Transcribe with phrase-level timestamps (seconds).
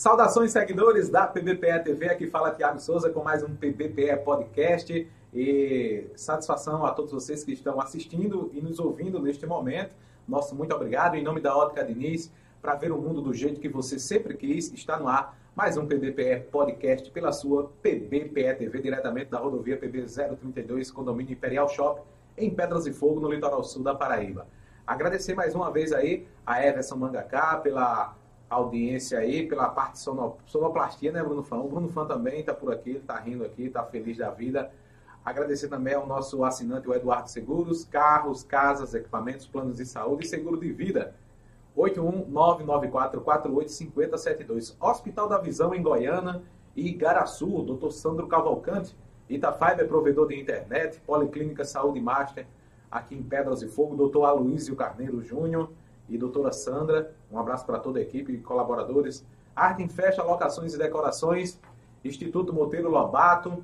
[0.00, 2.08] Saudações, seguidores da PBPE TV.
[2.08, 5.06] Aqui fala Tiago Souza com mais um PBPE Podcast.
[5.34, 9.94] E satisfação a todos vocês que estão assistindo e nos ouvindo neste momento.
[10.26, 11.16] Nosso muito obrigado.
[11.16, 12.32] Em nome da Ótica Diniz,
[12.62, 15.84] para ver o mundo do jeito que você sempre quis, está no ar mais um
[15.84, 22.00] PBPE Podcast pela sua PBPE TV, diretamente da rodovia PB 032, Condomínio Imperial Shop,
[22.38, 24.46] em Pedras e Fogo, no litoral sul da Paraíba.
[24.86, 28.16] Agradecer mais uma vez aí a Everson Mangacá pela
[28.50, 31.58] audiência aí, pela parte sonoplastia, né, Bruno Fã?
[31.58, 34.72] O Bruno Fã também está por aqui, está rindo aqui, está feliz da vida.
[35.24, 40.28] Agradecer também ao nosso assinante, o Eduardo Seguros, carros, casas, equipamentos, planos de saúde e
[40.28, 41.14] seguro de vida.
[41.76, 44.74] 81994485072.
[44.80, 46.42] Hospital da Visão em Goiânia
[46.74, 47.90] e Igaraçu, Dr.
[47.90, 48.96] Sandro Cavalcante.
[49.28, 50.98] Itafiber, provedor de internet.
[51.06, 52.48] Policlínica Saúde Master,
[52.90, 54.08] aqui em Pedras e Fogo.
[54.08, 54.24] Dr.
[54.24, 55.70] Aloysio Carneiro Júnior
[56.10, 57.14] e doutora Sandra.
[57.30, 59.24] Um abraço para toda a equipe e colaboradores.
[59.54, 61.58] Arte em Festa, Locações e Decorações.
[62.04, 63.62] Instituto Monteiro Lobato.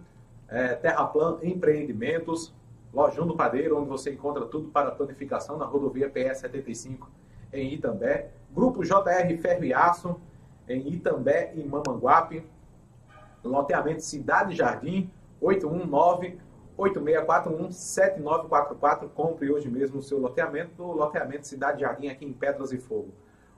[0.49, 2.55] É, Terraplan Empreendimentos.
[2.93, 7.11] Lojão do Padeiro, onde você encontra tudo para planificação na rodovia PS 75
[7.53, 8.30] em Itambé.
[8.55, 10.21] Grupo JR Ferro e Aço,
[10.69, 12.47] em Itambé e Mamanguape.
[13.45, 15.10] Loteamento Cidade Jardim,
[16.79, 19.10] 819-8641-7944.
[19.15, 23.10] Compre hoje mesmo o seu loteamento no loteamento Cidade Jardim, aqui em Pedras e Fogo.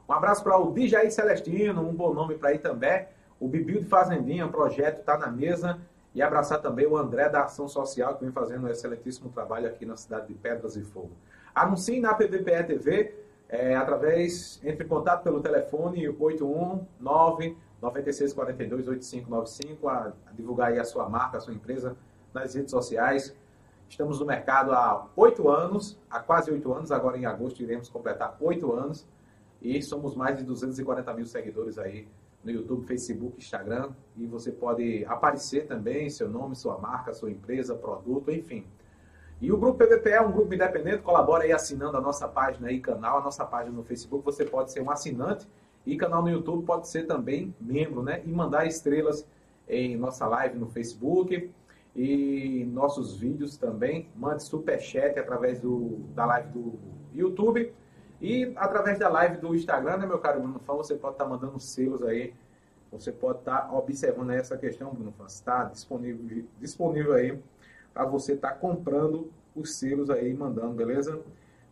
[0.08, 3.10] Um abraço para o DJ Celestino, um bom nome para Itambé.
[3.38, 5.78] O Bibil de Fazendinha, projeto está na mesa.
[6.14, 9.84] E abraçar também o André da Ação Social, que vem fazendo um excelentíssimo trabalho aqui
[9.84, 11.12] na cidade de Pedras e Fogo.
[11.54, 13.14] Anuncie na PVPE TV
[13.48, 20.84] é, através, entre em contato pelo telefone 819 9642 8595 a, a divulgar aí a
[20.84, 21.96] sua marca, a sua empresa
[22.32, 23.34] nas redes sociais.
[23.88, 28.36] Estamos no mercado há oito anos, há quase oito anos, agora em agosto iremos completar
[28.40, 29.06] oito anos
[29.62, 32.06] e somos mais de 240 mil seguidores aí
[32.44, 37.74] no YouTube, Facebook, Instagram e você pode aparecer também seu nome, sua marca, sua empresa,
[37.74, 38.66] produto, enfim.
[39.40, 42.80] E o Grupo PVP é um grupo independente, colabora aí assinando a nossa página e
[42.80, 45.46] canal, a nossa página no Facebook, você pode ser um assinante
[45.86, 48.20] e canal no YouTube pode ser também membro, né?
[48.26, 49.26] E mandar estrelas
[49.66, 51.50] em nossa live no Facebook
[51.98, 54.08] e nossos vídeos também.
[54.14, 56.78] Mande superchat através do, da live do
[57.12, 57.74] YouTube
[58.22, 61.30] e através da live do Instagram, né, meu caro Bruno Fã, você pode estar tá
[61.30, 62.32] mandando selos aí.
[62.92, 65.26] Você pode estar tá observando essa questão, Bruno Fã.
[65.26, 67.36] Está disponível, disponível aí
[67.92, 71.20] para você estar tá comprando os selos aí mandando, beleza?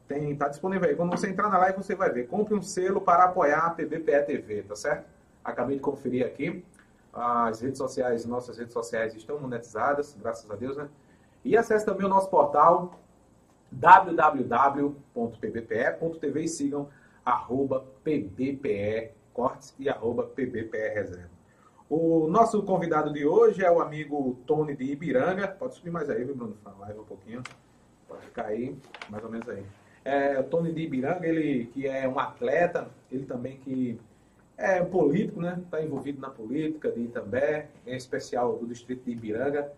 [0.09, 0.97] Tem, tá disponível aí.
[0.97, 2.27] Quando você entrar na live, você vai ver.
[2.27, 5.07] Compre um selo para apoiar a PBPE TV, tá certo?
[5.45, 6.65] Acabei de conferir aqui.
[7.17, 10.87] As redes sociais, nossas redes sociais estão monetizadas, graças a Deus, né?
[11.43, 13.01] E acesse também o nosso portal
[13.73, 14.85] www.pbpe.tv
[16.43, 16.91] e sigam
[17.25, 21.31] arroba pbpe cortes e arroba pbpe reserva.
[21.89, 25.49] O nosso convidado de hoje é o amigo Tony de Ibiranga.
[25.49, 26.57] Pode subir mais aí, viu, Bruno?
[26.63, 27.43] Fala um pouquinho.
[28.07, 28.77] Pode ficar aí,
[29.09, 29.65] mais ou menos aí.
[30.05, 33.99] É, o Tony de Ibiranga, ele que é um atleta, ele também que
[34.57, 35.61] é político, né?
[35.63, 39.73] Está envolvido na política de Itambé, em especial do distrito de Ibiranga,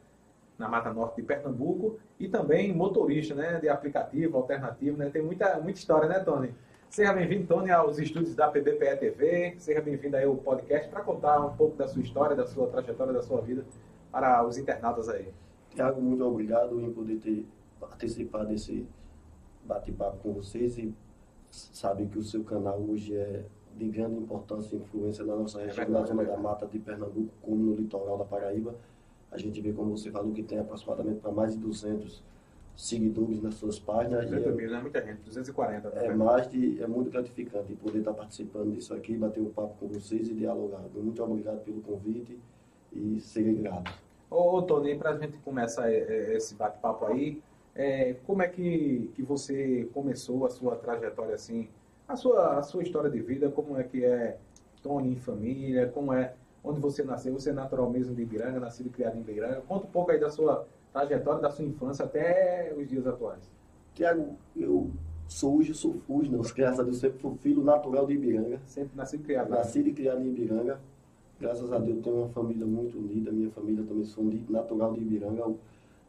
[0.56, 3.58] na Mata Norte de Pernambuco, e também motorista, né?
[3.60, 5.10] De aplicativo, alternativo, né?
[5.10, 6.54] Tem muita, muita história, né, Tony?
[6.88, 9.56] Seja bem-vindo, Tony, aos estúdios da PBPE TV.
[9.58, 13.12] Seja bem-vindo aí ao podcast para contar um pouco da sua história, da sua trajetória,
[13.12, 13.64] da sua vida
[14.10, 15.28] para os internautas aí.
[15.74, 17.46] Tiago, muito obrigado em poder ter
[17.78, 18.86] participado desse
[19.64, 20.94] bate-papo com vocês e
[21.50, 23.44] sabe que o seu canal hoje é
[23.78, 27.30] de grande importância e influência na nossa região, é na zona da mata de Pernambuco,
[27.42, 28.74] como no litoral da Paraíba.
[29.30, 32.22] A gente vê, como você falou, que tem aproximadamente para mais de 200
[32.76, 34.24] seguidores nas suas páginas.
[34.30, 35.90] 200 mil, não é muita gente, 240.
[35.90, 39.74] Tá é, mais de, é muito gratificante poder estar participando disso aqui, bater um papo
[39.78, 40.82] com vocês e dialogar.
[40.94, 42.38] Muito obrigado pelo convite
[42.92, 43.92] e ser grato.
[44.30, 47.42] Ô, ô Tony, para a gente começar é, é, esse bate-papo aí,
[47.74, 51.68] é, como é que, que você começou a sua trajetória assim,
[52.08, 54.38] a sua, a sua história de vida, como é que é
[54.82, 58.86] Tony em família, como é onde você nasceu, você é natural mesmo de Ibiranga, nascido
[58.86, 59.60] e criado em Ibiranga.
[59.68, 63.48] Conta um pouco aí da sua trajetória da sua infância até os dias atuais?
[63.94, 64.90] Tiago, eu
[65.28, 68.60] sou hoje, sou fujo, não, graças a Deus, sempre fui filho natural de Ibiranga.
[68.66, 69.50] Sempre nascido e criado.
[69.50, 70.80] Nascido e criado em Ibiranga.
[71.38, 75.54] Graças a Deus tenho uma família muito unida, minha família também sou natural de Ibiranga,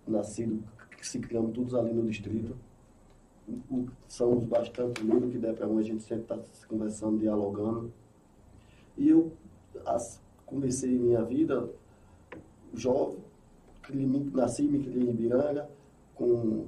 [0.07, 0.63] nascido,
[1.01, 2.55] se criamos todos ali no distrito.
[4.07, 7.91] Somos bastante unidos, que der para a gente sempre está conversando, dialogando.
[8.97, 9.31] E eu
[9.85, 11.69] as, comecei minha vida
[12.73, 13.19] jovem,
[14.33, 15.69] nasci me criei em Ibiranga,
[16.15, 16.67] com,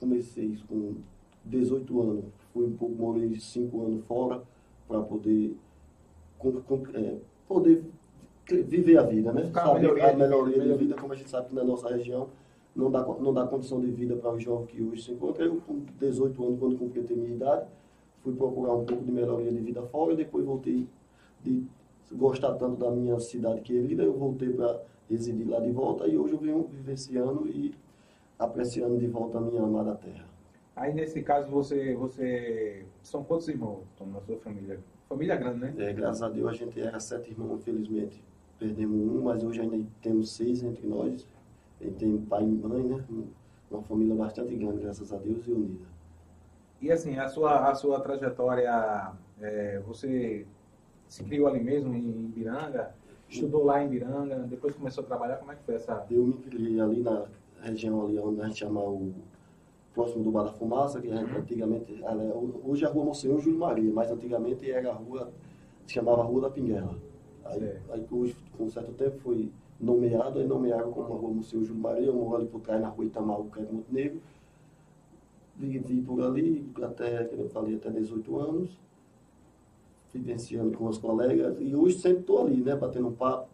[0.00, 0.96] comecei com
[1.44, 4.42] 18 anos, fui um pouco, morei 5 anos fora
[4.86, 5.56] para poder
[6.38, 7.84] com, com, é, poder
[8.46, 9.50] viver a vida, né?
[9.52, 12.28] Saber a melhoria vida, de vida, como a gente sabe que na nossa região
[12.74, 15.46] não dá, não dá condição de vida para os jovens que hoje se encontram.
[15.46, 17.66] Eu, com 18 anos, quando completei minha idade,
[18.22, 20.86] fui procurar um pouco de melhoria de vida fora, depois voltei
[21.42, 21.66] de
[22.12, 26.34] gostar tanto da minha cidade querida, eu voltei para residir lá de volta e hoje
[26.34, 27.74] eu venho vivenciando e
[28.38, 30.26] apreciando de volta a minha amada terra.
[30.76, 32.84] Aí nesse caso você, você.
[33.02, 34.78] São quantos irmãos estão na sua família?
[35.08, 35.74] Família grande, né?
[35.78, 38.22] É, graças a Deus a gente era sete irmãos, infelizmente
[38.58, 41.26] perdemos um, mas hoje ainda temos seis entre nós.
[41.80, 43.04] Gente tem pai e mãe, né?
[43.70, 45.84] Uma família bastante grande, graças a Deus, e unida.
[46.80, 50.46] E assim, a sua, a sua trajetória, é, você
[51.08, 52.94] se criou ali mesmo em Ibiranga,
[53.28, 56.06] estudou lá em Ibiranga, depois começou a trabalhar, como é que foi essa?
[56.10, 57.26] Eu me criei ali na
[57.60, 59.12] região ali onde a gente chama o
[59.94, 62.34] próximo do Bar da Fumaça, que a gente, antigamente, é-
[62.64, 65.32] hoje é a rua Monsenhor Júlio Maria, mas antigamente era a rua,
[65.86, 66.96] se chamava Rua da Pinguela.
[67.44, 71.64] Aí, aí hoje, com um certo tempo, foi nomeado, aí nomearam como a rua Monsenhor
[71.64, 74.20] Júlio Maria, eu moro ali por trás na rua Itamaú, que é Montenegro.
[75.56, 78.78] Vivi por ali até, como eu falei, até 18 anos,
[80.12, 83.48] vivenciando com os colegas, e hoje sempre estou ali, né, batendo um papo,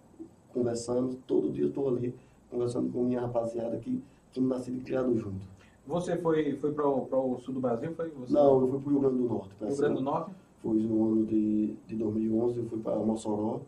[0.52, 2.14] conversando, todo dia estou ali,
[2.50, 5.46] conversando com minha rapaziada que somos nascidos e criados juntos.
[5.86, 7.92] Você foi, foi para o sul do Brasil?
[7.94, 8.32] Foi você?
[8.32, 9.50] Não, eu fui para o Rio Grande do Norte.
[9.60, 10.30] Rio Grande do Norte?
[10.62, 13.60] Foi no ano de, de 2011, eu fui para Mossoró,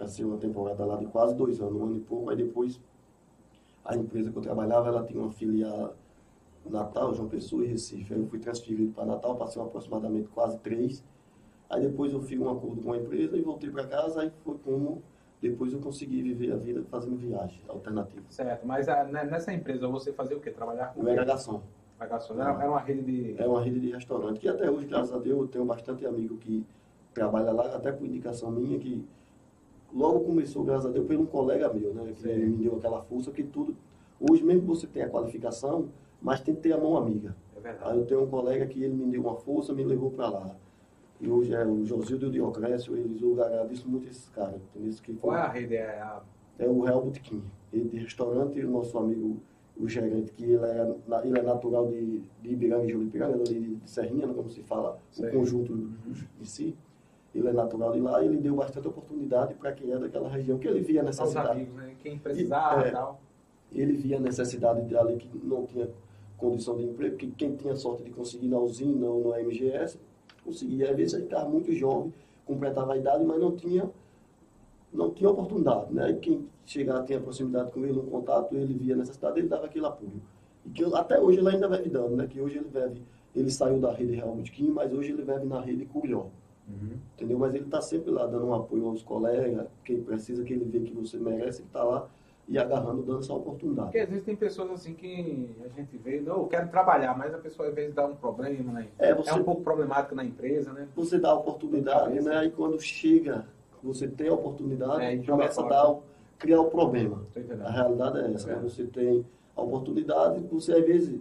[0.00, 2.30] para ser uma temporada lá de quase dois anos, um ano e pouco.
[2.30, 2.80] Aí depois,
[3.84, 5.94] a empresa que eu trabalhava, ela tinha uma filial
[6.64, 8.14] Natal, João Pessoa e Recife.
[8.14, 11.04] Aí eu fui transferido para Natal, passei aproximadamente quase três.
[11.68, 14.56] Aí depois eu fiz um acordo com a empresa e voltei para casa, aí foi
[14.64, 15.02] como
[15.40, 18.24] depois eu consegui viver a vida fazendo viagem alternativa.
[18.30, 20.50] Certo, mas a- ne- nessa empresa você fazia o quê?
[20.50, 21.62] Trabalhar com Eu era garçom?
[22.00, 23.34] Era, era uma rede de...
[23.40, 26.36] É uma rede de restaurante que até hoje, graças a Deus, eu tenho bastante amigo
[26.38, 26.64] que
[27.14, 29.06] trabalha lá, até por indicação minha, que
[29.94, 32.12] logo começou, graças a Deus, por um colega meu, né?
[32.12, 32.34] Que Sim.
[32.46, 33.76] me deu aquela força que tudo.
[34.20, 35.88] Hoje mesmo você tem a qualificação,
[36.20, 37.34] mas tem que ter a mão amiga.
[37.56, 37.90] É verdade.
[37.90, 40.56] Aí eu tenho um colega que ele me deu uma força, me levou para lá.
[41.20, 44.60] E hoje é o Josildo e o Diocrécio, eles eu agradeço muito esses caras.
[44.74, 44.94] entendeu?
[45.02, 45.76] Que Qual é a rede?
[45.76, 46.22] É a...
[46.58, 47.42] é o Real Botequim.
[47.72, 49.36] Ele de restaurante e o nosso amigo,
[49.78, 50.94] o gerente, que ele é,
[51.24, 54.98] ele é natural de, de Ibiranga e Juripiranga, ali de Serrinha, né, como se fala,
[55.10, 55.28] Sei.
[55.28, 55.72] o conjunto
[56.40, 56.74] em si.
[57.34, 60.58] Ele é natural de lá e ele deu bastante oportunidade para quem é daquela região,
[60.58, 61.50] que ele via a necessidade.
[61.50, 61.94] amigos, né?
[62.02, 62.90] Quem precisava E- é.
[62.90, 63.20] tal.
[63.72, 65.88] Ele via a necessidade de ali que não tinha
[66.36, 69.98] condição de emprego, que quem tinha sorte de conseguir na usina ou no MGS,
[70.44, 70.90] conseguia.
[70.90, 72.12] Às vezes ele estava muito jovem,
[72.44, 73.88] completava a idade, mas não tinha
[74.92, 76.10] não tinha oportunidade, né?
[76.10, 79.66] E quem chegava, tinha proximidade com ele, um contato, ele via a necessidade, ele dava
[79.66, 80.20] aquele apoio.
[80.66, 82.26] E que até hoje ele ainda vive dando, né?
[82.26, 83.02] Que hoje ele vive,
[83.36, 85.84] ele saiu da rede Real Botequim, mas hoje ele vive na rede
[86.78, 87.38] Curió, entendeu?
[87.38, 90.80] Mas ele está sempre lá, dando um apoio aos colegas, quem precisa, que ele vê
[90.80, 92.08] que você merece, ele está lá
[92.48, 93.88] e agarrando, dando essa oportunidade.
[93.88, 97.32] Porque às vezes tem pessoas assim que a gente vê, não, eu quero trabalhar, mas
[97.32, 98.88] a pessoa às vezes dá um problema, né?
[98.98, 100.88] É, você- é um pouco problemático na empresa, né?
[100.96, 102.36] você dá a oportunidade, né?
[102.36, 103.46] Aí quando chega,
[103.82, 105.96] você tem a oportunidade, É, começa a dar,
[106.38, 107.22] criar o problema.
[107.64, 108.56] A realidade é essa, É.
[108.56, 108.60] né?
[108.62, 109.24] Você tem
[109.56, 111.20] a oportunidade, você às vezes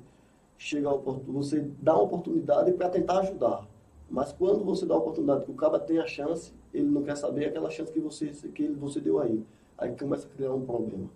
[0.58, 3.66] chega a oportunidade, você dá a oportunidade para tentar ajudar.
[4.10, 7.16] Mas quando você dá a oportunidade que o cara tem a chance, ele não quer
[7.16, 9.46] saber aquela chance que você que você deu a ele.
[9.78, 11.10] Aí começa a criar um problema.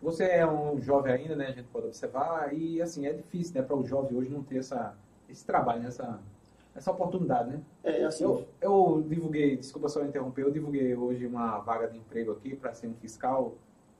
[0.00, 1.46] Você é um jovem ainda, né?
[1.46, 2.54] A gente pode observar.
[2.54, 3.62] E assim, é difícil, né?
[3.62, 4.94] Para o jovem hoje não ter essa,
[5.28, 6.20] esse trabalho, né, essa,
[6.74, 7.60] essa oportunidade, né?
[7.82, 12.32] É assim, Eu, eu divulguei, desculpa só interromper, eu divulguei hoje uma vaga de emprego
[12.32, 13.54] aqui para ser um fiscal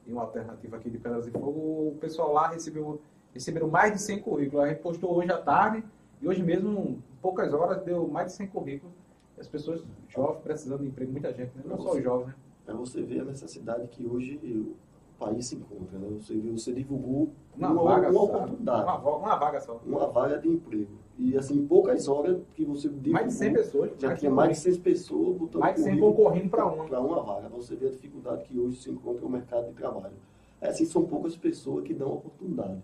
[0.07, 1.51] e uma alternativa aqui de Pedras e Fogo.
[1.51, 3.01] O pessoal lá recebeu,
[3.35, 4.65] receberam mais de 100 currículos.
[4.65, 5.83] A gente postou hoje à tarde
[6.23, 8.95] e hoje mesmo, poucas horas, deu mais de 100 currículos.
[9.39, 11.63] As pessoas jovens precisando de emprego, muita gente, né?
[11.65, 12.35] não só os jovens, né?
[12.65, 14.75] para você ver a necessidade que hoje o
[15.19, 15.99] país se encontra.
[15.99, 16.09] Né?
[16.21, 18.25] Você, você divulgou Uma, uma, vaga uma só.
[18.25, 18.83] oportunidade.
[18.83, 19.81] Uma, uma vaga só.
[19.87, 20.91] uma vaga de emprego.
[21.19, 23.91] E assim, poucas horas que você Mais de 100 pessoas.
[23.99, 26.67] já mais tinha de mais de 100 pessoas botando mais de 100 currículo concorrendo para
[26.67, 26.85] uma.
[26.85, 27.49] para uma vaga.
[27.49, 30.15] Você vê a dificuldade que hoje se encontra no mercado de trabalho.
[30.61, 32.83] É assim, são poucas pessoas que dão oportunidade.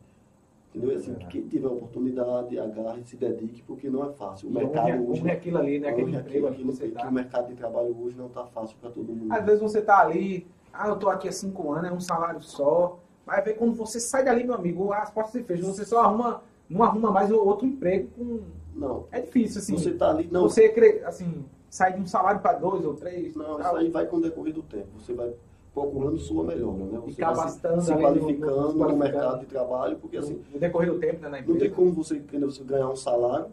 [0.74, 0.90] Entendeu?
[0.90, 1.14] É assim, É.
[1.16, 4.48] que quem tiver oportunidade, agarre se dedique, porque não é fácil.
[4.48, 5.88] O E mercado hoje, hoje, é aquilo ali, né?
[5.90, 7.08] Aquele é emprego aquilo, que tá.
[7.08, 9.32] o mercado de trabalho hoje não está fácil para todo mundo.
[9.32, 12.42] Às vezes você tá ali, ah, eu tô aqui há cinco anos, é um salário
[12.42, 12.98] só.
[13.24, 15.72] Vai ver quando você sai dali, meu amigo, as portas se fecham.
[15.72, 18.08] Você só arruma, não arruma mais outro emprego.
[18.16, 18.40] Com...
[18.74, 19.78] Não, É difícil, assim.
[19.78, 20.74] você está ali, não, Você,
[21.06, 23.36] assim, sai de um salário para dois ou três.
[23.36, 23.60] Não, tal.
[23.60, 24.88] isso aí vai com o decorrer do tempo.
[24.98, 25.32] Você vai
[25.74, 26.98] procurando sua melhora, né?
[27.04, 28.96] Você se, capacitando se no- no- qualificando se no, qualificando.
[28.98, 31.58] mercado de trabalho, porque assim, no decorrer do tempo, né, na não empresa.
[31.58, 33.46] tem como você, você ganhar um salário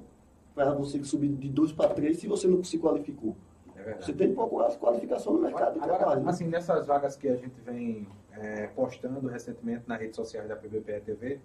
[0.53, 3.35] para você subir de dois para três se você não se qualificou.
[3.75, 6.29] É você tem que procurar as qualificações no mercado Agora, de trabalho.
[6.29, 11.01] Assim, nessas vagas que a gente vem é, postando recentemente nas redes sociais da PBPE
[11.03, 11.39] TV,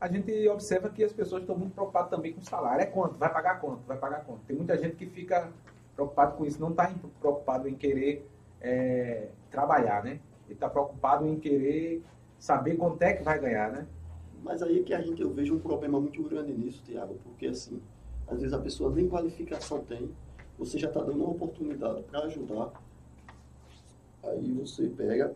[0.00, 2.82] a gente observa que as pessoas estão muito preocupadas também com o salário.
[2.82, 3.18] É quanto?
[3.18, 3.80] Vai pagar quanto?
[3.88, 4.40] Vai pagar quanto?
[4.46, 5.48] Tem muita gente que fica
[5.96, 8.28] preocupado com isso, não está preocupado em querer
[8.60, 10.18] é, trabalhar, né?
[10.46, 12.02] Ele está preocupado em querer
[12.38, 13.86] saber quanto é que vai ganhar, né?
[14.42, 17.46] Mas aí é que a gente, eu vejo um problema muito grande nisso, Tiago, porque
[17.46, 17.80] assim,
[18.26, 20.10] às vezes a pessoa nem qualificação tem,
[20.58, 22.72] você já está dando uma oportunidade para ajudar,
[24.24, 25.32] aí você pega,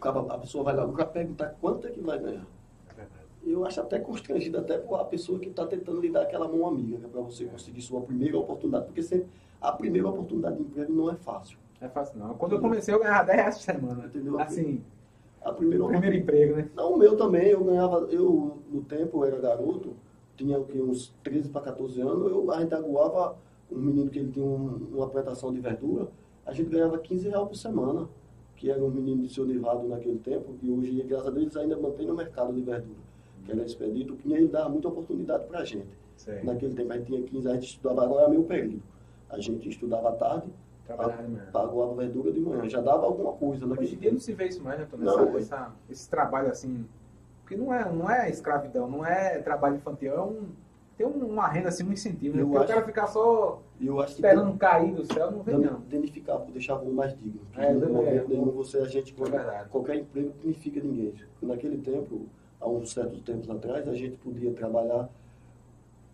[0.00, 2.46] a pessoa vai lá para perguntar quanto é que vai ganhar
[3.44, 6.66] eu acho até constrangido até para a pessoa que está tentando lhe dar aquela mão
[6.66, 9.28] amiga, né, para você conseguir sua primeira oportunidade, porque sempre,
[9.60, 11.58] a primeira oportunidade de emprego não é fácil.
[11.82, 12.34] É fácil não.
[12.34, 14.06] Quando eu comecei eu ganhava 10 reais por semana.
[14.06, 14.40] Entendeu?
[14.40, 14.82] Assim,
[15.42, 16.68] a primeira o primeiro emprego, né?
[16.74, 19.94] Não, o meu também, eu ganhava, eu no tempo eu era garoto,
[20.36, 23.36] tinha o que, uns 13 para 14 anos, eu, a gente aguava
[23.70, 26.08] um menino que ele tinha um, uma plantação de verdura,
[26.46, 28.08] a gente ganhava 15 reais por semana,
[28.56, 31.56] que era um menino de seu Nivado naquele tempo, e hoje, graças a Deus, eles
[31.56, 33.12] ainda mantêm no mercado de verdura
[33.44, 35.88] que era expedito, o Pinheiro dava muita oportunidade para a gente.
[36.16, 36.42] Sim.
[36.44, 38.82] Naquele tempo a gente tinha 15 anos, a gente estudava, agora é meu período.
[39.28, 40.48] A gente estudava à tarde,
[41.52, 43.66] pagou a verdura de manhã, já dava alguma coisa.
[43.66, 45.04] Naquele Hoje em dia não se vê isso mais, né, Tony?
[45.04, 46.84] Não, essa, essa, esse trabalho assim,
[47.42, 50.48] porque não é, não é escravidão, não é trabalho infantil, é um,
[50.96, 52.36] tem uma renda assim, um incentivo.
[52.36, 52.42] Né?
[52.42, 53.62] Porque acho, o cara ficar só
[54.06, 55.80] esperando cair do céu, não vem não.
[55.88, 57.40] Danificar, deixar o mais digno.
[57.56, 61.14] É, no momento nenhum você, a gente, é qualquer emprego dignifica ninguém.
[61.40, 62.26] Naquele tempo
[62.60, 65.08] há uns certos tempos atrás, a gente podia trabalhar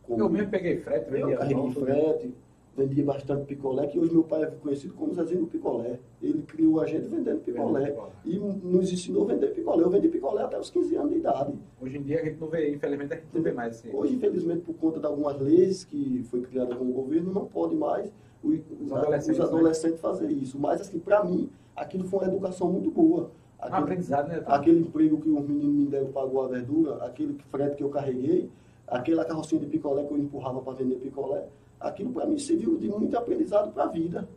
[0.05, 0.19] com...
[0.19, 2.35] Eu mesmo peguei frete, vendia Eu carreguei frete,
[2.79, 5.99] vendia bastante picolé, que hoje meu pai é conhecido como Zezinho do Picolé.
[6.23, 7.95] Ele criou a gente vendendo picolé
[8.25, 9.83] e nos ensinou a vender picolé.
[9.83, 11.53] Eu vendi picolé até os 15 anos de idade.
[11.81, 13.91] Hoje em dia a gente não vê, infelizmente a gente não vê mais assim.
[13.93, 17.75] Hoje, infelizmente, por conta de algumas leis que foi criada com o governo, não pode
[17.75, 20.01] mais os, os adolescentes, os adolescentes né?
[20.01, 20.59] fazer isso.
[20.59, 23.31] Mas, assim, para mim, aquilo foi uma educação muito boa.
[23.59, 24.43] Aquele, um aprendizado, né?
[24.47, 28.49] Aquele emprego que os meninos me deram pagou a verdura, aquele frete que eu carreguei,
[28.87, 31.45] aquela carrocinha de picolé que eu empurrava para vender picolé,
[31.81, 34.29] aquilo para mim serviu de muito aprendizado para a vida.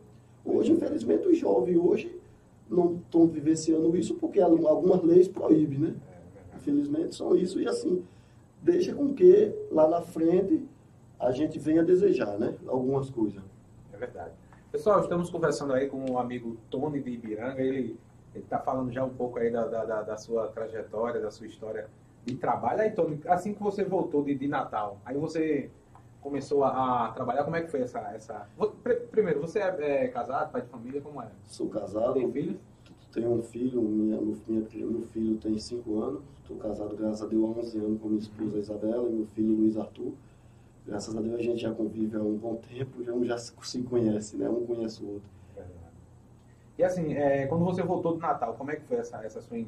[0.44, 2.20] Hoje, infelizmente, os jovens hoje
[2.68, 5.94] não estão vivenciando isso porque algumas leis proíbem, né?
[6.52, 8.02] É, infelizmente são isso e assim,
[8.62, 10.66] deixa com que lá na frente
[11.18, 12.54] a gente venha desejar, né?
[12.66, 13.42] Algumas coisas.
[13.92, 14.32] É verdade.
[14.70, 17.96] Pessoal, estamos conversando aí com o amigo Tony de Ibiranga, ele
[18.34, 21.86] ele está falando já um pouco aí da, da, da, sua trajetória, da sua história
[22.24, 22.80] de trabalho.
[22.80, 25.70] Aí, Tony, assim que você voltou de, de Natal, aí você
[26.22, 27.98] começou a, a, trabalhar, como é que foi essa...
[28.14, 28.48] essa...
[29.10, 31.28] Primeiro, você é, é casado, pai de família, como é?
[31.44, 32.14] Sou casado.
[32.14, 32.56] Tem filhos?
[33.12, 37.44] Tenho um filho, minha, minha, meu filho tem 5 anos, estou casado, graças a Deus,
[37.44, 40.12] há 11 anos com minha esposa Isabela e meu filho Luiz Arthur.
[40.86, 44.36] Graças a Deus a gente já convive há um bom tempo, já, já se conhece,
[44.38, 44.48] né?
[44.48, 45.28] Um conhece o outro.
[46.78, 49.58] E assim, é, quando você voltou do Natal, como é que foi essa, essa sua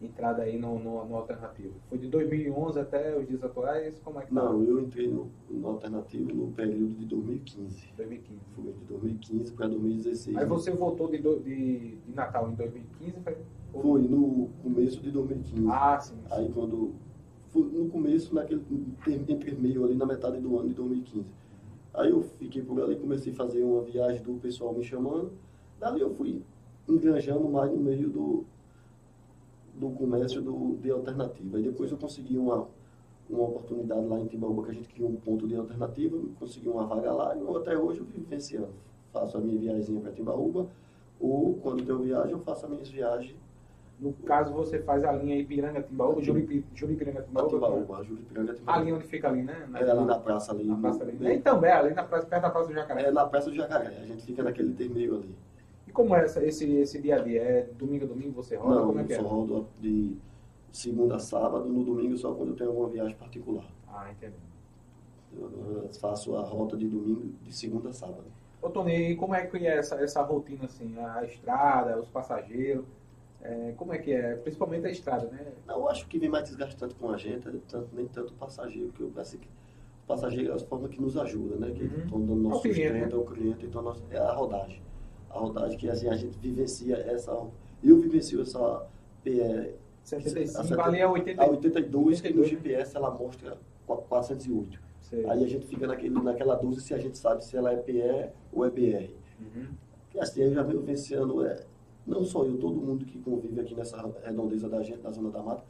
[0.00, 1.74] entrada aí no, no, no, Alternativo?
[1.88, 3.98] Foi de 2011 até os dias atuais?
[4.04, 4.42] Como é que tá?
[4.42, 7.88] Não, eu entrei no, no Alternativo no período de 2015.
[7.96, 8.40] 2015.
[8.54, 10.36] Foi de 2015 para 2016.
[10.36, 13.20] Aí você voltou de, do, de, de, Natal em 2015?
[13.20, 13.36] Foi,
[13.72, 15.66] foi no começo de 2015.
[15.70, 16.14] Ah, sim.
[16.14, 16.20] sim.
[16.30, 16.92] Aí quando...
[17.48, 18.62] Foi no começo, naquele,
[19.26, 21.24] entre meio ali na metade do ano de 2015.
[21.94, 25.32] Aí eu fiquei por ali, comecei a fazer uma viagem do pessoal me chamando
[25.78, 26.42] Dali eu fui
[26.88, 28.44] engranjando mais no meio do,
[29.78, 31.60] do comércio do, de alternativa.
[31.60, 32.66] E depois eu consegui uma,
[33.30, 36.84] uma oportunidade lá em Timbaúba, que a gente criou um ponto de alternativa, consegui uma
[36.84, 38.74] vaga lá e até hoje eu ano.
[39.12, 40.66] Faço a minha viagem para Timbaúba,
[41.20, 43.36] ou quando eu viagem, eu faço as minhas viagens.
[43.98, 47.48] No caso, você faz a linha Ipiranga-Timbaúba, Juripiranga-Timbaúba?
[47.48, 48.72] Timbaúba, Juripiranga-Timbaúba.
[48.72, 49.66] A linha onde fica ali, né?
[49.68, 50.64] Na, é ali na praça ali.
[50.64, 51.26] Na praça ali.
[51.26, 53.02] É, então, é ali na praça, perto da Praça do Jacaré.
[53.02, 55.34] É na Praça do Jacaré, a gente fica naquele termeiro ali.
[55.88, 57.40] E como é essa, esse, esse dia a dia?
[57.40, 58.74] É domingo a domingo você roda?
[58.74, 59.24] Não, como é que só é?
[59.24, 60.18] rodo de
[60.70, 63.64] segunda a sábado, no domingo só quando eu tenho alguma viagem particular.
[63.88, 64.36] Ah, entendi.
[65.34, 68.24] Eu faço a rota de domingo, de segunda a sábado.
[68.60, 70.94] Ô Tony, e como é que é essa, essa rotina assim?
[70.98, 72.84] A estrada, os passageiros?
[73.40, 74.34] É, como é que é?
[74.34, 75.52] Principalmente a estrada, né?
[75.66, 78.92] Não, eu acho que vem mais desgastante com a gente, tanto, nem tanto o passageiro,
[78.92, 81.72] que eu que o passageiro é a forma que nos ajuda, né?
[81.72, 82.04] Que uhum.
[82.04, 83.22] estão dando nosso sustento né?
[83.22, 84.82] ao cliente, então nós, é a rodagem
[85.38, 87.32] a rodagem que assim, a gente vivencia essa.
[87.82, 88.86] Eu vivencio essa
[89.22, 89.74] PE.
[90.04, 94.80] 75, a, 70, ali é 80, a 82, 82, que no GPS ela mostra 408.
[95.02, 95.28] Sei.
[95.28, 98.30] Aí a gente fica naquele, naquela dúvida se a gente sabe se ela é PE
[98.52, 99.10] ou é BR.
[99.40, 99.66] Uhum.
[100.14, 101.62] E assim, eu já venho vivenciando, é,
[102.06, 105.42] não só eu, todo mundo que convive aqui nessa redondeza da gente, na Zona da
[105.42, 105.64] Mata,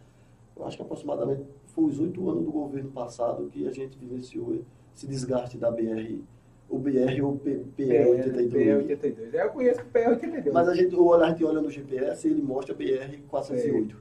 [0.57, 4.61] eu acho que aproximadamente foi os oito anos do governo passado que a gente vivenciou
[4.95, 6.21] esse desgaste da BR
[6.69, 8.51] o BR ou o PE82.
[8.51, 9.35] PE82.
[9.35, 10.53] Eu conheço o PE82.
[10.53, 13.95] Mas a gente, a gente olha no GPS e ele mostra BR408.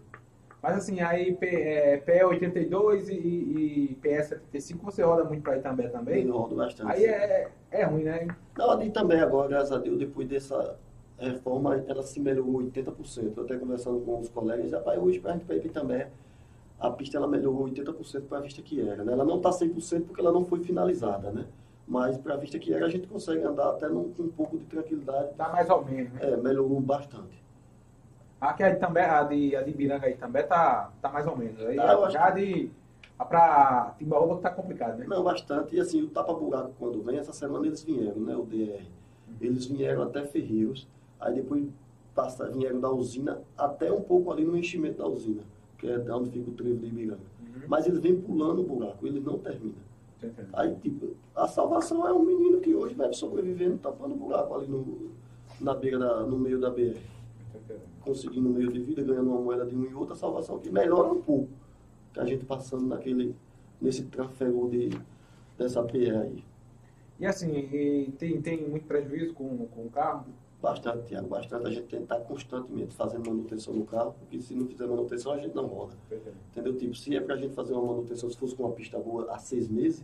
[0.62, 6.26] Mas assim, aí PE82 e, e PS75 você roda muito para Itambé também?
[6.26, 6.92] Eu rodo bastante.
[6.92, 8.28] Aí é, é ruim, né?
[8.58, 10.78] Não, a de Itambé agora, graças a Deus, depois dessa
[11.18, 13.34] reforma, ela se melhorou 80%.
[13.38, 16.10] Eu até conversando com os colegas, rapaz, hoje para a gente para Itambé,
[16.80, 19.04] a pista ela melhorou 80% para a vista que era.
[19.04, 19.14] Né?
[19.14, 21.46] Ela não está 100% porque ela não foi finalizada, né?
[21.88, 24.58] Mas para a vista que era, a gente consegue andar até num, com um pouco
[24.58, 25.30] de tranquilidade.
[25.38, 26.20] Dá mais ou menos, né?
[26.22, 27.42] É, melhorou bastante.
[28.42, 31.36] Aqui a de, também, a de, a de Ibiranga aí também tá, tá mais ou
[31.36, 31.60] menos.
[31.62, 32.70] Aí Ah, já de.
[33.18, 35.06] Para Timbaúba tá complicado, né?
[35.08, 35.76] Não, bastante.
[35.76, 38.36] E assim, o tapa-buraco quando vem, essa semana eles vieram, né?
[38.36, 38.86] O DR.
[39.42, 40.88] Eles vieram até Ferreiros,
[41.20, 41.66] aí depois
[42.14, 45.42] passa, vieram da usina até um pouco ali no enchimento da usina,
[45.78, 47.20] que é onde fica o trevo de Ibiranga.
[47.40, 47.62] Uhum.
[47.68, 49.87] Mas eles vêm pulando o buraco, eles não terminam.
[50.54, 54.68] Aí, tipo, a salvação é um menino que hoje vai sobrevivendo, tapando o buraco ali
[54.68, 55.12] no,
[55.62, 56.98] na beira da, no meio da BR.
[58.02, 60.70] Conseguindo um meio de vida, ganhando uma moeda de um e outra, a salvação que
[60.70, 61.50] melhora um pouco.
[62.14, 63.36] Que a gente passando naquele,
[63.80, 64.90] nesse trafego de,
[65.58, 66.44] dessa PE aí.
[67.20, 70.26] E assim, e tem, tem muito prejuízo com, com o carro?
[70.62, 71.68] Bastante, Tiago, bastante.
[71.68, 75.34] A gente tem que estar constantemente fazendo manutenção no carro, porque se não fizer manutenção,
[75.34, 75.94] a gente não roda.
[76.52, 76.76] Entendeu?
[76.76, 79.38] Tipo, se é pra gente fazer uma manutenção, se fosse com uma pista boa há
[79.38, 80.04] seis meses,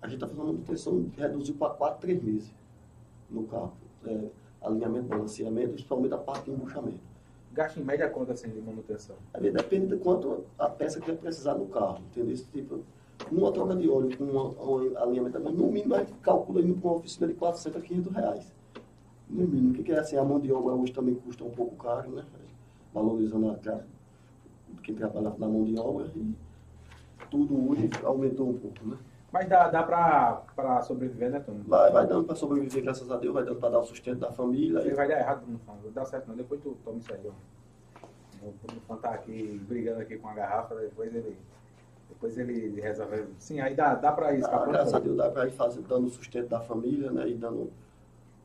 [0.00, 2.54] a gente tá fazendo uma manutenção, reduziu para quatro, três meses
[3.28, 3.72] no carro.
[4.06, 4.28] É,
[4.62, 7.00] alinhamento, balanceamento, principalmente a parte de embuchamento.
[7.52, 9.16] Gasto em média quanto assim de manutenção?
[9.38, 12.32] Vezes depende de quanto a peça que vai precisar no carro, entendeu?
[12.32, 12.80] Esse tipo,
[13.30, 16.74] uma troca de óleo com um, um alinhamento, mas no mínimo a gente calcula indo
[16.74, 18.53] para uma oficina de 400 a 500 reais.
[19.34, 20.16] No que é assim?
[20.16, 22.24] A mão de obra hoje também custa um pouco caro, né?
[22.92, 23.84] Valorizando a cara
[24.82, 26.34] quem trabalha na mão de obra e
[27.30, 28.96] tudo hoje aumentou um pouco, né?
[29.32, 31.64] Mas dá, dá pra sobreviver, né, Tony?
[31.66, 34.30] Vai, vai dando para sobreviver, graças a Deus, vai dando para dar o sustento da
[34.30, 34.78] família.
[34.80, 36.36] Ele E, vai dar errado não dá certo não.
[36.36, 37.32] Depois tu toma isso aí, ó.
[38.62, 41.36] Bruno tá aqui brigando aqui com a garrafa, depois ele.
[42.10, 43.24] Depois ele resolve.
[43.38, 44.68] Sim, aí dá, dá pra ah, escapar.
[44.68, 47.28] graças a Deus dá para ir fazer, dando o sustento da família, né?
[47.28, 47.72] E dando,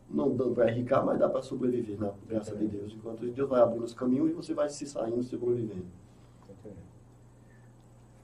[0.09, 2.11] não dando para enricar, mas dá para sobreviver, né?
[2.27, 2.93] Graças a Deus.
[2.93, 5.85] Enquanto Deus vai abrindo os caminhos e você vai se saindo, sobrevivendo.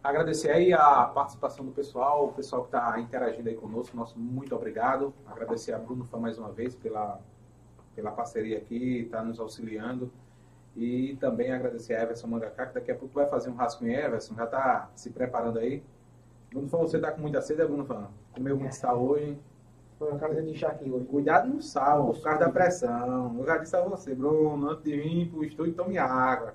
[0.03, 4.55] Agradecer aí a participação do pessoal, o pessoal que está interagindo aí conosco, nosso muito
[4.55, 5.11] obrigado.
[5.25, 7.19] Agradecer a Bruno Fã mais uma vez pela,
[7.95, 10.11] pela parceria aqui, está nos auxiliando.
[10.75, 13.93] E também agradecer a Everson Mangaká, que daqui a pouco vai fazer um rascunho.
[13.93, 15.83] Everson, já está se preparando aí.
[16.51, 18.07] Bruno Fã, você está com muita sede, é, Bruno Fã?
[18.33, 19.35] Comeu muito sal hoje.
[19.97, 21.05] Foi uma cara de charque hoje.
[21.05, 23.35] Cuidado no sal, por causa da pressão.
[23.39, 26.53] Eu já disse a você, Bruno, antes de vir para o estúdio, tome água.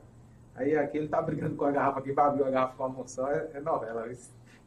[0.54, 3.26] Aí aqui ele tá brigando com a garrafa aqui, abriu a garrafa com a moção,
[3.28, 4.06] é, é novela.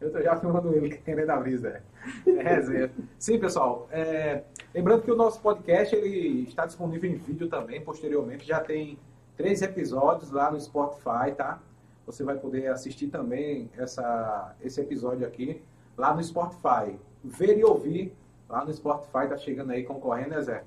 [0.01, 1.81] Eu tô já filmando ele querendo abrir, Zé.
[2.25, 2.91] É resenha.
[3.19, 3.87] Sim, pessoal.
[3.91, 8.45] é, lembrando que o nosso podcast ele está disponível em vídeo também, posteriormente.
[8.45, 8.97] Já tem
[9.37, 11.59] três episódios lá no Spotify, tá?
[12.07, 15.61] Você vai poder assistir também essa, esse episódio aqui
[15.95, 16.97] lá no Spotify.
[17.23, 18.13] Ver e ouvir
[18.53, 20.63] lá no Spotify, tá chegando aí concorrendo, né, Zé?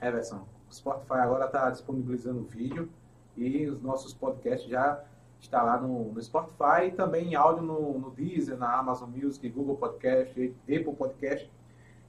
[0.00, 0.46] Everson.
[0.70, 2.88] O Spotify agora está disponibilizando vídeo
[3.36, 5.02] e os nossos podcasts já
[5.40, 9.48] está lá no, no Spotify e também em áudio no, no Deezer, na Amazon Music,
[9.48, 11.50] Google Podcast, Apple Podcast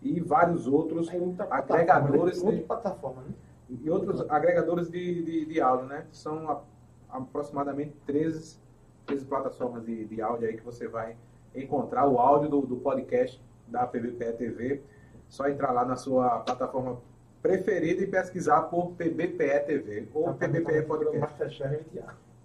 [0.02, 2.52] e vários outros muita agregadores né?
[2.52, 3.34] de- plataforma, né?
[3.82, 6.06] e outros agregadores de, de, de áudio, né?
[6.12, 6.62] São a-
[7.10, 8.60] aproximadamente 13,
[9.08, 11.18] 13 plataformas de, de áudio aí que você vai
[11.56, 14.84] encontrar o áudio do, do podcast da PBPE TV.
[15.30, 16.98] Só entrar lá na sua plataforma
[17.42, 21.64] preferida e pesquisar por PBPE TV ou Tá PBPE Podcast.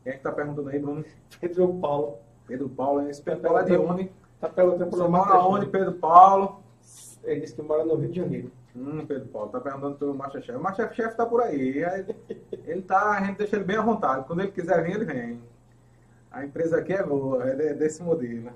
[0.03, 1.05] Quem é que tá perguntando aí, Bruno?
[1.41, 2.19] Pedro Paulo.
[2.47, 4.13] Pedro Paulo, esse Pedro Paulo é de onde?
[4.41, 6.61] Tá perguntando pelo mora onde, Pedro Paulo?
[7.23, 8.51] Ele disse que mora no Rio de Janeiro.
[8.75, 10.59] Hum, Pedro Paulo, tá perguntando pelo Masterchef.
[10.59, 11.85] O Masterchef tá por aí.
[11.85, 12.07] Aí
[12.65, 14.25] Ele tá, a gente deixa ele bem à vontade.
[14.27, 15.41] Quando ele quiser vir, ele vem.
[16.31, 18.51] A empresa aqui é boa, é de- desse modelo.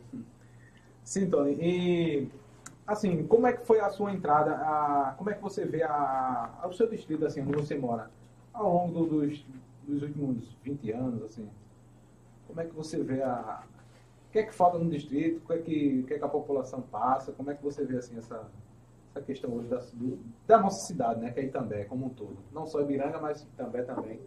[1.02, 1.52] Sim, Tony.
[1.60, 2.30] E,
[2.86, 4.54] assim, como é que foi a sua entrada?
[4.56, 8.10] A, como é que você vê a, a- o seu distrito, assim, onde você mora?
[8.52, 9.44] Ao longo do- dos,
[9.86, 11.48] dos últimos 20 anos, assim.
[12.46, 13.62] Como é que você vê a...
[14.28, 15.38] O que é que falta no distrito?
[15.44, 17.32] O que é que, que, é que a população passa?
[17.32, 18.46] Como é que você vê, assim, essa
[19.10, 22.36] essa questão hoje da, do- da nossa cidade, né, que é Itambé, como um todo.
[22.52, 24.20] Não só Ibiranga, mas Itambé também.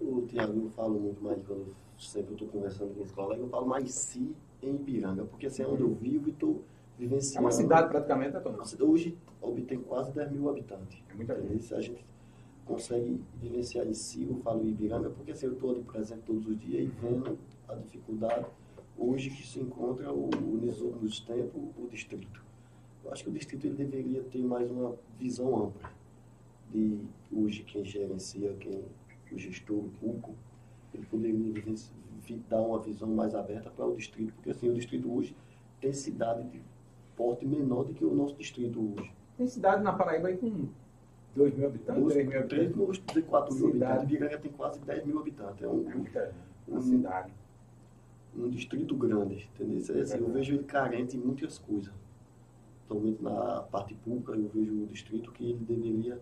[0.00, 3.48] O Tiago, eu falo muito mais quando eu sempre estou conversando com os colegas, eu
[3.48, 6.56] falo mais si em Ibiranga, porque assim é onde eu vivo e estou É
[7.02, 7.46] vivenciando.
[7.46, 8.42] uma cidade praticamente, né,
[8.80, 11.02] Hoje obtém quase 10 mil habitantes.
[11.10, 11.64] É muita gente.
[11.64, 12.04] Se a gente
[12.64, 16.46] consegue vivenciar em si, eu falo em Ibiranga, porque assim, eu estou ali presente todos
[16.46, 17.38] os dias e vendo
[17.68, 18.46] a dificuldade
[18.96, 22.42] hoje que se encontra o, o, nos últimos tempos o distrito.
[23.04, 25.90] Eu acho que o distrito ele deveria ter mais uma visão ampla
[26.70, 27.00] de
[27.32, 28.84] hoje quem gerencia, quem
[29.32, 30.34] o gestor público,
[30.92, 31.74] ele poderia
[32.48, 35.34] dar uma visão mais aberta para o distrito, porque assim, o distrito hoje
[35.80, 36.60] tem cidade de
[37.16, 39.10] porte menor do que o nosso distrito hoje.
[39.36, 40.68] Tem cidade na Paraíba aí com
[41.34, 42.76] 2 mil habitantes, 3 mil habitantes.
[42.76, 45.62] mil, de 4 mil habitantes, Ibiranga tem quase 10 mil habitantes.
[45.62, 47.32] É um, É um- cidade.
[48.36, 49.96] um distrito grande, entendeu?
[49.96, 51.92] É assim, eu vejo ele carente em muitas coisas.
[52.88, 56.20] Principalmente na parte pública, eu vejo o distrito que ele deveria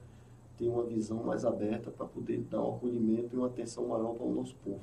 [0.57, 4.27] ter uma visão mais aberta para poder dar um acolhimento e uma atenção maior para
[4.27, 4.81] o nosso povo.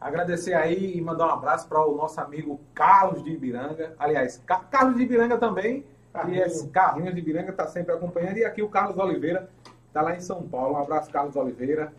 [0.00, 3.94] Agradecer aí e mandar um abraço para o nosso amigo Carlos de Ibiranga.
[3.98, 5.84] Aliás, Ca- Carlos de Ibiranga também.
[6.28, 8.36] E esse Carlinhos de Ibiranga está sempre acompanhando.
[8.36, 9.48] E aqui o Carlos Oliveira
[9.88, 10.74] está lá em São Paulo.
[10.74, 11.92] Um abraço, Carlos Oliveira.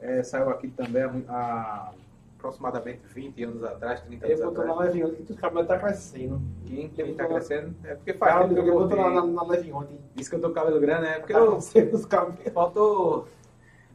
[0.00, 1.92] É, saiu aqui também há,
[2.38, 4.90] aproximadamente 20 anos atrás, 30 Ele anos botou na atrás.
[4.94, 6.40] live ontem que os cabelos tá crescendo.
[6.66, 10.00] Quem, quem tá crescendo é porque faz ele eu botou na, na, live ontem.
[10.16, 11.18] Disse que eu tô com cabelo grande, né?
[11.18, 12.52] Porque Tá eu os cabelos.
[12.52, 13.28] Faltou.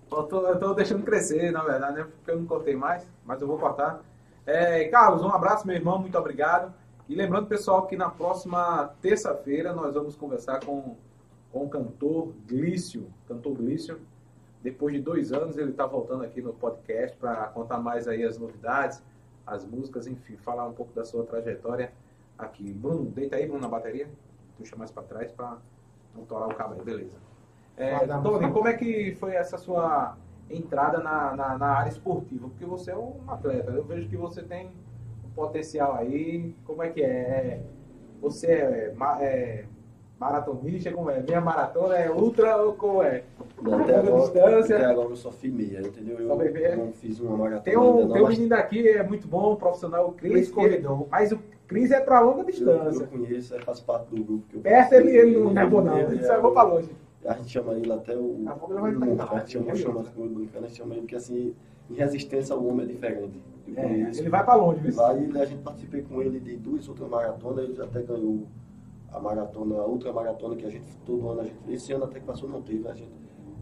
[0.09, 2.03] Faltou, eu tô deixando crescer, na verdade, né?
[2.03, 4.01] Porque eu não cortei mais, mas eu vou cortar.
[4.45, 6.73] É, Carlos, um abraço, meu irmão, muito obrigado.
[7.09, 10.95] E lembrando, pessoal, que na próxima terça-feira nós vamos conversar com,
[11.51, 13.11] com o cantor Glício.
[13.27, 13.99] Cantor Glício.
[14.61, 18.37] Depois de dois anos, ele está voltando aqui no podcast para contar mais aí as
[18.37, 19.03] novidades,
[19.45, 21.91] as músicas, enfim, falar um pouco da sua trajetória
[22.37, 22.73] aqui.
[22.73, 24.09] Bruno, deita aí, Bruno, na bateria.
[24.57, 25.57] Puxa mais para trás para
[26.15, 27.17] não torar o cabo aí, beleza.
[27.77, 30.15] É, Tony, como é que foi essa sua
[30.49, 32.47] entrada na, na, na área esportiva?
[32.47, 34.67] Porque você é um atleta, eu vejo que você tem
[35.25, 36.55] um potencial aí.
[36.65, 37.05] Como é que é?
[37.07, 37.61] É,
[38.21, 39.65] Você é, ma- é
[40.17, 41.21] maratonista, como é?
[41.21, 43.23] Meia maratona, é ultra ou como é?
[43.57, 44.75] Até Longa agora, distância.
[44.77, 46.17] até agora eu só fiz meia, entendeu?
[46.19, 49.03] Eu não fiz uma maratona Tem ainda um, não, tem um mas menino daqui, é
[49.03, 51.07] muito bom, um profissional, o Cris, corredor.
[51.11, 53.03] mas o Cris é para longa eu, distância.
[53.03, 55.81] eu conheço, é, faz parte do grupo que eu Perto ele, ele não é bom
[55.81, 56.89] não, Ele é só vou para longe.
[57.27, 58.43] A gente chama ele até o.
[58.47, 58.91] A vai
[59.39, 60.09] gente chama, em chama casa.
[60.09, 61.55] as coisas brincando, a gente chama ele porque assim,
[61.89, 63.41] em resistência o homem é diferente.
[63.75, 64.95] É, ele vai para longe, viu?
[64.95, 68.45] Lá ele, a gente participei com ele de duas outras maratonas, ele até ganhou
[69.11, 72.19] a maratona, a outra maratona que a gente, todo ano a gente, esse ano até
[72.19, 73.09] que passou não teve, a gente,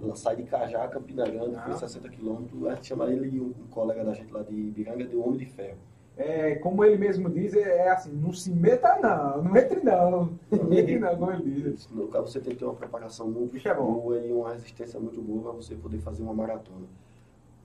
[0.01, 1.61] ela sai de Cajá, Campina Grande, Ah.
[1.61, 4.53] foi 60 quilômetros, a gente chama ele e um, um colega da gente lá de
[4.53, 5.77] Ibiranga de Homem de Ferro.
[6.15, 10.37] É, como ele mesmo diz, é, é assim, não se meta não, não entre não,
[10.51, 11.87] não entre não, como ele diz.
[11.91, 15.19] No caso, você tem que ter uma preparação muito é boa e uma resistência muito
[15.21, 16.85] boa para você poder fazer uma maratona.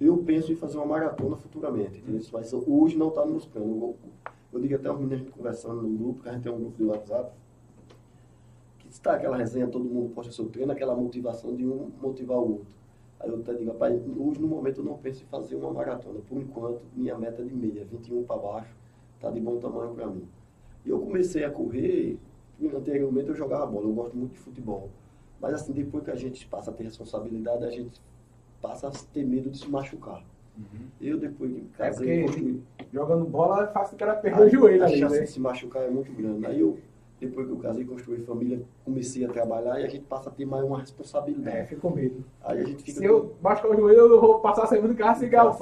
[0.01, 2.23] Eu penso em fazer uma maratona futuramente, entendeu?
[2.33, 3.97] mas hoje não está nos planos.
[4.51, 6.59] Eu, digo até aos meninos a gente conversando no grupo, que a gente tem um
[6.59, 7.33] grupo de WhatsApp,
[8.79, 12.53] que está aquela resenha, todo mundo posta seu treino, aquela motivação de um motivar o
[12.53, 12.78] outro.
[13.20, 16.20] Aí eu até digo, rapaz, hoje no momento eu não penso em fazer uma maratona.
[16.28, 18.74] Por enquanto, minha meta é de meia, 21 para baixo,
[19.16, 20.28] está de bom tamanho para mim.
[20.85, 22.18] E eu comecei a correr,
[22.74, 24.88] anteriormente eu jogava bola, eu gosto muito de futebol.
[25.40, 28.00] Mas assim, depois que a gente passa a ter responsabilidade, a gente
[28.61, 30.24] passa a ter medo de se machucar.
[31.00, 34.46] Eu depois que É casei, porque construí, jogando bola é fácil o cara a, perder
[34.46, 35.24] o joelho a chance né?
[35.24, 36.46] de se machucar é muito grande.
[36.46, 36.78] Aí eu,
[37.20, 40.44] depois que eu casei, construí família, comecei a trabalhar e a gente passa a ter
[40.44, 41.57] mais uma responsabilidade.
[41.57, 42.24] É, fico com medo.
[42.42, 44.96] Aí a gente fica Se eu machucar o joelho, eu vou passar a semana em
[44.96, 45.52] casa sem é o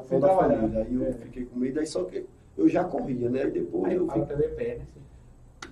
[0.00, 0.60] sem pão da trabalhar.
[0.60, 0.80] família.
[0.84, 1.12] Aí eu É.
[1.12, 2.24] fiquei com medo, aí só que
[2.56, 3.42] eu já corria, né?
[3.42, 4.86] Aí depois, Aí eu, fala fi- também pé, né?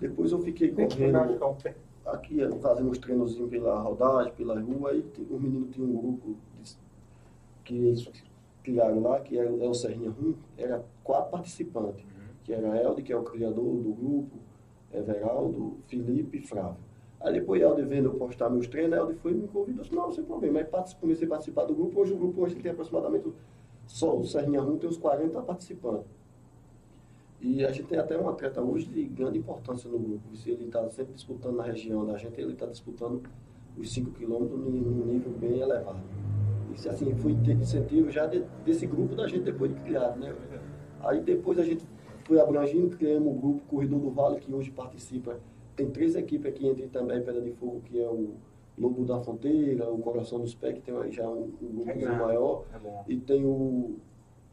[0.01, 1.45] depois eu fiquei Tem correndo.
[1.45, 1.75] o pé.
[2.07, 6.35] aqui fazendo uns treinozinhos pela rodagem, pela rua, aí tem- o menino tinha um grupo
[6.61, 6.77] de-
[7.65, 8.09] que eles
[8.65, 12.05] criaram lá, que é, é o Serrinha Rum, era quatro participantes,
[12.43, 14.39] que era Helder, que é o criador do grupo,
[14.93, 16.77] Everaldo, Felipe e Flávio.
[17.21, 20.11] Aí depois Helder vendo eu postar meus treinos, Helder foi e me convidou, disse, não,
[20.11, 20.67] sem problema, aí
[20.99, 23.31] comecei a participar do grupo, hoje o grupo hoje tem aproximadamente,
[23.87, 26.07] só o Serrinha Rum tem uns 40 participantes.
[27.43, 30.23] E a gente tem até um atleta hoje de grande importância no grupo.
[30.45, 33.23] Ele está sempre disputando na região da gente, ele está disputando
[33.79, 36.01] os 5 quilômetros num nível bem elevado.
[36.75, 40.35] Isso assim, foi incentivo já de- desse grupo da gente depois de criado, né?
[41.01, 41.83] Aí depois a gente
[42.31, 45.37] foi abrangindo, criamos o grupo Corredor do Vale, que hoje participa.
[45.75, 48.35] Tem três equipes aqui, entre também Pedra de Fogo, que é o
[48.79, 52.63] Lobo da Fronteira, o Coração dos Pés, que tem já um, um grupo É maior.
[52.73, 53.03] É.
[53.09, 53.97] E tem o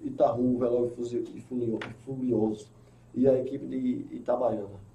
[0.04, 0.92] Itaú, o Velório
[1.36, 2.66] e Furio- Furioso.
[3.14, 4.88] E a equipe de Itabaiana.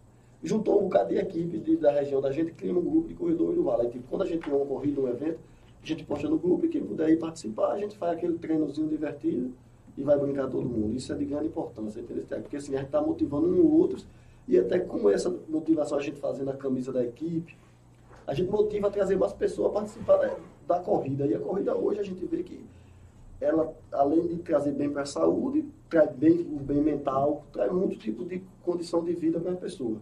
[0.42, 3.54] Juntou um bocado de equipe de- da região da gente, criamos um grupo de corredores
[3.54, 3.82] do Vale.
[3.82, 5.38] Aí, tipo, quando a gente tem uma corrida, um evento,
[5.80, 8.88] a gente posta no grupo e quem puder ir participar, a gente faz aquele treinozinho
[8.88, 9.52] divertido
[9.96, 10.94] e vai brincar todo mundo.
[10.94, 12.24] Isso é de grande importância, entendeu?
[12.28, 13.88] Porque assim, a gente está motivando um
[14.48, 17.56] e até com essa motivação a gente fazendo a camisa da equipe,
[18.26, 21.26] a gente motiva a trazer mais pessoas a participar da, da corrida.
[21.26, 22.64] E a corrida hoje a gente vê que
[23.40, 27.96] ela, além de trazer bem para a saúde, traz bem o bem mental, traz muito
[27.96, 29.98] tipo de condição de vida para a pessoa.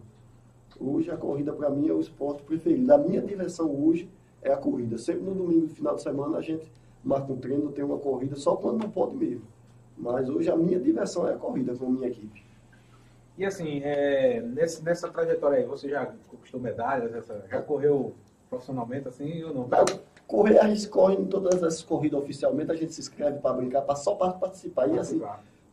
[0.79, 2.91] Hoje a corrida para mim é o esporte preferido.
[2.93, 4.09] A minha diversão hoje
[4.41, 4.97] é a corrida.
[4.97, 6.71] Sempre no domingo, final de semana, a gente
[7.03, 9.43] marca um treino, tem uma corrida, só quando não pode mesmo.
[9.97, 12.43] Mas hoje a minha diversão é a corrida com a minha equipe.
[13.37, 17.13] E assim, é, nesse, nessa trajetória aí, você já conquistou medalhas?
[17.13, 18.13] Essa, já correu
[18.49, 19.63] profissionalmente assim ou não?
[19.69, 19.85] Pra
[20.27, 23.81] correr, a gente corre em todas essas corridas oficialmente, a gente se inscreve para brincar,
[23.81, 24.87] pra, só para participar.
[24.87, 25.21] E assim,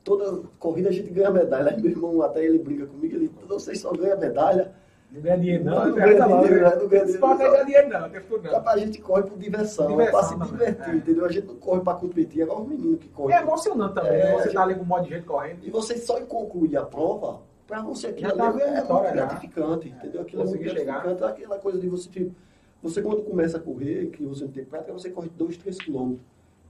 [0.05, 1.71] toda corrida a gente ganha medalha.
[1.71, 4.73] Aí meu irmão até ele brinca comigo, ele, vocês só ganham medalha.
[5.11, 7.89] Não ganha dinheiro não, Não, não, não ganha dinheiro, não ganha dinheiro, não ganha dinheiro
[7.89, 8.63] não, tem não.
[8.63, 10.97] pra gente corre por diversão, Diversão pra se divertir, é.
[10.97, 11.25] entendeu?
[11.25, 13.37] A gente não corre pra competir, agora os meninos que correm.
[13.37, 14.33] É emocionante também, É, né?
[14.43, 15.59] Você a tá ali com um monte de gente correndo.
[15.67, 19.89] E você só em concluir a prova, pra você aquilo tá ali é muito gratificante,
[19.89, 20.21] entendeu?
[20.21, 22.35] Aquilo é muito gratificante, é aquela coisa de você, tipo,
[22.83, 26.21] você quando começa a correr, que você não tem prática, você corre 2, 3 quilômetros.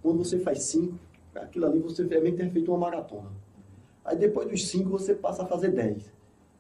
[0.01, 0.94] Quando você faz 5,
[1.35, 3.31] aquilo ali você é que ter feito uma maratona.
[4.05, 6.17] Aí depois dos 5 você passa a fazer 10.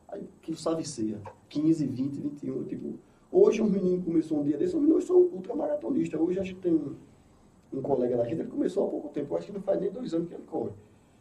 [0.08, 1.18] Aí que ser,
[1.48, 2.98] 15, 20, 21, tipo...
[3.30, 6.18] Hoje um menino começou um dia desse, eu sou ultramaratonista.
[6.18, 6.96] Hoje a gente tem um,
[7.72, 10.14] um colega da gente, ele começou há pouco tempo, acho que não faz nem dois
[10.14, 10.70] anos que ele corre.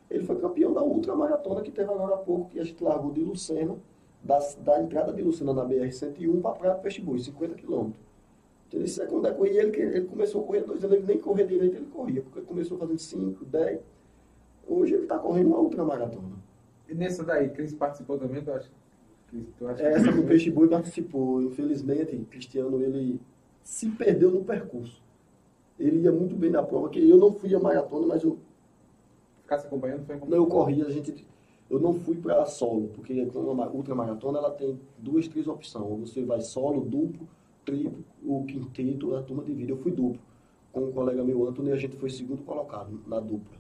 [0.09, 3.21] Ele foi campeão da ultramaratona que teve agora há pouco, que a gente largou de
[3.21, 3.75] Lucena,
[4.23, 8.01] da, da entrada de Lucena na BR-101 para Praia do Boi, 50 quilômetros.
[8.67, 11.75] Então, isso é quando ele, ele começou a correr dois anos, ele nem correr direito,
[11.75, 13.79] ele corria, porque ele começou fazendo 5, 10.
[14.67, 16.46] Hoje ele está correndo uma ultramaratona.
[16.89, 18.69] E nessa daí, Cris participou também, tu acha?
[19.29, 21.41] Cris, tu acha Essa do Peixe Boi participou.
[21.41, 23.19] Infelizmente, Cristiano, ele
[23.63, 25.01] se perdeu no percurso.
[25.79, 28.39] Ele ia muito bem na prova, que eu não fui a maratona, mas eu
[29.47, 31.25] Ficasse acompanhando foi Quando eu corri, a gente,
[31.69, 36.01] eu não fui para solo, porque com uma ultramaratona ela tem duas, três opções.
[36.01, 37.25] Você vai solo, duplo,
[37.63, 39.71] triplo, o quinteto, a turma divide.
[39.71, 40.19] Eu fui duplo.
[40.73, 43.55] Com um colega meu, Antônio, a gente foi segundo colocado na dupla,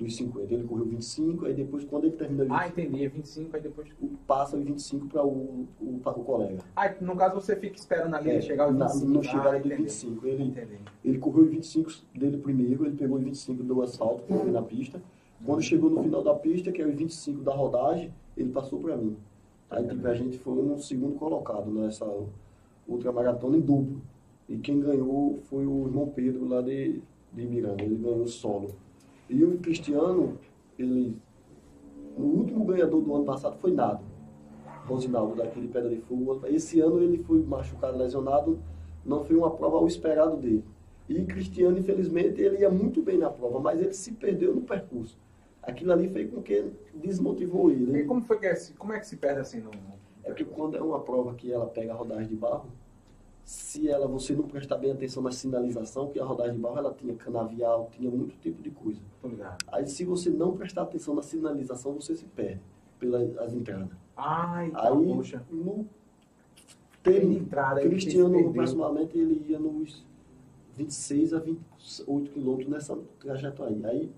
[0.00, 0.52] dos 50.
[0.54, 3.04] Ele correu 25, aí depois, quando ele termina Ah, 25, entendi.
[3.04, 3.88] É 25, aí depois.
[4.26, 6.58] passa os 25 para o, o, pra o colega.
[6.74, 9.10] Ah, no caso você fica esperando ali É, chegar aos na- 25.
[9.10, 9.82] no chegada ah, dos entendi.
[9.82, 10.26] 25.
[10.26, 10.78] Ele, Entendi.
[11.04, 14.62] Ele correu os 25 dele primeiro, ele pegou os 25 do asfalto, que foi na
[14.62, 15.00] pista.
[15.44, 18.96] Quando chegou no final da pista, que é os 25 da rodagem, ele passou para
[18.96, 19.16] mim.
[19.70, 22.04] Aí tipo, a gente foi um segundo colocado nessa
[22.88, 24.00] ultramaratona em duplo.
[24.48, 27.00] E quem ganhou foi o irmão Pedro lá de,
[27.32, 28.74] de Miranda, ele ganhou solo.
[29.30, 30.36] E o Cristiano,
[30.76, 31.16] ele.
[32.16, 34.04] O último ganhador do ano passado foi Nado.
[34.86, 36.40] Rosinaldo, daquele Pedra de Fogo.
[36.48, 38.58] Esse ano ele foi machucado, lesionado,
[39.06, 40.64] não foi uma prova ao esperado dele.
[41.08, 45.16] E Cristiano, infelizmente, ele ia muito bem na prova, mas ele se perdeu no percurso.
[45.62, 48.00] Aquilo ali foi com que desmotivou ele.
[48.00, 49.70] E como, foi que é, como é que se perde assim no.
[50.24, 52.66] É porque quando é uma prova que ela pega a rodagem de barro,
[53.50, 56.94] se ela você não prestar bem atenção na sinalização, que a rodagem de barro ela
[56.94, 59.00] tinha canavial, tinha muito tipo de coisa.
[59.20, 59.56] Tô ligado.
[59.72, 62.60] Aí se você não prestar atenção na sinalização, você se perde
[63.00, 63.88] pelas entradas.
[64.16, 65.42] Ai, tá, Aí poxa.
[65.50, 65.84] no
[67.02, 70.04] Tem tem entrada aí Cristiano, aproximadamente, ele ia nos
[70.76, 73.76] 26 a 28 quilômetros nessa trajetória.
[73.88, 74.12] Aí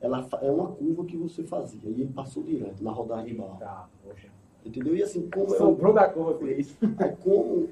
[0.00, 1.88] ela fa- é uma curva que você fazia.
[1.88, 3.60] E ele passou direto na rodagem de barro.
[3.60, 4.26] Tá, poxa.
[4.66, 4.96] Entendeu?
[4.96, 6.76] E assim, como é, um- Sobrou da curva, Cris.
[6.98, 7.68] aí como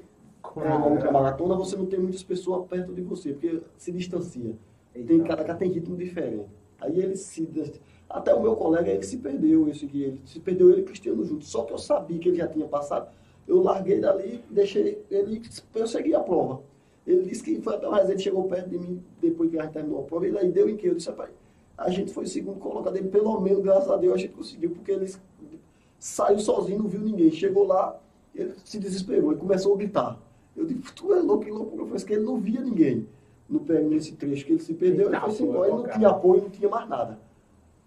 [0.57, 4.57] é uma ultramaratona, você não tem muitas pessoas perto de você, porque se distancia.
[4.93, 6.47] Tem, cada cara tem ritmo diferente.
[6.81, 7.49] Aí ele se.
[8.09, 11.25] Até o meu colega ele se perdeu, esse aqui, ele se perdeu ele e Cristiano
[11.25, 11.45] junto.
[11.45, 13.09] Só que eu sabia que ele já tinha passado.
[13.47, 15.43] Eu larguei dali, deixei ele.
[15.75, 16.63] Eu segui a prova.
[17.07, 19.73] Ele disse que foi até mais, ele chegou perto de mim depois que a gente
[19.73, 20.27] terminou a prova.
[20.27, 20.87] Ele aí deu em que?
[20.87, 21.31] Eu disse, rapaz,
[21.77, 22.97] a gente foi segundo colocado.
[22.97, 25.13] Ele, pelo menos, graças a Deus, a gente conseguiu, porque ele
[25.99, 27.31] saiu sozinho, não viu ninguém.
[27.31, 27.99] Chegou lá,
[28.35, 30.19] ele se desesperou, ele começou a gritar.
[30.57, 31.87] Eu digo, tu é louco, que loucura.
[31.87, 33.07] Foi que ele não via ninguém
[33.49, 35.09] no nesse trecho que ele se perdeu.
[35.09, 37.19] Ele foi embora, ele não tinha apoio, não tinha mais nada.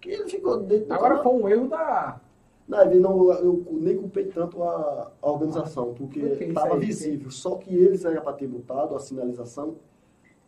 [0.01, 2.19] Que ele ficou dentro Agora foi um erro da.
[2.67, 7.29] Não, ele não, eu nem culpei tanto a, a organização, porque estava visível.
[7.31, 9.75] Só que eles eram para ter botado a sinalização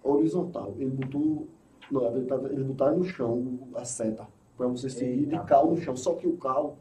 [0.04, 0.74] horizontal.
[0.78, 1.48] Ele botou.
[1.92, 5.38] Não, ele tava- eles botaram no chão a seta, para você seguir Eita.
[5.38, 5.96] de cal no chão.
[5.96, 6.78] Só que o cal,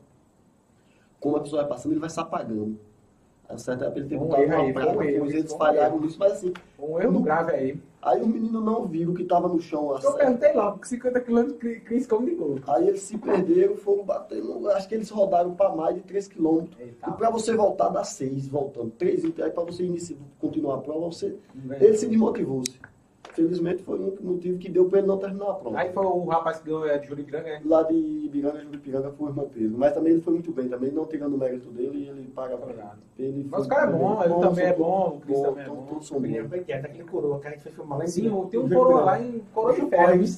[1.21, 2.79] como a pessoa vai passando, ele vai se apagando.
[3.49, 3.57] A
[3.91, 6.53] para ele Foi um erro uma aí, foi um erro, eles falharam nisso, mas assim,
[6.79, 7.81] Um erro No- grave aí.
[8.03, 11.21] aí os meninos não viram que estava no chão a Eu perguntei logo, que 50
[11.21, 11.53] km
[11.85, 12.59] Cris como de gol.
[12.67, 14.69] Aí eles se perderam, foram batendo.
[14.71, 16.79] Acho que eles rodaram para mais de 3 quilômetros.
[16.81, 17.11] Eita.
[17.11, 18.91] E para você voltar, dá 6 voltando.
[18.99, 21.37] 3 em pé, para você iniciar, continuar a prova, você,
[21.81, 22.79] ele se desmotivou-se.
[23.35, 25.79] Felizmente foi um motivo que deu para ele não terminar a prova.
[25.79, 27.63] Aí foi o rapaz que ganhou é, de Juripiranga, né?
[27.65, 29.79] Lá de Ibiranga, Juripiranga foi o irmão Pedro.
[29.79, 32.73] Mas também ele foi muito bem, também não tirando o mérito dele, ele paga pra
[33.19, 33.47] ele.
[33.51, 35.87] Mas o cara é bom, ele também é bom, o Cris também é todos- bom.
[35.87, 36.49] Todos são O menino bons.
[36.51, 38.47] foi quieto, aquele coroa que a gente foi filmar lá em Sim, cima.
[38.47, 39.89] tem um coroa lá em Coroa de Ferro.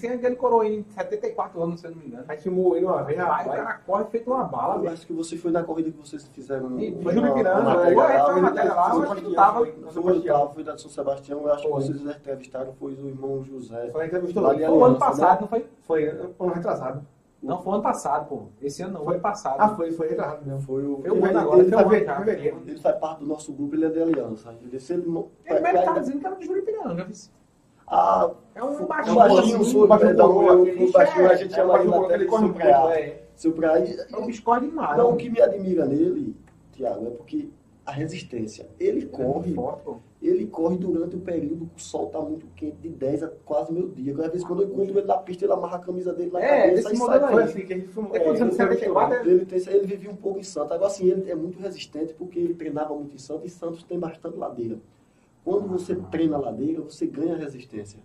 [0.01, 2.25] que é aquele coroa em 74 anos, se eu não me engano.
[2.29, 5.07] A gente filmou ele uma vez, Aí o cara corre feito uma bala, Eu acho
[5.07, 6.81] que você foi na corrida que vocês fizeram no.
[6.81, 8.41] E foi Júlio uma- né?
[8.41, 9.67] matéria lá, eu acho que tu tava.
[9.67, 13.07] Foi o oitavo, foi da de São Sebastião, eu acho que vocês entrevistaram, foi o
[13.09, 13.91] irmão José.
[13.91, 15.67] Foi a entrevista Lá de Foi o ano Aliança, passado, não foi?
[15.83, 17.07] Foi ano retrasado.
[17.43, 18.43] Não, foi ano passado, pô.
[18.63, 19.57] Esse ano não, foi passado.
[19.59, 20.61] Ah, foi, foi retrasado mesmo.
[20.63, 21.01] Foi o.
[21.03, 22.17] Foi o ele- ano agora, ele foi ano já.
[22.17, 22.63] fevereiro.
[22.67, 24.55] Ele faz parte do nosso grupo, ele é de aliança.
[24.63, 27.17] Ele, se ele, Ele mesmo tá dizendo que era de Juripiranga, viu?
[27.89, 29.15] Ah, É um baixinho.
[29.15, 32.31] baixinho, baixinho perdão, coroa, eu- aquele o baixinho a gente É, chama ele ele de
[32.31, 32.99] muito, preá.
[32.99, 33.23] é.
[34.11, 34.97] É um bicho demais.
[34.97, 35.15] Não, né?
[35.15, 36.35] o que me admira nele,
[36.73, 37.49] Tiago, é porque
[37.87, 38.69] a resistência.
[38.81, 39.55] Ele é corre,
[40.21, 43.73] ele corre durante o período que o sol tá muito quente, de 10 a quase
[43.73, 44.13] meio dia.
[44.13, 46.63] Às vezes quando eu encontro ele na pista, ele amarra a camisa dele na É,
[46.63, 47.21] cabeça e sai.
[47.21, 48.17] Foi assim que a gente filmou.
[48.17, 49.31] É, você ele.
[49.31, 50.73] Ele, tem, ele vivia um pouco em Santos.
[50.73, 53.99] Agora, assim, ele é muito resistente porque ele treinava muito em Santos e Santos tem
[53.99, 54.79] bastante ladeira.
[55.45, 58.01] Quando você treina ladeira, você ganha resistência.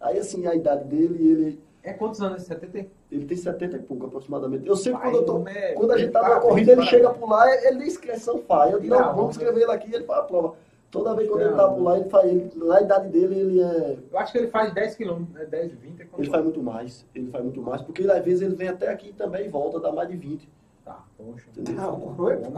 [0.00, 2.42] Aí, assim, a idade dele, ele, É quantos anos?
[2.42, 2.86] 70?
[3.10, 4.66] ele tem 70 e pouco aproximadamente.
[4.68, 7.10] Eu sempre, Vai, quando, eu tô, é- quando a gente tá na corrida, ele chega
[7.10, 8.72] por lá, ele nem inscrição faz.
[8.72, 10.54] Eu digo, não, a vamos escrever ele aqui, ele faz a prova.
[10.90, 12.26] Toda vez quando Tira ele a tá por lá, ele faz.
[12.28, 13.96] Ele, na idade dele, ele é.
[14.12, 15.46] Eu acho que ele faz 10 quilômetros, né?
[15.46, 17.06] 10, 20 é Ele faz muito mais.
[17.14, 19.92] Ele faz muito mais, porque às vezes ele vem até aqui também e volta, dá
[19.92, 20.48] mais de 20.
[20.84, 21.46] Tá, poxa.
[21.78, 22.50] Ah, foi, Bom,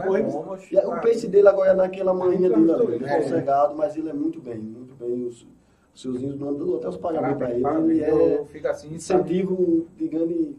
[0.57, 0.77] foi.
[0.77, 3.21] é E o pace dele agora é naquela manhinha dele ali, É.
[3.21, 5.27] sossegado, mas ele é muito bem, muito bem.
[5.27, 5.45] Os,
[5.93, 7.63] os seuzinhos mandam até os pagamentos Parabéns, ele.
[7.63, 7.89] parabéns.
[7.91, 10.55] Ele é Eu fico assim, incentivo, digamos,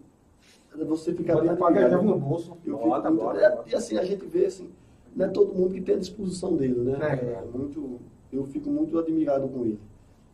[0.86, 2.02] você ficar pra ganhar admirado.
[2.02, 2.50] no bolso.
[2.50, 3.68] Eu fico Bota, muito- bota, é, bota.
[3.70, 4.70] E assim, a gente vê assim,
[5.14, 6.98] não é todo mundo que tem a disposição dele, né?
[7.00, 7.42] É.
[7.42, 8.00] É muito,
[8.32, 9.80] eu fico muito admirado com ele.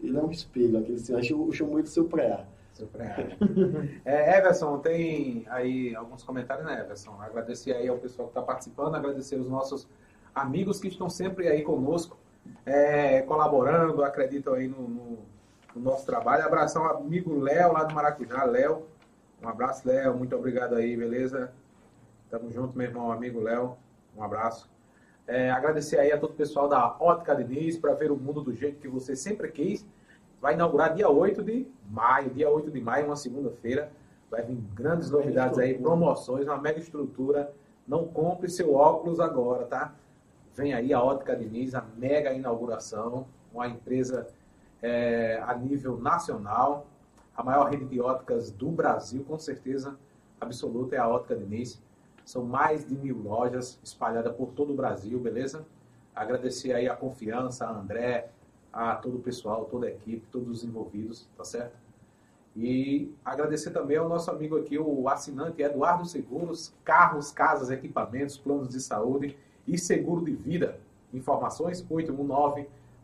[0.03, 2.45] Ele é um espelho, aquele assim, acho que eu chamo ele de seu preá.
[2.73, 3.37] Seu pré-
[4.05, 7.13] É, Everson, tem aí alguns comentários, né, Everson?
[7.21, 9.87] Agradecer aí ao pessoal que está participando, agradecer os nossos
[10.35, 12.17] amigos que estão sempre aí conosco,
[12.67, 15.19] é, colaborando, acreditam aí no, no-
[15.75, 16.45] no nosso trabalho.
[16.45, 18.45] Abração amigo Léo, lá do Maracujá.
[18.45, 18.83] Léo,
[19.43, 20.17] um abraço, Léo.
[20.17, 21.53] Muito obrigado aí, beleza?
[22.31, 23.77] Tamo junto, meu irmão, amigo Léo.
[24.17, 24.69] Um abraço.
[25.27, 28.53] É, agradecer aí a todo o pessoal da Ótica Diniz para ver o mundo do
[28.53, 29.87] jeito que você sempre quis.
[30.41, 33.93] Vai inaugurar dia 8 de maio, dia 8 de maio, uma segunda-feira.
[34.31, 37.53] Vai vir grandes novidades aí, promoções, uma mega estrutura.
[37.87, 39.95] Não compre seu óculos agora, tá?
[40.55, 44.27] Vem aí a Ótica Diniz, mega inauguração, uma empresa
[44.83, 46.87] é, a nível nacional,
[47.37, 49.99] a maior rede de óticas do Brasil, com certeza
[50.41, 51.81] absoluta, é a Ótica Diniz.
[52.25, 55.67] São mais de mil lojas espalhadas por todo o Brasil, beleza?
[56.15, 58.31] Agradecer aí a confiança, a André,
[58.73, 61.77] a todo o pessoal, toda a equipe, todos os envolvidos, tá certo?
[62.57, 68.71] E agradecer também ao nosso amigo aqui, o assinante Eduardo Seguros, carros, casas, equipamentos, planos
[68.71, 69.37] de saúde
[69.67, 70.79] e seguro de vida.
[71.13, 71.83] Informações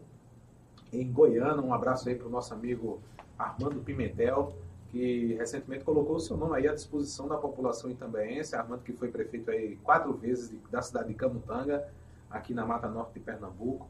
[0.92, 1.62] em Goiânia.
[1.62, 3.00] Um abraço aí para o nosso amigo
[3.38, 4.56] Armando Pimentel,
[4.90, 8.56] que recentemente colocou o seu nome aí à disposição da população itambeense.
[8.56, 11.88] Armando que foi prefeito aí quatro vezes da cidade de Camutanga,
[12.30, 13.88] aqui na Mata Norte de Pernambuco,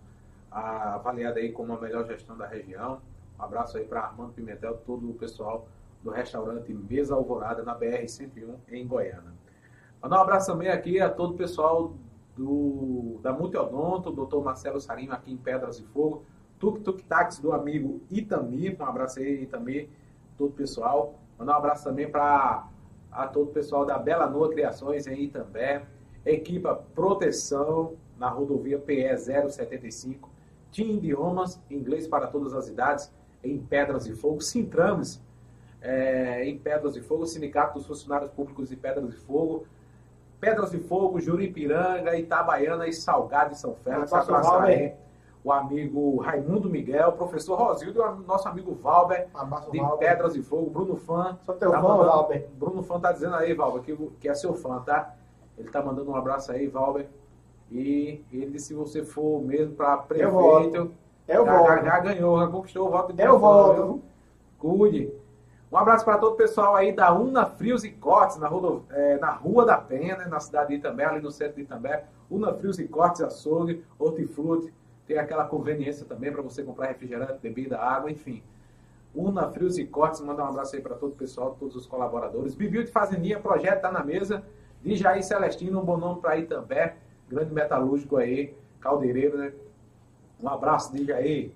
[0.51, 3.01] avaliado aí como a melhor gestão da região.
[3.39, 5.67] Um abraço aí para Armando Pimentel, todo o pessoal
[6.03, 9.33] do restaurante Mesa Alvorada, na BR-101, em Goiânia.
[10.01, 11.93] Mandar um abraço também aqui a todo o pessoal
[12.35, 16.23] do, da Multiodonto, doutor Marcelo Sarinho, aqui em Pedras de Fogo,
[16.59, 19.89] Tuk Tuk Táxi do amigo Itamir, um abraço aí, Itamir,
[20.37, 21.15] todo o pessoal.
[21.37, 22.67] Mandar um abraço também para
[23.11, 25.85] a todo o pessoal da Bela Noa Criações em Itambé,
[26.25, 30.29] equipa Proteção na rodovia PE 075,
[30.71, 33.11] Team Idiomas, inglês para todas as idades,
[33.43, 35.23] em Pedras de Fogo, Sintrames,
[35.87, 39.65] é, em Pedras de Fogo, Sindicato dos Funcionários Públicos de Pedras de Fogo,
[40.39, 44.11] Pedras de Fogo, Juripiranga, Itabaiana e Salgado de São Félix.
[44.11, 44.69] Abraço, Abraço Valber.
[44.77, 44.93] aí
[45.43, 49.97] o amigo Raimundo Miguel, professor Rosildo e o nosso amigo Valber, Abraço, de Valber.
[50.09, 51.37] Pedras de Fogo, Bruno Fã.
[51.45, 52.47] Só teu Tá fã, mandando- Valber.
[52.59, 55.15] Bruno Fã tá dizendo aí, Valber, que, que é seu fã, tá?
[55.57, 57.07] Ele tá mandando um abraço aí, Valber.
[57.71, 60.91] E ele disse se você for mesmo para prefeito, volto.
[61.27, 61.83] Eu já, já, volto.
[61.85, 64.01] já ganhou, já conquistou o voto de Eu viu?
[64.59, 65.13] Cuide.
[65.71, 69.17] Um abraço para todo o pessoal aí da Una Frios e Cortes, na, rodo- eh,
[69.19, 72.05] na Rua da Penha, né, na cidade de Itambé, ali no centro de Itambé.
[72.31, 74.73] Una Frios e Cortes, açougue, hortifruti.
[75.05, 78.41] Tem aquela conveniência também para você comprar refrigerante, bebida, água, enfim.
[79.13, 82.55] Una Frios e Cortes, manda um abraço aí para todo o pessoal, todos os colaboradores.
[82.55, 84.43] Bibiu de Fazendinha, projeto está na mesa
[84.81, 86.95] Dijaí Celestino, um bom nome para Itambé,
[87.27, 89.51] grande metalúrgico aí, caldeireiro, né?
[90.41, 91.51] Um abraço, Dijaí.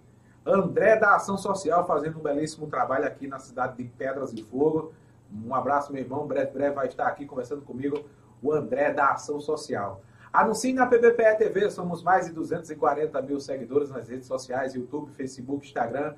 [0.45, 4.91] André da Ação Social fazendo um belíssimo trabalho aqui na cidade de Pedras de Fogo.
[5.31, 6.25] Um abraço, meu irmão.
[6.25, 8.03] Breve, breve vai estar aqui conversando comigo
[8.41, 10.01] o André da Ação Social.
[10.33, 15.67] Anuncie na PBPE TV, somos mais de 240 mil seguidores nas redes sociais, YouTube, Facebook,
[15.67, 16.15] Instagram.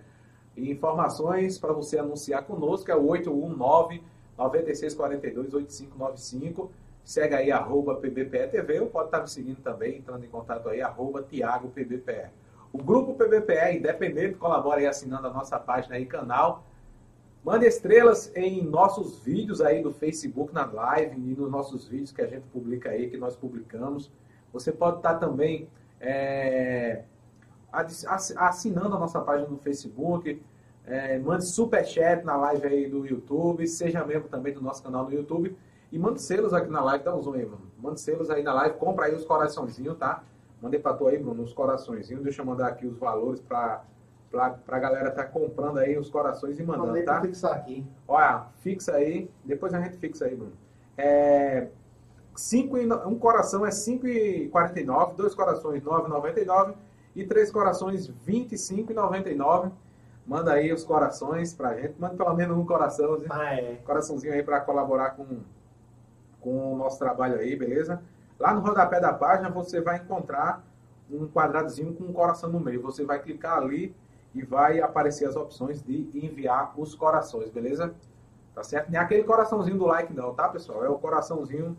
[0.56, 4.04] E informações para você anunciar conosco é o 819
[4.38, 6.72] 9642 8595.
[7.04, 10.82] Segue aí, arroba PBPE TV, ou pode estar me seguindo também, entrando em contato aí,
[10.82, 12.43] arroba Tiago PBPE.
[12.74, 16.66] O grupo PBPE Independente colabora aí assinando a nossa página e canal.
[17.46, 22.22] Mande estrelas em nossos vídeos aí do Facebook na live e nos nossos vídeos que
[22.22, 24.12] a gente publica aí, que nós publicamos.
[24.52, 25.70] Você pode estar também
[26.02, 27.04] é,
[27.72, 30.42] assinando a nossa página no Facebook.
[30.84, 33.68] É, mande superchat na live aí do YouTube.
[33.68, 35.56] Seja membro também do nosso canal no YouTube.
[35.92, 37.72] E mande selos aqui na live, dá um zoom aí, mano.
[37.78, 40.24] Mande selos aí na live, compra aí os coraçõezinhos, tá?
[40.64, 42.24] Mandei pra tu aí, Bruno, os coraçõezinhos.
[42.24, 43.84] Deixa eu mandar aqui os valores pra,
[44.32, 47.20] pra, pra galera tá comprando aí os corações e mandando, Mandei tá?
[47.20, 47.86] fixar aqui.
[48.08, 49.30] Olha, fixa aí.
[49.44, 50.54] Depois a gente fixa aí, Bruno.
[50.98, 51.68] É,
[52.34, 56.76] cinco e um coração é 5,49, dois corações 9,99
[57.14, 59.70] e três corações 25,99.
[60.26, 61.96] Manda aí os corações pra gente.
[62.00, 63.22] Manda pelo menos um coração.
[63.30, 63.76] Ah, é.
[63.84, 65.28] coraçãozinho aí para colaborar com,
[66.40, 68.02] com o nosso trabalho aí, beleza?
[68.40, 70.64] Lá no rodapé da página você vai encontrar
[71.12, 72.82] um quadradozinho com um coração no meio.
[72.82, 73.96] Você vai clicar ali
[74.34, 77.94] e vai aparecer as opções de enviar os corações, beleza?
[78.56, 78.90] Tá certo?
[78.90, 80.84] Nem aquele coraçãozinho do like não, tá, pessoal?
[80.84, 81.76] É o coraçãozinho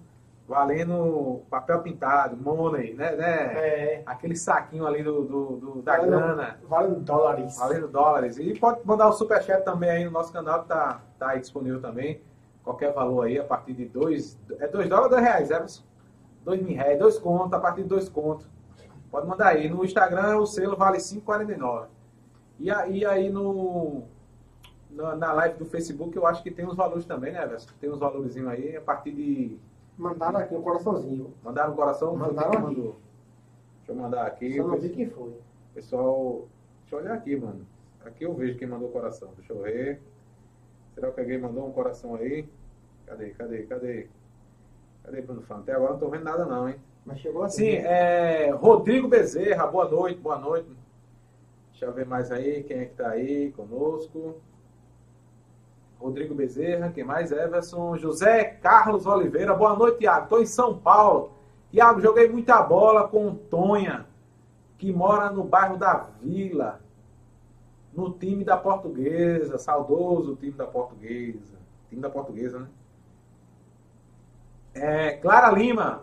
[0.47, 3.13] valendo papel pintado, money, né?
[3.17, 3.55] né?
[3.55, 4.03] É.
[4.07, 6.59] Aquele saquinho ali do, do- do- da Valendo- grana.
[6.69, 7.57] Valendo dólares.
[7.59, 8.39] Valendo dólares.
[8.39, 11.81] E pode mandar o superchat também aí no nosso canal, que tá, tá aí disponível
[11.81, 12.21] também.
[12.63, 14.39] Qualquer valor aí, a partir de dois.
[14.61, 15.83] É dois dólares ou dois reais, Everson?
[16.45, 18.47] Dois mil reais, dois contos, a partir de dois contos.
[19.11, 19.68] Pode mandar aí.
[19.68, 21.86] No Instagram o selo vale 5,49.
[22.59, 24.03] E aí, aí no.
[24.90, 27.68] Na, na live do Facebook eu acho que tem os valores também, né, Everson?
[27.80, 29.59] Tem uns valores aí a partir de.
[29.97, 31.32] Mandaram aqui um coraçãozinho.
[31.42, 32.16] Mandaram um coração?
[32.16, 32.62] Mandaram aqui.
[32.62, 32.97] mandou?
[33.78, 34.57] Deixa eu mandar aqui.
[34.57, 35.32] Só não vi quem foi.
[35.74, 36.49] Pessoal,
[36.80, 37.66] deixa eu olhar aqui, mano.
[38.05, 39.30] Aqui eu vejo quem mandou coração.
[39.36, 40.03] Deixa eu ver.
[40.95, 42.49] Será que alguém mandou um coração aí?
[43.07, 44.09] Cadê, cadê, cadê?
[45.05, 45.59] Cadê, Bruno Fã?
[45.59, 46.77] Até agora não tô vendo nada não, hein?
[47.05, 47.73] Mas chegou assim.
[47.73, 50.67] Sim, é Rodrigo Bezerra, boa noite, boa noite.
[51.71, 54.37] Deixa eu ver mais aí, quem é que tá aí conosco.
[55.99, 57.31] Rodrigo Bezerra, quem mais?
[57.31, 60.25] Everson, José Carlos Oliveira, boa noite, Tiago.
[60.25, 61.33] Estou em São Paulo.
[61.71, 64.07] Tiago, joguei muita bola com Tonha,
[64.79, 66.81] que mora no bairro da Vila,
[67.93, 71.59] no time da Portuguesa, saudoso time da Portuguesa.
[71.91, 72.69] Time da Portuguesa, né?
[74.75, 76.03] É, Clara Lima,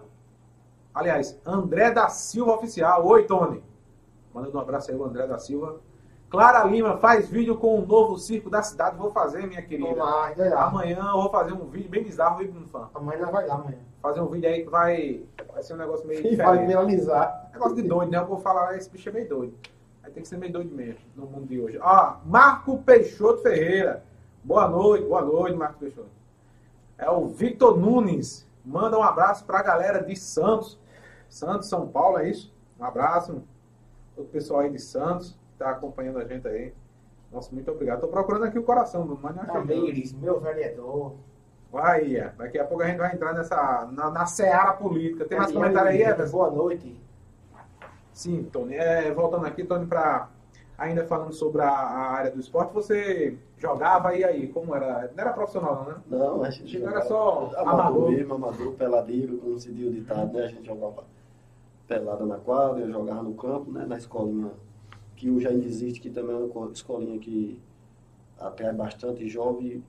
[0.94, 3.06] aliás, André da Silva Oficial.
[3.06, 3.64] Oi, Tony.
[4.34, 5.78] Mandando um abraço aí, o André da Silva.
[6.30, 8.96] Clara Lima faz vídeo com o novo circo da cidade.
[8.96, 9.94] Vou fazer, minha querida.
[10.02, 10.32] Lá.
[10.66, 12.90] Amanhã eu vou fazer um vídeo bem bizarro, viu, Bruno Fã?
[12.96, 13.78] Amanhã vai lá amanhã.
[14.02, 16.68] Fazer um vídeo aí que vai, vai ser um negócio meio E vai diferente.
[16.68, 17.50] viralizar.
[17.52, 18.18] Negócio de doido, né?
[18.18, 19.54] Eu vou falar, esse bicho é meio doido.
[20.02, 21.78] Aí tem que ser meio doido mesmo no mundo de hoje.
[21.82, 24.02] Ó, Marco Peixoto Ferreira.
[24.42, 26.08] Boa noite, boa noite, Marco Peixoto.
[26.98, 28.48] É o Victor Nunes.
[28.64, 30.80] Manda um abraço pra galera de Santos.
[31.30, 32.54] Santos, São Paulo, é isso?
[32.80, 33.44] Um abraço.
[34.16, 36.74] Todo o pessoal aí de Santos que tá acompanhando a gente aí.
[37.32, 38.02] Nossa, muito obrigado.
[38.02, 39.36] Tô procurando aqui o coração, achei.
[39.36, 39.54] não.
[39.54, 41.16] Tamires, meu vereador.
[41.72, 42.32] Vai.
[42.38, 43.90] Daqui a pouco a gente vai entrar nessa.
[43.92, 45.24] na, na seara política.
[45.26, 46.38] Tem mais comentário aí, Everson?
[46.38, 47.02] Boa noite.
[48.12, 48.76] Sim, Tony.
[48.76, 50.28] É, voltando aqui, Tony, para
[50.82, 54.48] ainda falando sobre a, a área do esporte, você jogava e aí?
[54.48, 55.12] Como era?
[55.16, 56.02] Não era profissional, não, né?
[56.08, 58.12] Não, a gente Chega jogava era só amador amador.
[58.12, 60.46] mesmo, amador, peladeiro, como se diz o ditado, né?
[60.46, 61.04] A gente jogava
[61.88, 63.86] pelada na quadra, eu jogava no campo, né?
[63.86, 64.52] Na escolinha,
[65.16, 67.60] que hoje ainda existe, que também é uma co- escolinha que
[68.40, 69.84] atrai bastante jovem,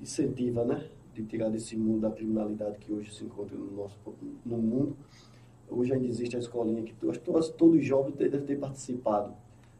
[0.00, 0.88] incentiva, né?
[1.14, 3.96] De tirar desse mundo da criminalidade que hoje se encontra no nosso
[4.44, 4.96] no mundo.
[5.68, 7.18] Hoje ainda existe a escolinha que todos,
[7.50, 9.32] todos os jovens devem ter participado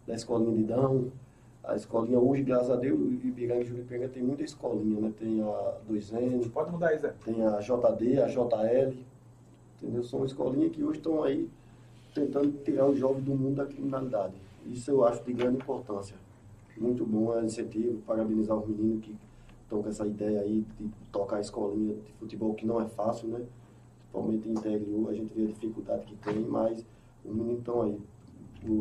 [0.07, 1.11] da escolinha de Dão,
[1.63, 5.13] a escolinha hoje, graças a Deus, o Ibiranga e Juripiranga tem muita escolinha, né?
[5.19, 7.15] Tem a 2N, Pode mudar Zé.
[7.25, 8.95] tem a JD, a JL,
[9.81, 10.03] entendeu?
[10.03, 11.49] São escolinhas que hoje estão aí
[12.15, 14.35] tentando tirar o jovem do mundo da criminalidade.
[14.67, 16.17] Isso eu acho de grande importância.
[16.77, 19.15] Muito bom, é incentivo, parabenizar os meninos que
[19.65, 23.29] estão com essa ideia aí de tocar a escolinha de futebol, que não é fácil,
[23.29, 23.43] né?
[24.11, 26.85] Principalmente em interior, a gente vê a dificuldade que tem, mas
[27.25, 27.99] os meninos estão aí.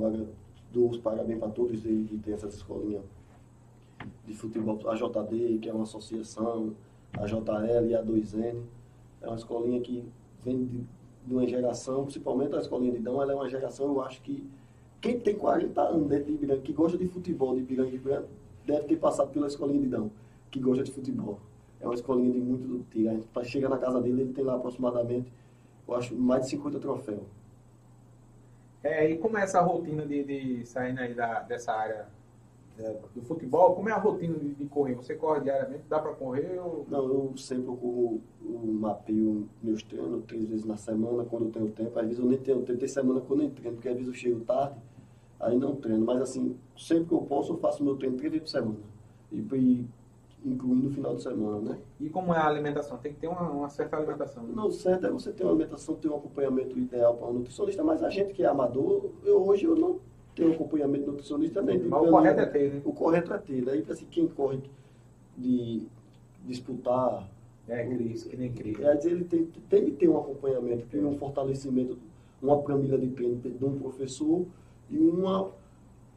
[0.05, 0.25] Agra-
[0.71, 3.03] dou os parabéns para todos eles que tem essas escolinhas
[4.25, 6.73] de futebol, a JD, que é uma associação,
[7.13, 8.61] a JL e a 2N.
[9.21, 10.05] É uma escolinha que
[10.43, 10.83] vem de,
[11.25, 14.47] de uma geração, principalmente a escolinha de Dão, ela é uma geração, eu acho que
[15.01, 18.27] quem tem 40 anos dentro de Ibiranga, que gosta de futebol de Ibiranga, Ibiranga
[18.65, 20.11] deve ter passado pela escolinha de Dão,
[20.51, 21.39] que gosta de futebol.
[21.79, 23.09] É uma escolinha de muito tiro.
[23.09, 25.31] A gente chega na casa dele, ele tem lá aproximadamente,
[25.87, 27.21] eu acho, mais de 50 troféus.
[28.83, 32.07] É, e como é essa rotina de, de saindo aí da, dessa área
[32.77, 33.75] é, do futebol?
[33.75, 34.95] Como é a rotina de, de correr?
[34.95, 35.83] Você corre diariamente?
[35.89, 36.57] Dá para correr?
[36.59, 36.85] Ou...
[36.89, 41.99] Não, eu sempre corro, mapeio meus treinos três vezes na semana, quando eu tenho tempo.
[41.99, 44.07] Às vezes eu nem tenho tempo, tem semana que eu nem treino, porque às vezes
[44.07, 44.75] eu chego tarde,
[45.39, 46.05] aí não treino.
[46.05, 48.79] Mas assim, sempre que eu posso, eu faço meu treino três vezes por semana.
[49.29, 49.85] E, e
[50.45, 51.77] incluindo o final de semana, né?
[51.99, 52.97] E como é a alimentação?
[52.97, 54.43] Tem que ter uma, uma certa alimentação.
[54.43, 54.53] Né?
[54.55, 57.83] Não, o certo é você ter uma alimentação, ter um acompanhamento ideal para um nutricionista,
[57.83, 59.99] mas a gente que é amador, eu, hoje eu não
[60.33, 62.81] tenho acompanhamento nutricionista nem de Mas o correto é ter, né?
[62.85, 63.69] O correto é ter.
[63.69, 64.59] Aí, assim, quem corre
[65.37, 65.83] de
[66.45, 67.27] disputar.
[67.67, 68.77] É, Cris, que nem Cris.
[68.77, 71.99] Quer dizer, ele tem, tem que ter um acompanhamento, tem um fortalecimento,
[72.41, 74.43] uma planilha de treino de um professor
[74.89, 75.51] e uma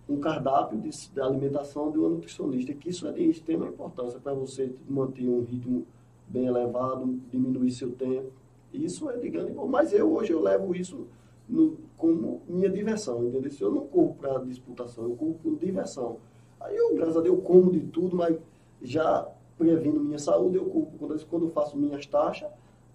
[0.09, 4.35] um cardápio de, de, alimentação de um nutricionista, que isso é de extrema importância para
[4.35, 5.87] você manter um ritmo
[6.27, 8.31] bem elevado, diminuir seu tempo.
[8.73, 11.07] Isso é de grande Mas eu hoje eu levo isso
[11.49, 13.51] no, como minha diversão, entendeu?
[13.61, 16.17] Eu não corro para disputação, eu corro por diversão.
[16.61, 18.37] Aí eu, graças a Deus, eu como de tudo, mas
[18.81, 19.29] já
[19.59, 20.93] previndo minha saúde, eu corro.
[20.99, 22.51] Quando, quando eu faço minhas taxas,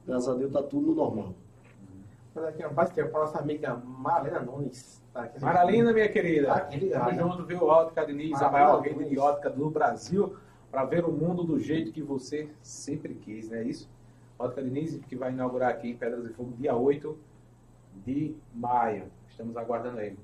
[0.05, 1.33] graças a Deus, está tudo no normal.
[2.35, 5.01] Olha aqui, um bastante para nossa amiga Marlena Nunes.
[5.25, 6.47] Tá Maralina, minha querida.
[6.47, 6.89] Tá aqui.
[6.89, 7.63] Tamo junto, viu?
[7.63, 10.35] Ótica Diniz, a maior rede de ótica do Brasil,
[10.69, 13.89] para ver o mundo do jeito que você sempre quis, não é isso?
[14.37, 17.17] Ótica Diniz, que vai inaugurar aqui em Pedras de Fogo, dia 8
[18.05, 19.05] de maio.
[19.27, 20.15] Estamos aguardando aí.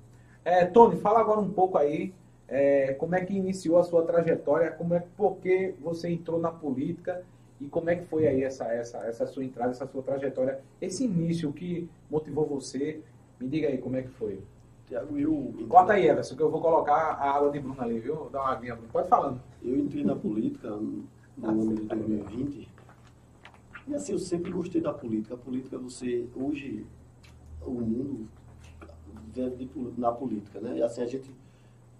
[0.46, 2.14] É, Tony, fala agora um pouco aí
[2.48, 6.52] é, como é que iniciou a sua trajetória, como é por que você entrou na
[6.52, 7.24] política
[7.60, 11.06] e como é que foi aí essa, essa, essa sua entrada, essa sua trajetória, esse
[11.06, 13.02] início que motivou você.
[13.40, 14.40] Me diga aí como é que foi.
[14.94, 15.54] Tiago, eu.
[15.68, 18.30] Corta aí, Everson, que eu vou colocar a água de Bruno ali, viu?
[18.32, 18.92] Dá uma aguinha, Bruno.
[18.92, 19.42] Pode falando.
[19.64, 21.08] Eu entrei na política no
[21.42, 22.70] ano de 2020.
[23.88, 25.34] E assim, eu sempre gostei da política.
[25.34, 26.28] A política, você.
[26.36, 26.86] Hoje,
[27.66, 28.28] o mundo
[29.34, 29.68] vive
[29.98, 30.78] na política, né?
[30.78, 31.36] E assim, a gente.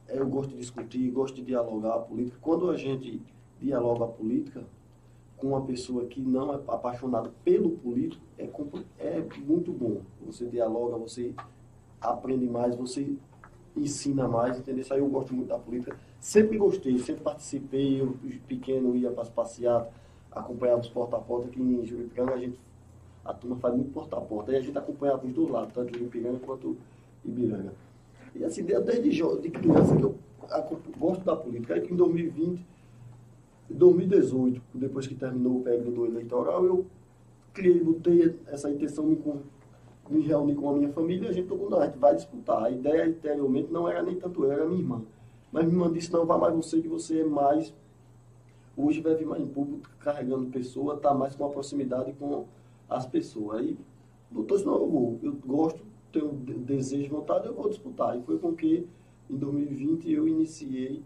[0.08, 2.38] Eu gosto de discutir, gosto de dialogar a política.
[2.42, 3.20] Quando a gente
[3.60, 4.64] dialoga a política
[5.38, 8.48] com uma pessoa que não é apaixonada pelo político, é,
[9.00, 10.02] é muito bom.
[10.28, 11.34] Você dialoga, você
[12.04, 13.16] aprende mais, você
[13.76, 14.82] ensina mais, entendeu?
[14.82, 15.98] Isso aí eu gosto muito da política.
[16.20, 19.90] Sempre gostei, sempre participei, eu pequeno ia para passear,
[20.32, 22.60] acompanhava os porta-a-porta, aqui em Juripiranga a gente,
[23.26, 26.78] a turma faz muito porta-a-porta, e a gente acompanhava os dois lados, tanto Juripiranga quanto
[27.26, 27.74] Ibiranga.
[28.36, 30.16] E assim, desde de criança que eu
[30.98, 31.74] gosto da política.
[31.74, 32.66] Aí que em 2020,
[33.70, 36.86] 2018, depois que terminou o período eleitoral, eu
[37.54, 39.16] criei, botei essa intenção, me
[40.10, 42.64] me reuni com a minha família a gente tocou, não, a gente vai disputar.
[42.64, 45.02] A ideia anteriormente não era nem tanto eu, era minha irmã.
[45.52, 47.74] Mas minha irmã disse, não, vá mais você, que você é mais...
[48.76, 52.46] Hoje vai vir mais em público, carregando pessoa, tá mais com a proximidade com
[52.90, 53.60] as pessoas.
[53.60, 53.78] Aí
[54.56, 55.20] isso, não, eu vou.
[55.22, 55.80] Eu gosto,
[56.12, 58.18] tenho desejo, vontade, eu vou disputar.
[58.18, 58.88] E foi com que,
[59.30, 61.04] em 2020, eu iniciei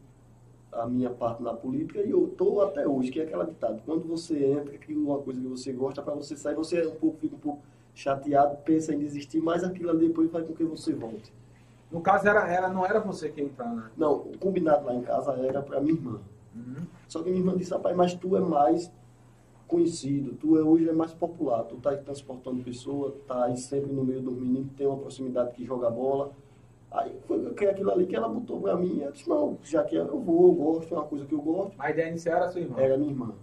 [0.72, 3.82] a minha parte na política e eu estou até hoje, que é aquela ditado.
[3.86, 6.96] Quando você entra, cria uma coisa que você gosta, para você sair, você é um
[6.96, 7.62] pouco, fica um pouco
[7.98, 11.34] chateado, pensa em desistir, mas aquilo ali depois faz com que você volte.
[11.92, 13.90] No caso, era, era, não era você que entrar, né?
[13.98, 16.20] Não, o combinado lá em casa era para minha irmã.
[16.56, 16.86] Uhum.
[17.08, 18.92] Só que minha irmã disse, rapaz, mas tu é mais
[19.68, 23.92] conhecido, tu é, hoje é mais popular, tu tá aí transportando pessoa, tá aí sempre
[23.92, 26.32] no meio dos meninos, tem uma proximidade que joga bola.
[26.92, 30.20] Aí foi aquilo ali que ela botou para mim, eu disse, não, já que eu
[30.20, 31.76] vou, eu gosto, é uma coisa que eu gosto.
[31.76, 32.80] Mas a ideia inicial era sua irmã?
[32.80, 33.34] Era minha irmã.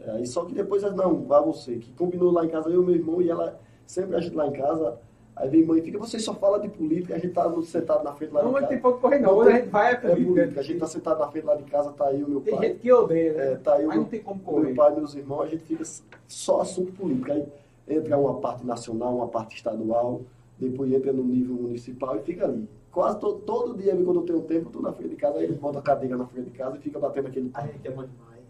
[0.00, 2.94] É, só que depois, não, vá você, que combinou lá em casa, eu e meu
[2.96, 3.60] irmão, e ela
[3.92, 4.98] Sempre a gente lá em casa,
[5.36, 8.14] aí vem mãe e fica, você só fala de política, a gente tá sentado na
[8.14, 8.62] frente lá não, de casa.
[8.62, 10.22] Não, tem pouco correr não, a gente vai é política.
[10.22, 10.60] É política.
[10.60, 12.60] A gente tá sentado na frente lá de casa, tá aí o meu tem pai.
[12.60, 13.52] Tem gente que odeia, né?
[13.52, 14.68] É, tá aí Mas não tem como correr.
[14.68, 15.84] Meu pai e meus irmãos, a gente fica
[16.26, 17.30] só assunto político.
[17.32, 17.46] Aí
[17.86, 20.22] entra uma parte nacional, uma parte estadual,
[20.58, 22.66] depois entra no nível municipal e fica ali.
[22.90, 25.44] Quase todo, todo dia, quando eu tenho tempo, eu tô na frente de casa, aí
[25.44, 27.90] ele bota a cadeira na frente de casa e fica batendo aquele A gente é
[27.90, 28.40] muito demais.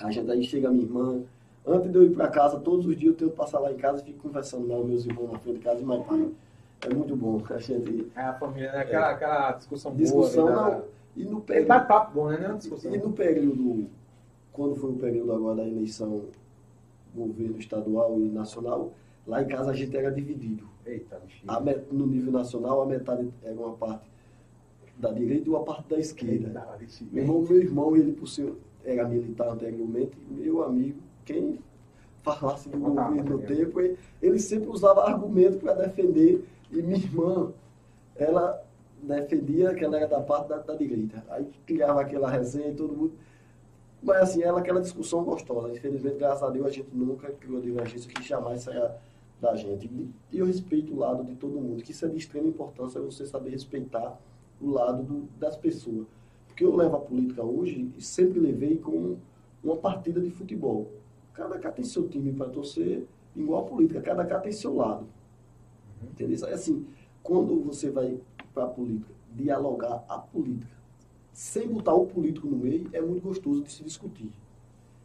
[0.00, 1.22] A gente aí chega a minha irmã,
[1.66, 3.76] Antes de eu ir para casa, todos os dias eu tenho que passar lá em
[3.76, 6.30] casa e fico conversando com meus irmãos na frente de casa e meu pai.
[6.82, 8.12] É muito bom a gente.
[8.14, 8.78] É a família, né?
[8.78, 9.12] aquela, é.
[9.14, 10.54] aquela discussão, discussão boa.
[10.54, 10.84] Discussão, não.
[11.16, 11.72] E no período.
[11.72, 12.38] Ele papo bom, né?
[12.38, 12.94] Não é discussão.
[12.94, 13.86] E no período,
[14.52, 16.26] quando foi o período agora da eleição
[17.14, 18.92] governo estadual e nacional,
[19.26, 20.68] lá em casa a gente era dividido.
[20.84, 21.20] Eita,
[21.64, 24.08] met, no nível nacional, a metade era uma parte
[24.96, 26.48] da direita e uma parte da esquerda.
[26.48, 26.78] Eita,
[27.10, 28.54] meu irmão, meu irmão, ele por ser
[28.84, 31.58] era militar anteriormente, meu amigo, quem
[32.22, 33.46] falasse do governo no né?
[33.46, 33.80] tempo,
[34.22, 36.44] ele, sempre usava argumento para defender.
[36.72, 37.52] E minha irmã,
[38.16, 38.64] ela
[39.02, 41.22] defendia que ela era da parte da, da direita.
[41.28, 43.12] Aí criava aquela resenha e todo mundo.
[44.02, 45.72] Mas assim, era aquela discussão gostosa.
[45.72, 48.96] Infelizmente, graças a Deus, a gente nunca criou divergência que jamais saia
[49.40, 49.90] da gente.
[50.32, 53.26] E eu respeito o lado de todo mundo, que isso é de extrema importância, você
[53.26, 54.18] saber respeitar
[54.60, 56.06] o lado do- das pessoas.
[56.46, 59.18] Porque eu levo a política hoje e sempre levei como
[59.62, 60.90] uma partida de futebol.
[61.36, 63.04] Cada cá tem seu time para torcer,
[63.36, 65.06] igual a política, cada cá tem seu lado.
[66.02, 66.48] Entendeu?
[66.48, 66.86] É assim,
[67.22, 68.18] quando você vai
[68.54, 70.74] para a política, dialogar a política,
[71.32, 74.32] sem botar o político no meio, é muito gostoso de se discutir.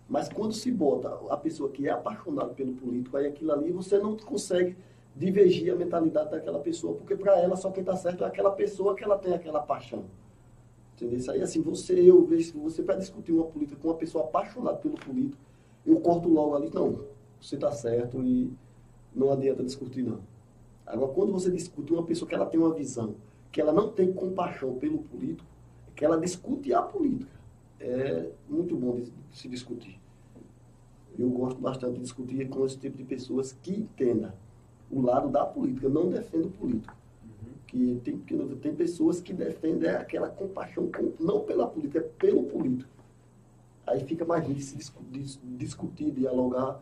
[0.08, 3.98] Mas quando se bota a pessoa que é apaixonada pelo político, aí aquilo ali você
[3.98, 4.78] não consegue
[5.14, 8.96] divergir a mentalidade daquela pessoa, porque para ela só quem está certo é aquela pessoa
[8.96, 10.06] que ela tem aquela paixão.
[10.96, 11.18] Entendeu?
[11.18, 14.78] Isso aí, assim, você, eu vejo você para discutir uma política com uma pessoa apaixonada
[14.78, 15.42] pelo político,
[15.86, 17.06] eu corto logo ali, não,
[17.40, 18.52] você está certo e
[19.16, 20.20] não adianta discutir, não.
[20.86, 23.16] Agora, quando você discute uma pessoa que ela tem uma visão,
[23.52, 25.48] que ela não tem compaixão pelo político,
[25.96, 27.32] que ela discute a política,
[27.80, 30.00] é muito bom de se discutir.
[31.18, 34.32] Eu gosto bastante de discutir com esse tipo de pessoas que entendam
[34.90, 36.96] o lado da política, não defendo o político.
[37.68, 42.44] Que tem, que tem pessoas que defendem aquela compaixão, com- não pela política, é pelo
[42.44, 42.90] político.
[43.88, 44.78] Aí fica mais difícil
[45.58, 46.80] discutir, dialogar.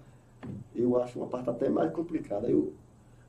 [0.76, 2.48] Eu acho uma parte até mais complicada.
[2.50, 2.74] Eu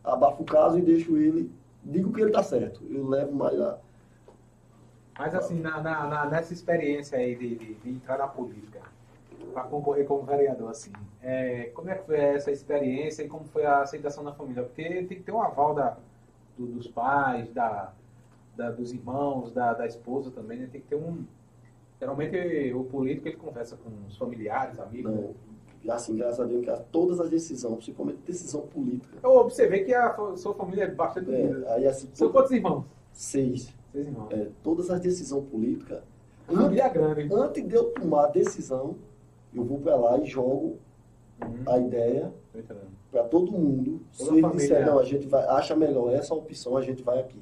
[0.05, 1.51] abafo o caso e deixo ele,
[1.85, 2.83] digo que ele está certo.
[2.89, 3.79] Eu levo mais a.
[5.19, 8.81] Mas assim, na, na- na- nessa experiência aí de, de- de entrar na política,
[9.53, 10.93] para concorrer como vereador, assim,
[11.23, 14.63] é, como é que foi essa experiência e como foi a aceitação da família?
[14.63, 15.97] Porque tem que ter um aval da,
[16.57, 17.93] do- dos pais, da,
[18.57, 20.69] da- dos irmãos, da, da esposa também, né?
[20.71, 21.25] Tem que ter um...
[22.01, 25.13] Geralmente o político ele conversa com os familiares, amigos.
[25.85, 29.19] Não, assim, graças a Deus, que todas as decisões, principalmente decisão política.
[29.23, 31.67] Eu observei que a sua família é bastante unida.
[31.69, 32.85] É, aí, assim, São to- quantos irmãos?
[33.13, 33.75] seis.
[33.93, 34.31] Seis irmãos.
[34.31, 36.03] É, todas as decisões políticas.
[36.47, 37.29] Família é grande.
[37.35, 38.97] Antes de eu tomar a decisão,
[39.55, 40.77] eu vou para lá e jogo
[41.43, 41.73] Uhum.
[41.73, 42.33] a ideia
[43.11, 44.03] para todo mundo.
[44.13, 47.03] Se Toda a ele disser, não, a gente vai, acha melhor essa opção, a gente
[47.03, 47.41] vai aqui.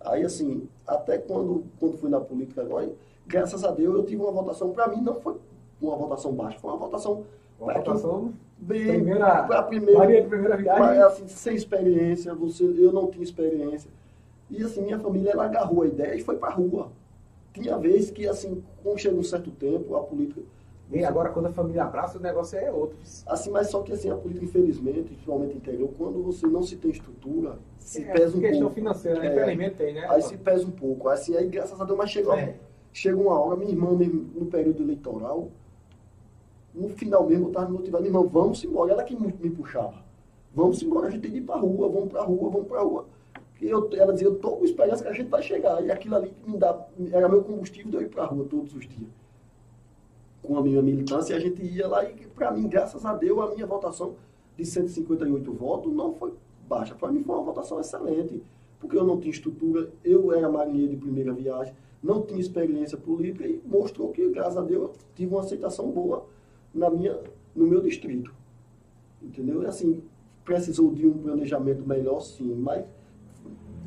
[0.00, 2.90] Aí, assim, até quando, quando fui na política agora,
[3.28, 5.36] graças a Deus, eu tive uma votação, para mim não foi
[5.80, 7.24] uma votação baixa, foi uma votação
[7.60, 11.02] Uma votação, bem, Primeira- primeira, Maria de primeira viagem.
[11.02, 13.90] assim, sem experiência, você, eu não tinha experiência.
[14.50, 16.88] E assim, minha família ela agarrou a ideia e foi para rua.
[17.52, 20.40] Tinha vez que, assim, quando chega um certo tempo, a política.
[20.90, 22.96] E agora, quando a família abraça, o negócio é outro.
[23.26, 26.90] Assim, mas só que assim, a política, infelizmente, principalmente interior, quando você não se tem
[26.92, 28.74] estrutura, se é, pesa um questão pouco.
[28.76, 29.26] financeira, né?
[29.26, 29.32] É.
[29.32, 30.06] Infelizmente tem, né?
[30.08, 31.08] Aí se pesa um pouco.
[31.08, 32.56] Assim, aí, graças a Deus, mas chega, É.
[32.98, 35.48] chega uma hora, minha irmã mesmo, no período eleitoral,
[36.74, 38.92] no final mesmo, eu estava motivado, minha irmã, vamos embora.
[38.92, 39.94] Ela que me, puxava.
[40.54, 43.06] Vamos embora, a gente tem que ir pra rua, vamos pra rua, vamos pra rua.
[43.60, 45.84] E eu, ela dizia, eu tô com esperança que a gente vai chegar.
[45.84, 48.86] E aquilo ali me dá, era meu combustível de eu ir pra rua todos os
[48.86, 49.10] dias.
[50.42, 53.54] Com a minha militância, a gente ia lá e, pra mim, graças a Deus, a
[53.54, 54.14] minha votação
[54.56, 56.32] de 158 votos não foi
[56.68, 56.94] baixa.
[56.94, 58.42] Para mim foi uma votação excelente,
[58.78, 63.46] porque eu não tinha estrutura, eu era marinheiro de primeira viagem, não tinha experiência política
[63.46, 66.26] e mostrou que, graças a Deus, eu tive uma aceitação boa
[66.72, 67.18] na minha,
[67.54, 68.32] no meu distrito.
[69.22, 69.62] Entendeu?
[69.62, 70.02] E assim,
[70.44, 72.84] precisou de um planejamento melhor, sim, mas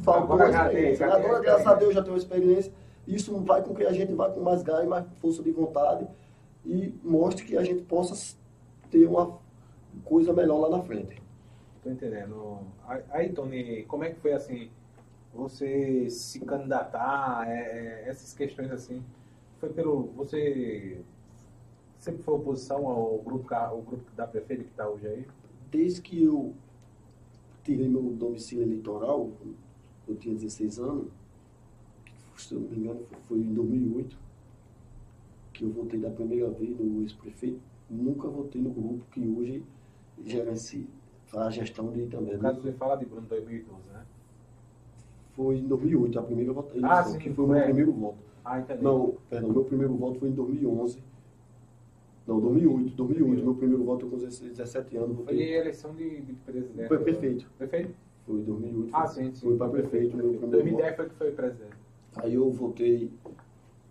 [0.01, 1.07] faltou Agora a experiência.
[1.07, 1.75] tem Agora, graças a.
[1.75, 2.73] Deus, já tenho uma experiência.
[3.07, 6.07] Isso vai com que a gente vá com mais gás, mais força de vontade
[6.65, 8.35] e mostre que a gente possa
[8.89, 9.37] ter uma
[10.03, 11.21] coisa melhor lá na frente.
[11.83, 12.59] Tô entendendo.
[13.09, 14.69] Aí, Tony, como é que foi assim,
[15.33, 19.03] você se candidatar, é, é, essas questões assim,
[19.59, 20.99] foi pelo, você
[21.99, 25.27] sempre foi oposição ao grupo, ao grupo da prefeita que está hoje aí?
[25.71, 26.53] Desde que eu
[27.63, 29.29] tirei meu domicílio eleitoral,
[30.07, 31.07] eu tinha 16 anos,
[32.37, 34.17] se eu não me engano foi- foi em 2008,
[35.53, 37.59] que eu votei da primeira vez no ex-prefeito,
[37.89, 39.63] nunca votei no grupo que hoje
[40.25, 40.83] gerencia
[41.33, 42.33] a gestão de também.
[42.35, 44.00] No caso, você fala de Bruno 2012, né?
[45.41, 48.17] Foi em 2008, a primeira votação, Ah, sim, que foi o meu primeiro voto.
[48.45, 48.83] Ah, entendi.
[48.83, 51.01] Não, perdão, meu primeiro voto foi em 2011.
[52.27, 53.43] Não, 2008, 2008.
[53.43, 55.15] Meu primeiro voto eu com 17 anos.
[55.15, 55.53] Foi Votei.
[55.55, 56.87] eleição de, de presidente.
[56.87, 57.49] Foi prefeito.
[57.57, 57.95] Prefeito?
[58.27, 58.89] Foi em 2008.
[58.95, 59.47] Ah, foi- sim, sim.
[59.47, 61.71] Foi para prefeito, meu primeiro 2010 foi que foi presidente.
[62.13, 62.25] voto.
[62.25, 63.11] Aí eu votei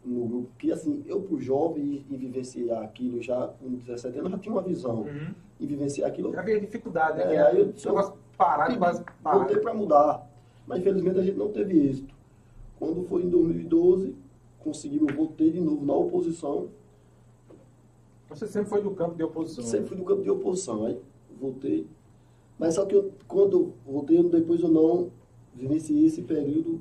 [0.04, 4.36] no grupo, que assim, eu por jovem e, vivenciar aquilo já com 17 anos, eu
[4.36, 5.00] já tinha uma visão.
[5.02, 5.34] Uhum.
[5.58, 7.34] E vivenciar aquilo, Já havia dificuldade, né?
[7.34, 9.60] É, aí eu- o negócio parado, quase Voltei parado.
[9.60, 10.29] para mudar.
[10.66, 12.14] Mas infelizmente a gente não teve êxito.
[12.78, 14.14] Quando foi em 2012,
[14.60, 16.68] conseguimos, voltei de novo na oposição.
[18.28, 19.64] Você sempre foi do campo de oposição?
[19.64, 20.86] Sempre fui do campo de oposição.
[20.86, 20.96] Aí
[21.40, 21.86] voltei.
[22.58, 25.10] Mas só que eu, quando voltei, depois eu não
[25.54, 26.80] vivenciei esse período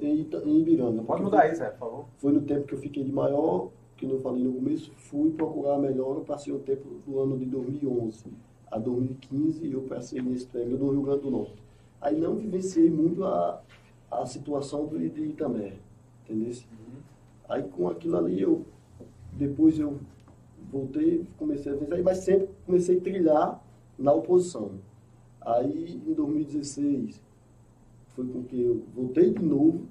[0.00, 1.02] em, Ita- em Ibiranga.
[1.02, 2.04] Pode mudar foi- isso, é, por favor.
[2.18, 5.78] Foi no tempo que eu fiquei de maior, que eu falei no começo, fui procurar
[5.78, 8.24] melhor, eu passei o tempo do ano de 2011
[8.70, 11.62] a 2015, eu passei nesse período no Rio Grande do Norte.
[12.02, 13.62] Aí não vivenciei muito a,
[14.10, 15.74] a situação do, de Itamé,
[16.24, 16.52] entendeu?
[17.48, 18.66] Aí com aquilo ali, eu,
[19.32, 19.98] depois eu
[20.70, 23.64] voltei, comecei a vivenciar, mas sempre comecei a trilhar
[23.96, 24.72] na oposição.
[25.40, 27.22] Aí em 2016,
[28.16, 29.86] foi com que eu voltei de novo,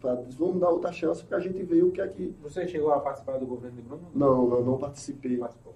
[0.00, 2.34] para vamos dar outra chance para a gente ver o que é que.
[2.42, 4.02] Você chegou a participar do governo de Bruno?
[4.14, 5.38] Não, não, não participei.
[5.38, 5.74] Participou.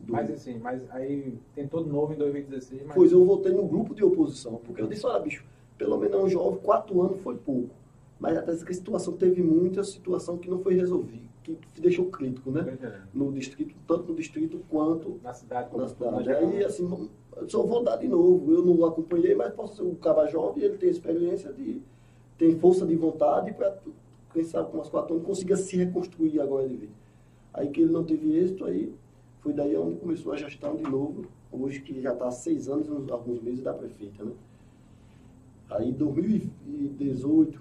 [0.00, 2.94] Do- Mas assim, mas aí tentou de novo em 2016, mas...
[2.94, 5.44] Pois eu voltei no grupo de oposição, porque eu disse, olha, bicho,
[5.78, 7.70] pelo menos é um jovem, quatro anos foi pouco.
[8.18, 12.50] Mas até que a situação teve muita situação que não foi resolvida, que deixou crítico,
[12.50, 12.60] né?
[12.60, 13.02] entendendo.
[13.14, 16.28] No distrito, tanto no distrito quanto Na cidade, na cidade.
[16.28, 17.08] na Aí, assim,
[17.48, 18.52] só vou dar de novo.
[18.52, 21.80] Eu não acompanhei, mas posso ser um cara jovem, ele tem experiência, de,
[22.36, 23.78] tem força de vontade para,
[24.34, 26.90] quem sabe, com umas quatro anos, consiga se reconstruir agora de vez.
[27.54, 28.92] Aí que ele não teve êxito, aí
[29.40, 32.86] foi daí onde começou a gestão de novo, hoje que já está há seis anos
[32.86, 34.32] e uns- alguns meses da prefeita, né?
[35.70, 37.60] Aí em 2018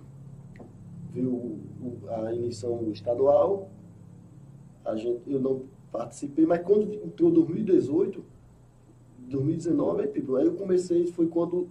[1.14, 1.58] veio
[2.10, 3.70] a eleição estadual,
[4.84, 8.24] a gente, eu não participei, mas quando entrou 2018,
[9.30, 11.70] 2019, aí, tipo, aí eu comecei, foi quando o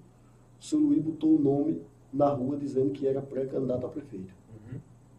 [0.61, 1.83] seu Luiz botou o nome
[2.13, 4.33] na rua dizendo que era pré-candidato a prefeito.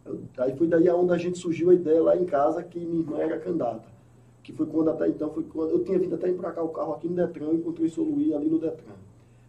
[0.07, 0.21] Uhum.
[0.37, 3.17] Aí foi daí aonde a gente surgiu a ideia lá em casa que minha irmã
[3.19, 3.87] era candidata.
[4.43, 7.07] Que foi quando até então, foi quando eu tinha vindo até emplacar o carro aqui
[7.07, 8.95] no Detran, encontrei o seu Luiz ali no Detran.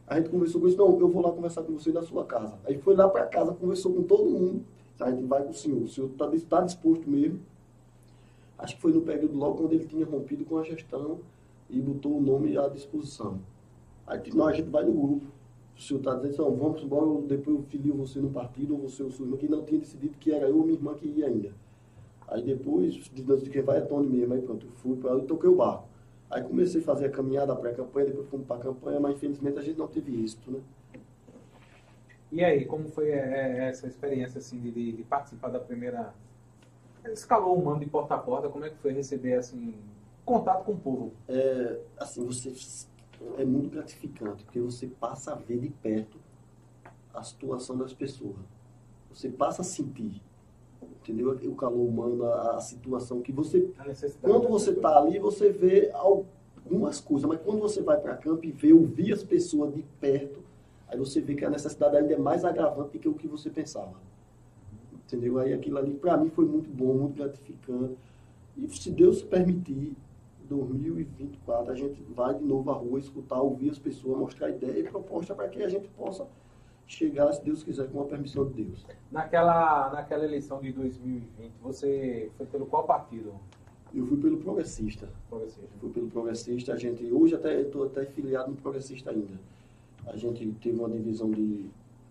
[0.06, 2.58] A gente conversou com isso, não, eu vou lá conversar com você na sua casa.
[2.64, 4.64] Aí foi lá para casa, conversou com todo mundo.
[4.98, 7.40] A gente vai com o senhor, o senhor está tá disposto mesmo.
[8.58, 11.20] Acho que foi no período logo quando ele tinha rompido com a gestão
[11.70, 13.38] e botou o nome à disposição.
[14.06, 15.26] Aí disse, não, a gente vai no grupo.
[15.78, 19.02] O senhor está dizendo, não, vamos embora, depois eu filio você no partido, ou você
[19.02, 21.26] ou sua irmã, que não tinha decidido que era eu ou minha irmã que ia
[21.26, 21.52] ainda.
[22.30, 25.50] Aí depois, de quem vai é Tony mesmo, aí pronto, fui para lá e toquei
[25.50, 25.88] o barco.
[26.30, 29.62] Aí comecei a fazer a caminhada pré-campanha, depois fomos para a campanha, mas infelizmente a
[29.62, 30.60] gente não teve êxito, né?
[32.30, 36.14] E aí, como foi é, essa experiência assim de, de- de participar da primeira
[37.12, 38.48] escalou humano de porta a porta?
[38.48, 39.74] Como é que foi receber assim
[40.24, 41.12] contato com o povo?
[41.28, 42.52] é, assim, você
[43.38, 46.18] é muito gratificante, porque você passa a ver de perto
[47.12, 48.36] a situação das pessoas.
[49.10, 50.22] Você passa a sentir,
[51.02, 51.30] entendeu?
[51.30, 53.70] O calor humano, a, a situação que você
[54.20, 58.52] quando você está ali, você vê algumas coisas, mas quando você vai para campo e
[58.52, 60.40] vê, ouvir as pessoas de perto,
[60.88, 63.50] aí você vê que a necessidade ainda é mais agravante do que o que você
[63.50, 63.94] pensava.
[65.06, 65.38] Entendeu?
[65.38, 67.96] Aí aquilo ali, para mim, foi muito bom, muito gratificante.
[68.56, 69.96] E se Deus permitir,
[70.48, 74.82] 2024, a gente vai de novo à rua escutar, ouvir as pessoas, mostrar ideia e
[74.82, 76.26] proposta para que a gente possa
[76.94, 78.84] chegar, se Deus quiser, com a permissão de Deus.
[79.12, 83.32] Naquela, naquela eleição de 2020, você foi pelo qual partido?
[83.94, 85.08] Eu fui pelo progressista.
[85.28, 85.68] Progressista.
[85.80, 89.34] fui pelo progressista, a gente hoje até estou até filiado no progressista ainda.
[90.06, 91.66] A gente teve uma divisão de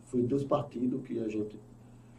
[0.05, 1.59] foi dois partidos que a gente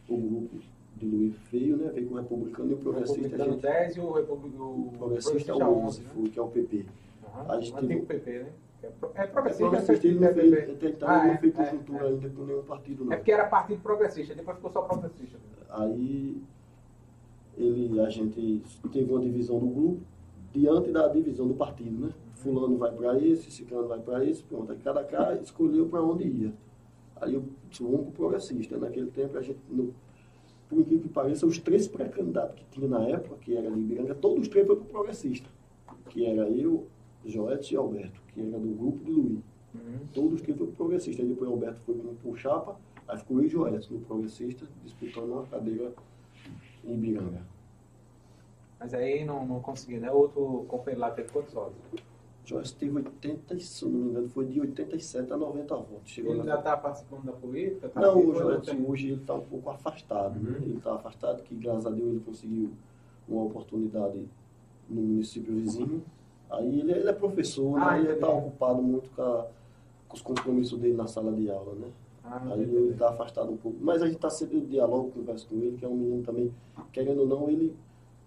[0.07, 0.57] o grupo
[0.97, 3.61] de Luiz veio, né, veio com o republicano e o O progressista, a Republicano gente,
[3.61, 6.09] 10 e o, Republi- o o progressista é Progressista o 11, 11, né?
[6.13, 6.75] foi, que é o PP.
[6.77, 7.51] Uhum.
[7.51, 8.49] A gente O teve- PP, né?
[8.83, 12.07] É, é progressista, progressista é até então Ah, não é, fez é, conjuntura é.
[12.07, 13.13] ainda com nenhum partido não.
[13.13, 15.37] É porque era partido progressista, depois ficou só progressista.
[15.69, 16.41] Aí
[17.57, 20.01] ele, a gente teve uma divisão do grupo
[20.53, 22.13] diante da divisão do partido, né?
[22.35, 24.71] Fulano vai para esse, Ciclano vai para esse, pronto.
[24.71, 26.53] Aí cada cara escolheu para onde ia.
[27.17, 28.77] Aí eu disse, vamos pro progressista.
[28.77, 29.93] Naquele tempo a gente, no,
[30.67, 34.15] por incrível que pareça, os três pré-candidatos que tinha na época, que era de Ibiranga,
[34.15, 35.47] todos os três foram pro progressista.
[36.09, 36.87] Que era eu,
[37.25, 39.39] Joete e Alberto, que era do grupo de Luiz.
[39.73, 39.99] Uhum.
[40.13, 41.21] Todos os três foram pro progressista.
[41.21, 42.75] Aí depois o Alberto foi pro- pro chapa,
[43.07, 45.93] aí ficou eu e Joete no progressista, disputando uma cadeira
[46.83, 47.41] em Ibiranga.
[48.79, 50.11] Mas aí não, não consegui, né?
[50.11, 51.75] Outro companheiro lá teve quantos votos?
[52.43, 56.11] Joyce teve 80, se não me engano, foi de 87 a 90 votos.
[56.11, 57.87] Chegou Ele já está participando da política?
[57.89, 58.83] Tá Não, o Joyce tem?
[58.85, 60.39] hoje ele está um pouco afastado.
[60.39, 60.49] né?
[60.57, 60.65] Uhum.
[60.65, 62.71] Ele está afastado, que graças a Deus ele conseguiu
[63.29, 64.25] uma oportunidade
[64.89, 66.03] no município vizinho.
[66.51, 67.85] Aí ele, ele é professor, né?
[67.87, 69.47] Ah, ele está ocupado muito com, a-
[70.07, 71.87] com os compromissos dele na sala de aula, né?
[72.23, 72.75] Ah, Aí entendi.
[72.75, 73.77] ele está afastado um pouco.
[73.81, 76.53] Mas a gente está sempre no diálogo, conversa com ele, que é um menino também,
[76.91, 77.75] querendo ou não, ele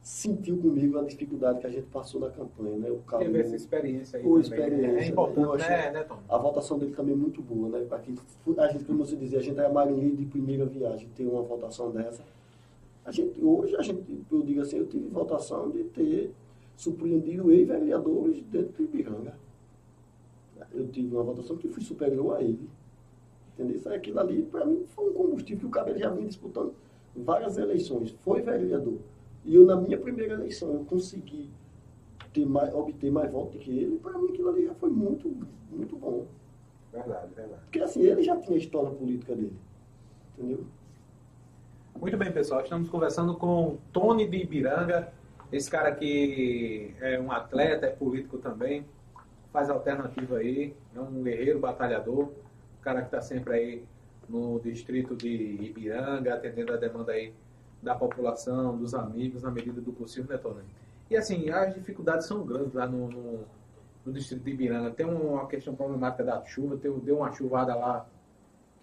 [0.02, 2.90] sentiu comigo a dificuldade que a gente passou na campanha, né?
[2.90, 4.36] O calor, Teve essa experiência aí também.
[4.36, 4.40] né?
[4.42, 5.06] experiência, É né?
[5.08, 6.16] importante, Eu achei- né, né, Tom?
[6.28, 7.86] a votação dele também é muito boa, né?
[7.88, 11.08] Para quem fu- a gente, como você dizia, a gente é marinheiro de primeira viagem,
[11.16, 12.22] ter uma votação dessa.
[13.04, 16.34] A gente, hoje, a gente, eu digo assim, eu tive votação de ter
[16.76, 19.34] surpreendido ex-vereadores dentro de Ibiranga.
[20.72, 22.68] Eu tive uma votação que fui superior a ele.
[23.54, 23.76] Entendeu?
[23.76, 26.74] Isso, aquilo ali, para mim, foi um combustível que o cabelo já vinha disputando
[27.14, 28.10] várias eleições.
[28.22, 28.98] Foi vereador.
[29.44, 31.50] E eu, na minha primeira eleição, eu consegui
[32.32, 33.96] ter mais, obter mais votos que ele.
[33.98, 35.30] Para mim, aquilo ali já foi muito,
[35.70, 36.26] muito bom.
[36.92, 37.60] Verdade, verdade.
[37.62, 39.56] Porque assim, ele já tinha a história política dele.
[40.36, 40.64] Entendeu?
[42.00, 42.60] Muito bem, pessoal.
[42.60, 45.12] Estamos conversando com Tony de Ibiranga.
[45.54, 48.84] Esse cara que é um atleta, é político também.
[49.52, 50.74] Faz alternativa aí.
[50.92, 52.32] É um guerreiro, batalhador.
[52.82, 53.84] Cara que está sempre aí
[54.28, 57.32] no distrito de Ibiranga, atendendo a demanda aí
[57.80, 60.64] da população, dos amigos, na medida do possível, né, Tony?
[61.08, 63.44] E assim, as dificuldades são grandes lá no, no,
[64.04, 64.90] no distrito de Ibiranga.
[64.90, 68.04] Tem uma questão problemática da chuva, deu, deu uma chuvada lá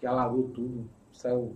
[0.00, 1.54] que alagou tudo, saiu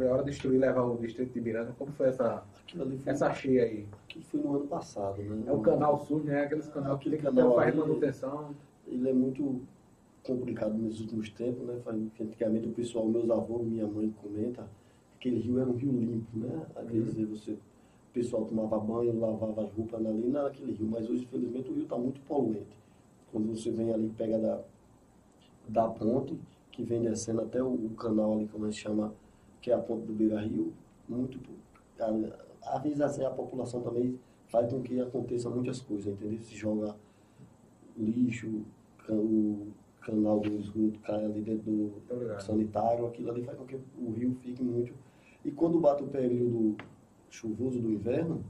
[0.00, 1.74] foi hora de destruir levar o distrito de Ibiranga.
[1.78, 2.42] Como foi essa,
[2.74, 3.86] foi, essa cheia aí?
[4.08, 5.42] aquilo foi no ano passado, né?
[5.46, 6.44] É o canal sul, né?
[6.44, 8.54] Aqueles canal que Aquele que canal faz manutenção.
[8.88, 9.60] Ele é muito
[10.24, 11.78] complicado nos últimos tempos, né?
[12.18, 14.62] Antigamente o pessoal, meus avós, minha mãe comenta,
[15.18, 16.66] que aquele rio era um rio limpo, né?
[16.74, 17.02] Quer Uhum.
[17.04, 17.58] dizer, você, o
[18.14, 21.98] pessoal tomava banho, lavava as roupas ali naquele rio, mas hoje, infelizmente, o rio está
[21.98, 22.74] muito poluente.
[23.30, 24.60] Quando você vem ali, pega da,
[25.68, 26.38] da ponte,
[26.72, 29.12] que vem descendo até o, o canal ali, como a gente chama,
[29.60, 30.72] que é a ponte do Beira Rio,
[31.08, 31.38] muito.
[31.98, 36.38] a- Às vezes assim, a população também faz com que aconteça muitas coisas, entendeu?
[36.40, 36.94] Se joga
[37.96, 38.62] lixo,
[39.08, 39.68] o
[40.00, 42.40] canal do esgoto cai ali dentro do ligado.
[42.42, 44.92] sanitário, aquilo ali faz com que o rio fique muito.
[45.44, 46.76] E quando bate o período
[47.30, 48.44] chuvoso do inverno,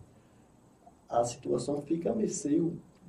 [1.08, 2.60] a situação fica a mercê,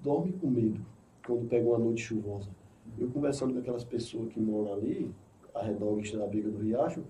[0.04, 0.80] dorme com medo
[1.26, 2.50] quando pega uma noite chuvosa.
[2.98, 5.12] Eu conversando com aquelas pessoas que moram ali,
[5.54, 7.04] ao redor da beira do riacho,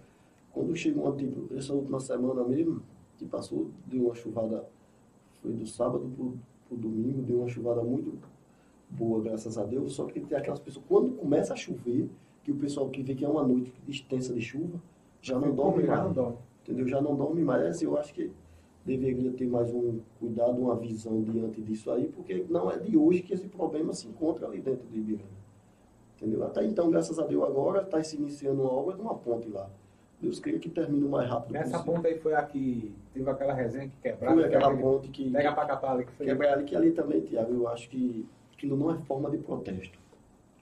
[0.53, 2.81] quando chega uma tipo, essa última semana mesmo,
[3.17, 4.65] que passou, deu uma chuvada,
[5.41, 6.37] foi do sábado pro,
[6.67, 8.13] pro domingo, deu uma chuvada muito
[8.89, 12.09] boa, graças a Deus, só que tem aquelas pessoas, quando começa a chover,
[12.43, 14.81] que o pessoal que vê que é uma noite extensa de chuva,
[15.21, 16.37] já não dorme mais não dorme.
[16.63, 16.87] entendeu?
[16.87, 17.63] Já não dorme mais.
[17.63, 18.31] Assim, eu acho que
[18.83, 23.21] deveria ter mais um cuidado, uma visão diante disso aí, porque não é de hoje
[23.21, 25.41] que esse problema se encontra ali dentro de Ibiranga.
[26.17, 26.43] Entendeu?
[26.43, 29.69] Até então, graças a Deus, agora está se iniciando uma obra de uma ponte lá.
[30.22, 31.93] Deus queria que termine o mais rápido Nessa possível.
[31.95, 34.36] ponta aí foi a que teve aquela resenha que quebrava.
[34.36, 36.26] Foi aquela ponte que Pega pra capar ali que foi.
[36.28, 39.97] quebra ali, que ali também, Tiago, eu acho que aquilo não é forma de protesto.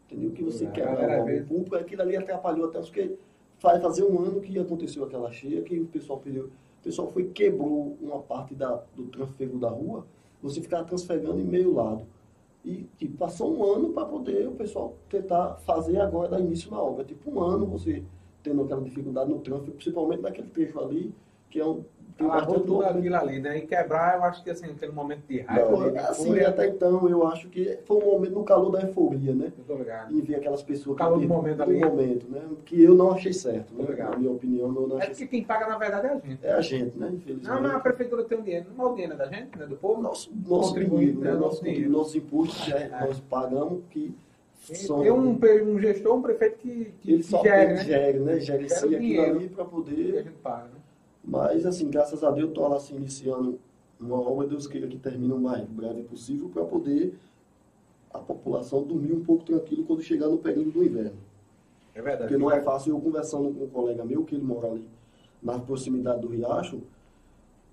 [0.09, 0.31] Entendeu?
[0.31, 3.15] Que você É, quebra galera, o público, aquilo ali atrapalhou até porque
[3.59, 6.45] faz fazer um ano que aconteceu aquela cheia, que o pessoal perdeu.
[6.45, 10.05] O pessoal foi quebrou uma parte da, do transfego da rua,
[10.41, 12.03] você ficava transfegando em meio lado.
[12.63, 16.81] E tipo, passou um ano para poder o pessoal tentar fazer agora dar início na
[16.81, 17.03] obra.
[17.03, 18.01] Tipo, um ano você
[18.43, 21.13] tendo aquela dificuldade no trânsito, principalmente naquele trecho ali,
[21.49, 21.83] que é um.
[22.17, 23.57] tem Alagou bastante aquilo ali, né?
[23.57, 25.71] E quebrar, eu acho que assim, aquele momento de raiva.
[25.71, 28.69] Não, ali, de assim, fúria, até então, eu acho que foi um momento no calor
[28.71, 29.51] da euforia, né?
[29.57, 30.13] Eu tô ligado.
[30.13, 31.79] E ver aquelas pessoas O calor do que momento ali.
[31.79, 32.41] momento, né?
[32.65, 33.85] Que eu não achei certo, né?
[33.97, 36.39] Na minha opinião, eu não É achei porque quem paga, na verdade, é a gente.
[36.45, 37.09] É a gente, né?
[37.13, 37.47] Infelizmente.
[37.49, 38.67] Não, mas a prefeitura tem o dinheiro.
[38.77, 39.65] Não é o dinheiro é da gente, né?
[39.65, 40.01] Do povo.
[40.01, 41.31] Nosso, nosso dinheiro, né?
[41.31, 41.37] né?
[41.37, 42.89] Nosso Nosso, impostos, já, É.
[42.89, 44.13] nós pagamos que.
[44.69, 45.37] Tem um,
[45.73, 47.83] um gestor, um prefeito que, que, ele só gere, gere, né?
[47.83, 48.39] gere, né?
[48.39, 50.31] Gerencia o aquilo ali para poder...
[50.43, 50.79] paga, né?
[51.23, 53.59] Mas, assim, graças a Deus, estou lá se iniciando
[53.99, 57.13] uma obra, Deus queira que termine o mais breve possível para poder
[58.11, 61.17] a população dormir um pouco tranquilo quando chegar no período do inverno.
[61.93, 62.29] É verdade.
[62.29, 62.93] Porque não é fácil.
[62.93, 64.85] Eu conversando com um colega meu, que ele mora ali
[65.41, 66.81] na proximidade do riacho,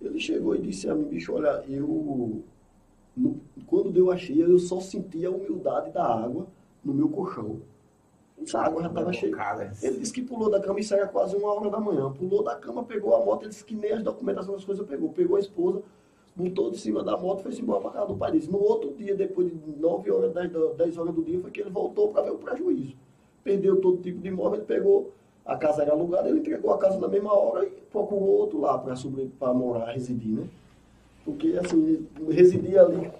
[0.00, 2.42] ele chegou e disse a mim, bicho, olha, eu...
[3.16, 6.46] no- quando deu a cheia, eu só senti a humildade da água
[6.86, 7.56] no meu colchão.
[8.40, 9.32] Essa água já estava cheia.
[9.82, 12.10] Ele disse que pulou da cama e saiu quase uma hora da manhã.
[12.12, 15.08] Pulou da cama, pegou a moto, ele disse que nem as documentações, as coisas pegou.
[15.10, 15.82] Pegou a esposa,
[16.34, 18.46] botou de cima da moto e foi embora para casa do dele.
[18.50, 21.60] No outro dia, depois de 9 horas, 10, da- 10 horas do dia, foi que
[21.60, 22.94] ele voltou para ver o prejuízo.
[23.42, 25.12] Perdeu todo tipo de imóvel, ele pegou,
[25.44, 28.76] a casa era alugada, ele entregou a casa na mesma hora e procurou outro lá
[28.78, 30.46] para morar, residir, né?
[31.24, 33.10] Porque, assim, residir ali,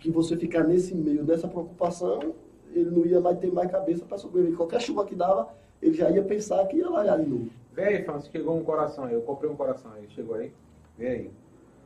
[0.00, 2.34] que você ficar nesse meio dessa preocupação,
[2.72, 4.56] ele não ia mais ter mais cabeça para sobreviver.
[4.56, 5.48] Qualquer chuva que dava,
[5.80, 7.50] ele já ia pensar que ia lá de novo.
[7.72, 9.14] Vê aí, Fábio, chegou um coração aí.
[9.14, 10.08] Eu comprei um coração aí.
[10.10, 10.52] Chegou aí?
[10.96, 11.30] Vê aí.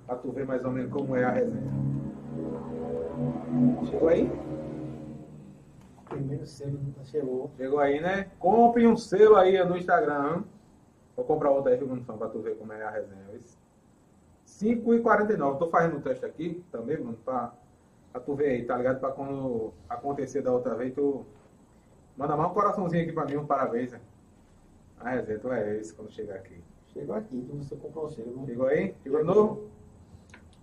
[0.06, 1.70] Pra tu ver mais ou menos como é a resenha.
[3.90, 4.30] Chegou aí?
[6.08, 7.50] Primeiro selo nunca chegou.
[7.56, 8.30] Chegou aí, né?
[8.38, 10.36] Compre um selo aí no Instagram.
[10.36, 10.44] hein?
[11.16, 13.20] Vou comprar outro aí, Fernando Fã, pra tu ver como é a resenha.
[14.46, 15.58] 5h49.
[15.58, 17.52] Tô fazendo o teste aqui também, mano, pra,
[18.12, 19.00] pra tu ver aí, tá ligado?
[19.00, 21.24] Pra quando acontecer da outra vez, tu
[22.16, 23.92] manda mais um coraçãozinho aqui pra mim, um parabéns.
[23.92, 24.00] né?
[24.98, 26.62] A resenha, tu é esse quando chegar aqui.
[26.92, 28.34] Chegou aqui, então você comprou o selo.
[28.36, 28.46] não?
[28.46, 28.94] Chegou aí?
[29.02, 29.70] Chegou de novo?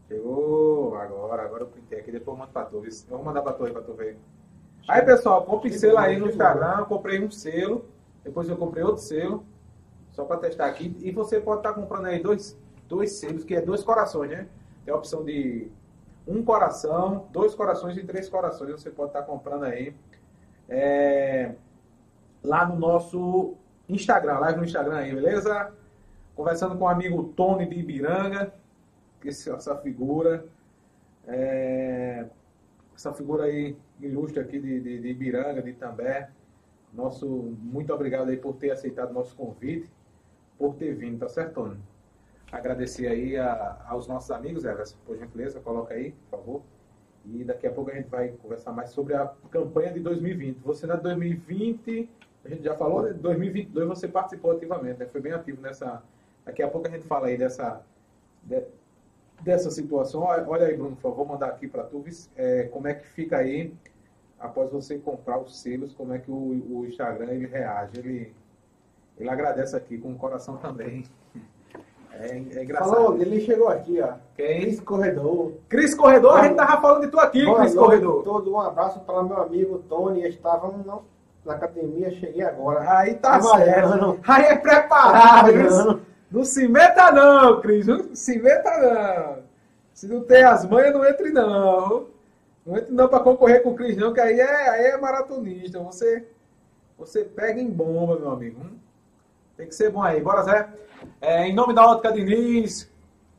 [0.07, 2.77] Chegou agora, agora eu printei aqui, depois eu mando pra tu.
[2.85, 4.17] Eu vou mandar pra tu aí pra tu ver.
[4.87, 6.75] Aí, pessoal, compre selo aí no Instagram.
[6.79, 7.85] Eu comprei um selo,
[8.23, 9.43] depois eu comprei outro selo,
[10.11, 10.95] só pra testar aqui.
[10.99, 14.47] E você pode estar comprando aí dois, dois selos, que é dois corações, né?
[14.85, 15.69] Tem a opção de
[16.27, 18.71] um coração, dois corações e três corações.
[18.71, 19.95] Você pode estar comprando aí.
[20.67, 21.53] É,
[22.43, 23.55] lá no nosso
[23.87, 25.71] Instagram, live no Instagram aí, beleza?
[26.35, 28.53] Conversando com o amigo Tony de Ibiranga,
[29.21, 30.45] que essa figura,
[31.25, 32.25] é,
[32.95, 36.29] essa figura aí ilustre aqui de, de, de Ibiranga, de Itambé.
[36.93, 37.27] Nosso,
[37.61, 39.89] muito obrigado aí por ter aceitado nosso convite,
[40.57, 41.77] por ter vindo, tá certo, Tony?
[42.51, 46.61] Agradecer aí a- aos nossos amigos, Everson, por gentileza, coloca aí, por favor.
[47.25, 50.59] E daqui a pouco a gente vai conversar mais sobre a campanha de 2020.
[50.59, 52.09] Você na 2020,
[52.45, 53.11] a gente já falou, né?
[53.13, 55.05] 2022 você participou ativamente, né?
[55.07, 56.01] Foi bem ativo nessa.
[56.45, 57.81] Daqui a pouco a gente fala aí dessa,
[58.43, 58.63] de-
[59.41, 60.21] dessa situação.
[60.23, 62.01] Olha aí, Bruno, por favor, vou mandar aqui para tu,
[62.37, 63.73] é, como é que fica aí,
[64.39, 66.35] após você comprar os selos, como é que o,
[66.79, 67.99] o Instagram ele reage.
[67.99, 68.33] Ele,
[69.17, 71.03] ele agradece aqui com o coração também.
[72.19, 72.95] É, é engraçado.
[72.95, 74.13] Falou, ele chegou aqui, ó.
[74.35, 74.61] Quem?
[74.61, 75.53] Cris Corredor.
[75.69, 78.23] Cris Corredor, a gente tava falando de tu aqui, Boa Cris Corredor.
[78.23, 80.27] Todo um abraço para meu amigo Tony.
[80.27, 80.99] Estávamos na,
[81.45, 82.99] na academia, cheguei agora.
[82.99, 84.19] Aí tá certo.
[84.27, 85.53] Aí é preparado.
[85.53, 86.01] Viu?
[86.29, 87.87] Não se meta não, Cris.
[87.87, 89.43] Não se meta não.
[89.93, 92.07] Se não tem as manhas, não entre não.
[92.65, 95.79] Não entre não pra concorrer com o Cris não, que aí é, aí é maratonista.
[95.79, 96.27] Você,
[96.97, 98.61] você pega em bomba, meu amigo.
[98.61, 98.86] Hum?
[99.57, 100.21] Tem que ser bom aí.
[100.21, 100.69] Bora, Zé.
[101.19, 102.89] É, em nome da Ótica Diniz,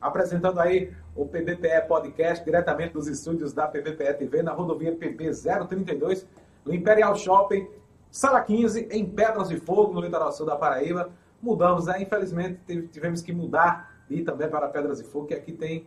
[0.01, 5.31] apresentando aí o PBPE Podcast, diretamente dos estúdios da PBPE TV, na rodovia PB
[5.69, 6.27] 032,
[6.65, 7.69] no Imperial Shopping,
[8.11, 11.11] Sala 15, em Pedras de Fogo, no litoral sul da Paraíba.
[11.43, 12.03] Mudamos, né?
[12.03, 15.87] Infelizmente, tive- tivemos que mudar e também para Pedras de Fogo, que aqui tem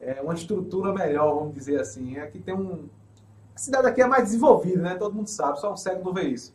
[0.00, 2.18] é, uma estrutura melhor, vamos dizer assim.
[2.18, 2.88] Aqui tem um...
[3.54, 4.94] A cidade aqui é mais desenvolvida, né?
[4.94, 6.54] Todo mundo sabe, só um cego não vê isso.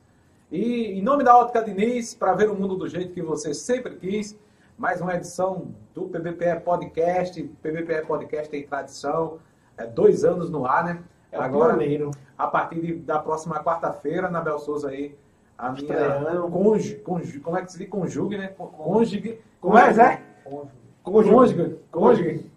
[0.51, 3.95] E em nome da Ótica Diniz, para ver o mundo do jeito que você sempre
[3.95, 4.37] quis,
[4.77, 7.41] mais uma edição do PBPE Podcast.
[7.61, 9.39] PBPE Podcast tem tradição,
[9.77, 10.99] é dois anos no ar, né?
[11.31, 12.11] É Agora, pioneiro.
[12.37, 15.13] a partir de- da próxima quarta-feira, na Bel Souza aí,
[15.57, 17.89] a minha conjugue, conjugue, como é que se diz?
[17.89, 18.47] Conjugue, né?
[18.57, 19.41] Conjugue.
[19.59, 20.21] Como é, Zé?
[21.03, 21.29] Cônjuge.
[21.31, 21.79] Conjugue.
[21.91, 22.51] Conjugue.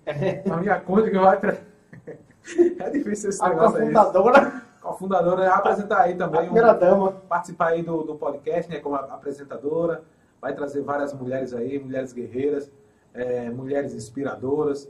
[0.50, 1.40] A minha cônjuge vai...
[1.40, 1.56] tra-
[2.78, 3.80] É difícil esse A negócio aí.
[3.82, 7.12] cofundadora, Cofundadora, vai apresentar aí a também um, primeira dama.
[7.28, 10.02] participar aí do, do podcast, né, como a- apresentadora,
[10.40, 12.70] vai trazer várias mulheres aí, mulheres guerreiras,
[13.12, 14.88] é, mulheres inspiradoras,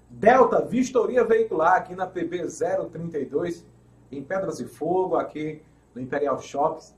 [0.09, 2.47] Delta Vistoria Veicular, aqui na PB
[2.91, 3.63] 032,
[4.11, 5.61] em Pedras de Fogo, aqui
[5.93, 6.97] no Imperial Shops.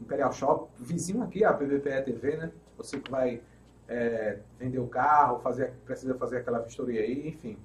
[0.00, 2.52] Imperial Shop, vizinho aqui, a PBPE TV, né?
[2.76, 3.40] Você que vai
[3.88, 7.58] é, vender o carro, fazer, precisa fazer aquela vistoria aí, enfim.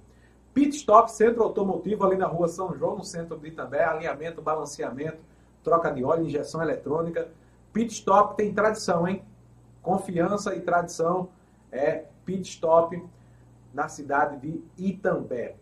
[0.54, 5.20] Pit Stop Centro Automotivo, ali na rua São João, no centro de Itambé, alinhamento, balanceamento,
[5.64, 7.30] troca de óleo, injeção eletrônica.
[7.72, 9.24] Pit Stop tem tradição, hein?
[9.82, 11.30] Confiança e tradição
[11.72, 13.02] é Pit Stop
[13.74, 15.56] na cidade de Itambé.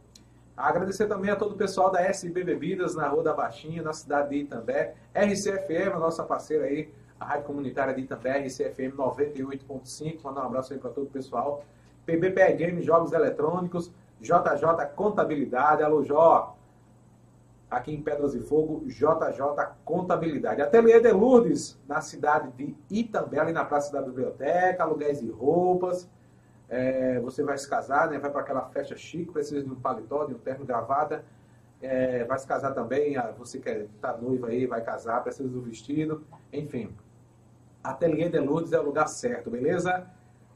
[0.59, 4.31] Agradecer também a todo o pessoal da SB Bebidas, na Rua da Baixinha, na cidade
[4.31, 4.93] de Itambé.
[5.15, 10.21] RCFM, a nossa parceira aí, a Rádio Comunitária de Itambé, RCFM 98.5.
[10.21, 11.63] Mandar um abraço aí para todo o pessoal.
[12.05, 13.89] PBPE Games, Jogos Eletrônicos,
[14.19, 16.57] JJ Contabilidade, Alô Jó,
[17.71, 19.41] aqui em Pedras e Fogo, JJ
[19.85, 20.61] Contabilidade.
[20.61, 26.05] Ateliê de Lourdes, na cidade de Itambé, ali na Praça da Biblioteca, aluguéis de roupas.
[26.69, 28.19] É, você vai se casar, né?
[28.19, 31.25] vai para aquela festa chique, precisa de um paletó, de um terno gravata.
[31.81, 35.61] É, vai se casar também, ah, você que está noiva aí, vai casar, precisa do
[35.61, 36.93] vestido, enfim.
[37.83, 40.05] Ateliê de Lourdes é o lugar certo, beleza?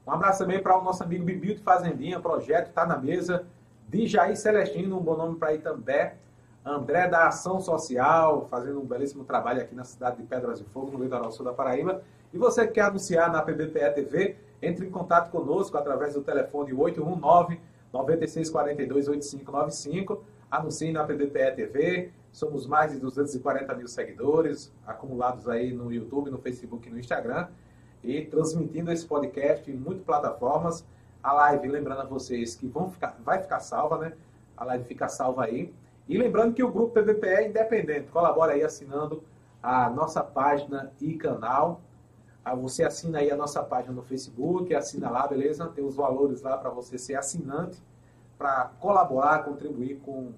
[0.05, 3.45] Um abraço também para o nosso amigo Bibil de Fazendinha, projeto está na mesa.
[3.88, 6.18] De Jair Celestino, um bom nome para Itambé.
[6.66, 10.97] André da Ação Social, fazendo um belíssimo trabalho aqui na cidade de Pedras de Fogo,
[10.97, 12.01] no litoral sul da Paraíba.
[12.34, 16.74] E você que quer anunciar na PBPE TV, entre em contato conosco através do telefone
[16.74, 17.59] 819
[17.91, 20.24] 9642 8595.
[20.49, 22.11] Anuncie na PBPE TV.
[22.32, 27.47] Somos mais de 240 mil seguidores, acumulados aí no YouTube, no Facebook e no Instagram.
[28.03, 30.86] E transmitindo esse podcast em muitas plataformas.
[31.22, 34.14] A live, lembrando a vocês que vão ficar, vai ficar salva, né?
[34.57, 35.74] A live fica salva aí.
[36.07, 38.09] E lembrando que o grupo PVPE é independente.
[38.09, 39.24] Colabora aí assinando
[39.61, 41.82] a nossa página e canal.
[42.43, 45.65] Ah, você assina aí a nossa página no Facebook, assina lá, beleza?
[45.69, 47.81] Tem os valores lá para você ser assinante,
[48.37, 50.33] para colaborar, contribuir com,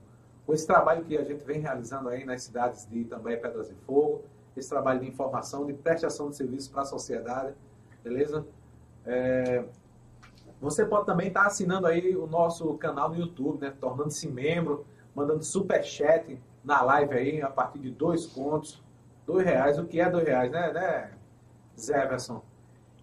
[0.45, 3.75] com esse trabalho que a gente vem realizando aí nas cidades de também Pedras de
[3.75, 4.23] Fogo,
[4.55, 7.55] esse trabalho de informação, de prestação de serviços para a sociedade,
[8.03, 8.45] beleza?
[9.03, 9.65] É,
[10.61, 13.73] você pode também estar tá assinando aí o nosso canal no YouTube, né?
[13.81, 14.85] Tornando-se membro,
[15.15, 18.83] mandando super chat na live aí a partir de dois contos,
[19.25, 19.77] dois reais.
[19.77, 21.11] O que é dois reais, né, né
[21.79, 22.41] Zéverson?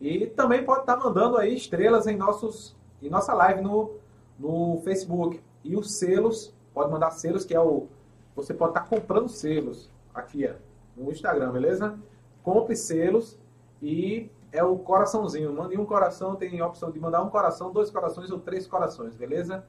[0.01, 3.97] E também pode estar mandando aí estrelas em nossos em nossa live no,
[4.39, 5.41] no Facebook.
[5.65, 7.89] E os selos, pode mandar selos, que é o.
[8.35, 10.55] Você pode estar comprando selos aqui, ó,
[10.97, 11.99] no Instagram, beleza?
[12.43, 13.39] Compre selos
[13.81, 15.53] e é o coraçãozinho.
[15.53, 19.15] Mande um coração, tem a opção de mandar um coração, dois corações ou três corações,
[19.15, 19.65] beleza?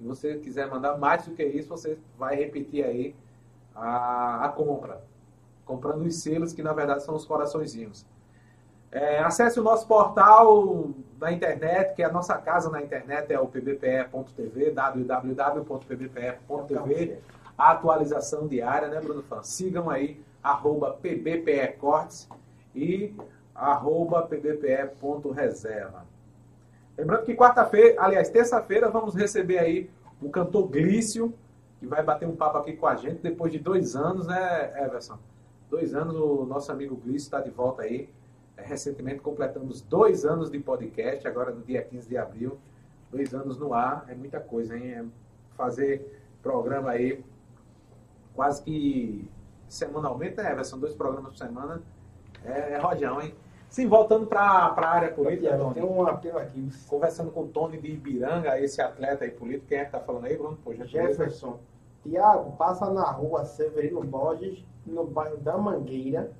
[0.00, 3.14] E você quiser mandar mais do que isso, você vai repetir aí
[3.74, 5.02] a, a compra.
[5.64, 8.06] Comprando os selos, que na verdade são os coraçõezinhos.
[8.90, 13.40] É, acesse o nosso portal na internet, que é a nossa casa na internet é
[13.40, 15.58] o pbpe.tv, www.pbpe.tv.
[17.56, 19.42] A atualização diária, né, Bruno Fã?
[19.42, 22.28] Sigam aí, arroba pbpecortes
[22.74, 23.14] e
[23.54, 26.04] arroba pbpe.reserva.
[26.96, 31.34] Lembrando que quarta-feira, aliás, terça-feira, vamos receber aí o cantor Glício,
[31.78, 35.18] que vai bater um papo aqui com a gente depois de dois anos, né, Everson?
[35.70, 38.08] Dois anos, o nosso amigo Glício está de volta aí.
[38.56, 42.58] Recentemente completamos dois anos de podcast, agora no dia 15 de abril.
[43.10, 44.92] Dois anos no ar, é muita coisa, hein?
[44.92, 45.04] É
[45.56, 47.24] fazer programa aí
[48.34, 49.28] quase que
[49.68, 50.78] semanalmente, né, Everson?
[50.78, 51.82] Dois programas por semana.
[52.44, 53.34] É, é rojão, hein?
[53.68, 55.74] Sim, voltando para a área política, Tony.
[55.74, 56.68] Tem um apelo aqui.
[56.88, 60.26] Conversando com o Tony de Ibiranga, esse atleta aí político, quem é que está falando
[60.26, 60.56] aí, Bruno?
[60.62, 61.58] Pô, Jefferson.
[62.02, 66.30] Tiago, passa na rua Severino Borges, no bairro da Mangueira,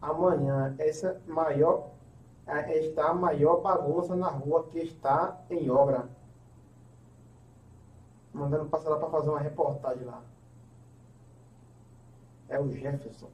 [0.00, 0.74] amanhã.
[0.78, 1.90] Essa maior,
[2.46, 6.08] é, está a maior bagunça na rua que está em obra.
[8.32, 10.22] Mandando passar lá para fazer uma reportagem lá.
[12.48, 13.28] É o Jefferson.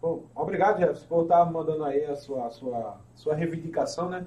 [0.00, 4.26] Bom, obrigado, Jefferson, por estar mandando aí a sua, sua, sua reivindicação, né?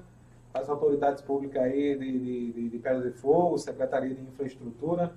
[0.54, 5.12] As autoridades públicas aí de, de, de Pedra de Fogo, Secretaria de Infraestrutura,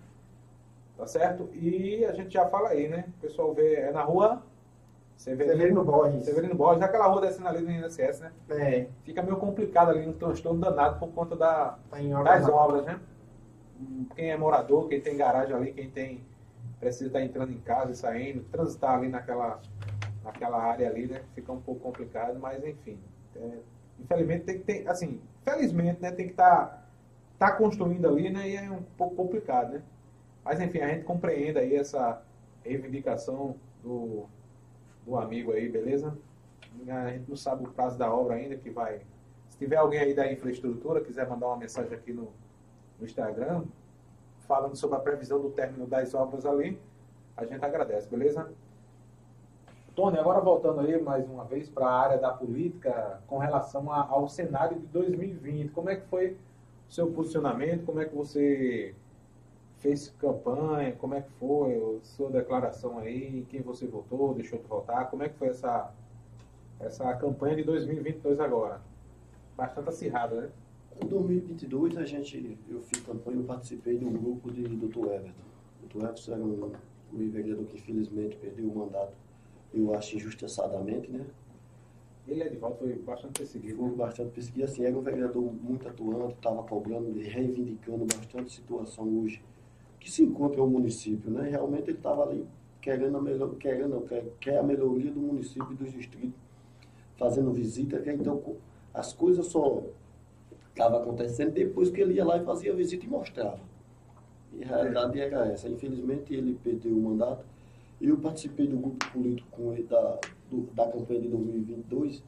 [0.97, 1.49] tá certo?
[1.53, 3.05] E a gente já fala aí, né?
[3.07, 4.43] O pessoal vê, é na rua
[5.19, 6.23] Severino, Severino Borges.
[6.23, 8.31] Severino Borges, aquela rua descendo ali do INSS, né?
[8.49, 8.87] É.
[9.03, 13.01] Fica meio complicado ali, um transtorno danado por conta da, tá das obras, né?
[14.15, 16.23] Quem é morador, quem tem garagem ali, quem tem
[16.79, 19.59] precisa estar entrando em casa e saindo, transitar ali naquela
[20.23, 21.21] aquela área ali, né?
[21.35, 22.97] Fica um pouco complicado, mas enfim.
[23.35, 23.57] É,
[23.99, 26.11] infelizmente tem que ter, assim, felizmente, né?
[26.11, 26.65] Tem que estar
[27.37, 28.47] tá, tá construindo ali, né?
[28.47, 29.81] E é um pouco complicado, né?
[30.45, 32.21] Mas enfim, a gente compreende aí essa
[32.63, 34.29] reivindicação do,
[35.09, 36.15] do amigo aí, beleza?
[36.87, 39.01] A gente não sabe o prazo da obra ainda que vai.
[39.49, 42.31] Se tiver alguém aí da infraestrutura, quiser mandar uma mensagem aqui no,
[42.99, 43.63] no Instagram,
[44.47, 46.79] falando sobre a previsão do término das obras ali,
[47.35, 48.51] a gente agradece, beleza?
[49.95, 54.07] Tony, agora voltando aí mais uma vez para a área da política com relação a,
[54.07, 56.37] ao cenário de 2020, como é que foi
[56.87, 58.95] o seu posicionamento, como é que você
[59.79, 65.09] fez campanha, como é que foi sua declaração aí, quem você votou, deixou de votar,
[65.09, 65.93] como é que foi essa,
[66.79, 68.81] essa campanha de 2022 agora?
[69.55, 70.49] Bastante acirrada, né?
[71.01, 75.05] Em 2022 a gente, eu fiz campanha, eu participei de um grupo de Dr.
[75.05, 75.49] Everton.
[75.87, 76.03] Dr.
[76.03, 76.71] Everton era um,
[77.13, 79.13] um vereador que infelizmente perdeu o mandato
[79.73, 81.25] eu acho injustiçadamente, né?
[82.27, 83.77] Ele é de volta, foi bastante perseguido.
[83.77, 83.95] Foi né?
[83.95, 89.41] bastante perseguido, assim, era um vereador muito atuante, estava cobrando, reivindicando bastante situação hoje
[89.99, 91.49] que se encontra no município, né?
[91.49, 92.45] Realmente ele estava ali
[92.81, 96.39] querendo a, melhor, querendo, quer, quer a melhoria do município e dos distritos,
[97.17, 98.55] fazendo visita, então
[98.93, 99.83] as coisas só
[100.69, 103.59] estavam acontecendo depois que ele ia lá e fazia visita e mostrava.
[104.53, 105.67] E a realidade era essa.
[105.67, 107.43] Infelizmente ele perdeu o mandato
[108.01, 110.19] eu participei do grupo político com ele da,
[110.49, 112.23] do, da campanha de 2022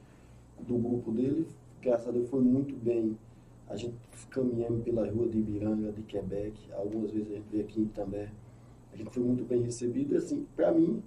[0.59, 1.47] do grupo dele,
[1.81, 3.17] graças a Deus foi muito bem.
[3.71, 3.95] A gente
[4.29, 8.27] caminhando pela rua de Ibiranga, de Quebec, algumas vezes a gente veio aqui também.
[8.91, 11.01] A gente foi muito bem recebido e assim, para mim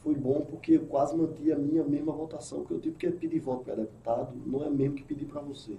[0.00, 3.38] foi bom porque eu quase mantive a minha mesma votação que eu tive, porque pedir
[3.38, 5.76] voto para deputado não é mesmo que pedir para você.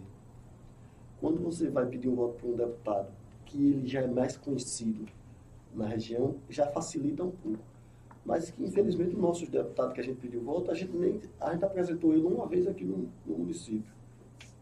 [1.19, 3.11] Quando você vai pedir um voto para um deputado
[3.45, 5.05] que ele já é mais conhecido
[5.73, 7.59] na região, já facilita um pouco.
[8.25, 11.51] Mas que, infelizmente, os nossos deputados que a gente pediu voto, a gente nem a
[11.51, 13.93] gente apresentou ele uma vez aqui no, no município.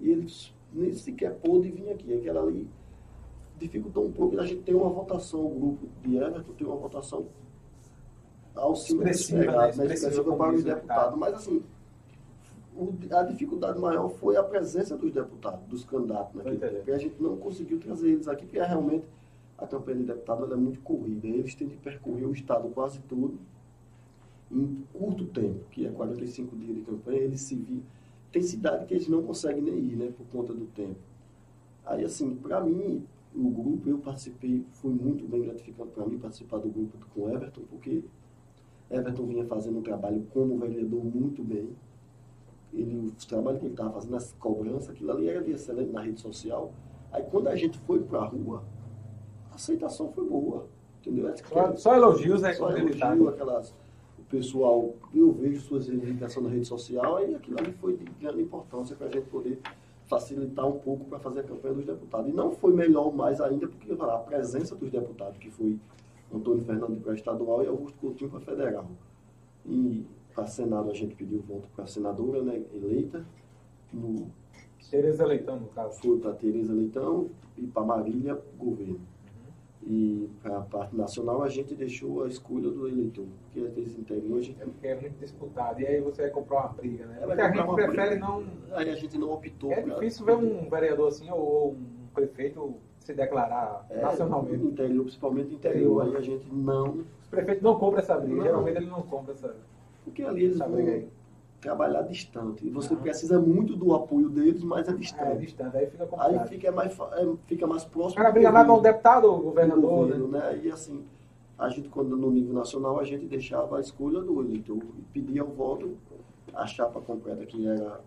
[0.02, 2.14] E eles nem sequer pôde vir aqui.
[2.14, 2.68] Aquela ali
[3.58, 4.40] dificultou um pouco.
[4.40, 7.26] A gente tem uma votação, o grupo de Everton tem uma votação
[8.56, 9.70] ao cima expressiva, né?
[9.70, 11.20] expressiva para os deputados.
[11.20, 11.64] Mas, assim,
[12.76, 16.76] o, a dificuldade maior foi a presença dos deputados, dos candidatos naquele tempo.
[16.76, 19.06] Porque a gente não conseguiu trazer eles aqui, porque realmente
[19.58, 21.28] a campanha de deputado é muito corrida.
[21.28, 23.40] Eles têm de percorrer o estado quase todo
[24.52, 27.82] em curto tempo, que é 45 dias de campanha, eles se vi
[28.34, 31.00] Tem cidade que eles não conseguem nem ir, né, por conta do tempo.
[31.86, 33.06] Aí, assim, para mim,
[33.36, 37.62] o grupo, eu participei, foi muito bem gratificante para mim participar do grupo com Everton,
[37.70, 38.04] porque
[38.90, 41.70] Everton vinha fazendo um trabalho como vereador muito bem.
[42.74, 46.02] Ele, o trabalho que ele estava fazendo, as cobranças, aquilo ali era de excelente na
[46.02, 46.74] rede social.
[47.12, 48.64] Aí, quando a gente foi para a rua,
[49.52, 50.66] a aceitação foi boa.
[51.00, 51.32] Entendeu?
[51.38, 52.54] Só, só elogios, né?
[52.54, 53.76] Só elogio, aquelas
[54.30, 58.96] pessoal, eu vejo suas reivindicações na rede social e aquilo ali foi de grande importância
[58.96, 59.60] para a gente poder
[60.06, 62.30] facilitar um pouco para fazer a campanha dos deputados.
[62.30, 65.80] E não foi melhor mais ainda, porque a presença dos deputados, que foi
[66.34, 68.88] Antônio Fernandes para estadual e Augusto Coutinho para federal.
[69.66, 73.26] E para Senado a gente pediu voto para a senadora né, eleita.
[73.92, 74.28] No,
[74.90, 76.00] Tereza Leitão, no caso.
[76.00, 79.00] Foi para Tereza Leitão e para Marília, governo.
[79.86, 83.94] E para a parte nacional a gente deixou a escolha do eleitor, porque às vezes
[83.96, 84.62] gente...
[84.62, 87.20] É porque é muito disputado, e aí você vai comprar uma briga, né?
[87.22, 88.26] É, porque a gente prefere briga.
[88.26, 88.44] não...
[88.72, 89.94] Aí a gente não optou É pra...
[89.96, 94.66] difícil ver um vereador assim, ou um prefeito se declarar é, nacionalmente.
[94.66, 97.04] Interior, principalmente interior, interior, aí a gente não...
[97.22, 98.44] Os prefeitos não compram essa briga, não.
[98.44, 99.56] geralmente ele não compra essa,
[100.06, 101.10] porque ali eles essa briga aí
[101.64, 102.68] trabalhar distante.
[102.68, 105.32] E você precisa muito do apoio deles, mas é distante.
[105.32, 106.42] É, distante, aí fica complicado.
[106.42, 108.12] Aí fica mais, é, fica mais próximo.
[108.12, 110.40] O cara briga mais com o deputado ou o governador, governo, né?
[110.40, 110.62] né?
[110.64, 111.04] E assim,
[111.58, 115.44] a gente, quando no nível nacional, a gente deixava a escolha do eleitor e pedia
[115.44, 115.98] o voto,
[116.54, 118.02] a chapa completa que era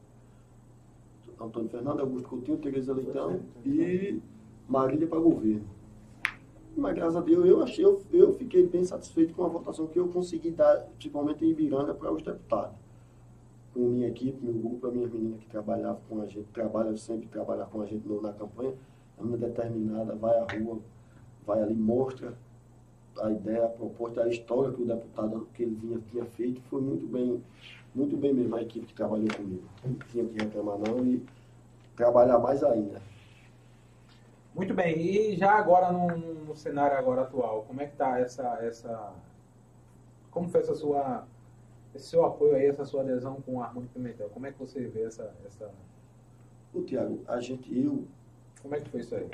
[1.40, 4.20] Antônio Fernando, Augusto Coutinho, Tereza Leitão e
[4.68, 5.64] Marília para governo.
[6.76, 9.98] Mas graças a Deus eu achei, eu, eu fiquei bem satisfeito com a votação que
[9.98, 12.85] eu consegui dar, principalmente em Ibiranga, para os deputados
[13.76, 17.28] com minha equipe, meu grupo, a minha menina que trabalhava com a gente, trabalha sempre
[17.28, 18.72] trabalhar com a gente na campanha,
[19.18, 20.78] a menina determinada, vai à rua,
[21.46, 22.32] vai ali, mostra
[23.20, 26.80] a ideia, a proposta, a história que o deputado que ele vinha, tinha feito, foi
[26.80, 27.42] muito bem,
[27.94, 29.64] muito bem mesmo a equipe que trabalhou comigo.
[29.84, 31.22] Não tinha que reclamar não e
[31.94, 33.02] trabalhar mais ainda.
[34.54, 38.58] Muito bem, e já agora no, no cenário agora atual, como é que está essa,
[38.62, 39.12] essa.
[40.30, 41.26] Como foi essa sua
[41.96, 44.86] esse seu apoio aí, essa sua adesão com o Armando Pimentel, como é que você
[44.86, 45.34] vê essa...
[45.46, 45.70] essa...
[46.72, 48.04] O Tiago, a gente, eu...
[48.62, 49.28] Como é que foi isso aí?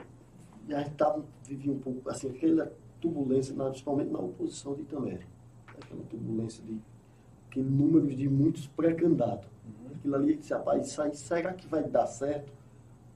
[0.75, 5.21] A gente tava, vivia um pouco, assim, aquela turbulência, principalmente na oposição de Itamé.
[5.67, 6.79] Aquela turbulência de
[7.49, 9.49] aquele número de muitos pré-candidatos.
[9.67, 9.95] Uhum.
[9.95, 12.53] Aquilo ali, disse, rapaz, isso aí, será que vai dar certo?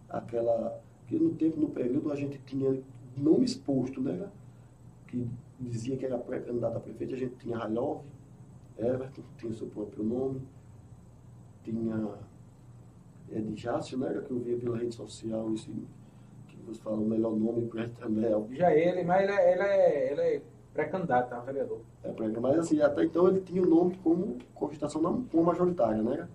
[0.08, 0.80] Aquela...
[1.00, 2.82] Porque no tempo, no período, a gente tinha
[3.16, 4.28] nome exposto, né?
[5.06, 5.26] Que
[5.58, 8.02] dizia que era pré-candidato a prefeito, a gente tinha Ralhov,
[8.78, 10.42] Everton, tinha seu próprio nome,
[11.62, 12.18] tinha
[13.30, 15.70] Edjácio, né, que eu via pela rede social, isso,
[16.46, 18.24] que você fala o melhor nome para também.
[18.24, 20.42] É Já ele, mas ele é, ele é, ele é
[20.72, 21.80] pré-candidato a vereador.
[22.04, 26.28] É, mas assim, até então ele tinha o nome como cogitação não como majoritária, né?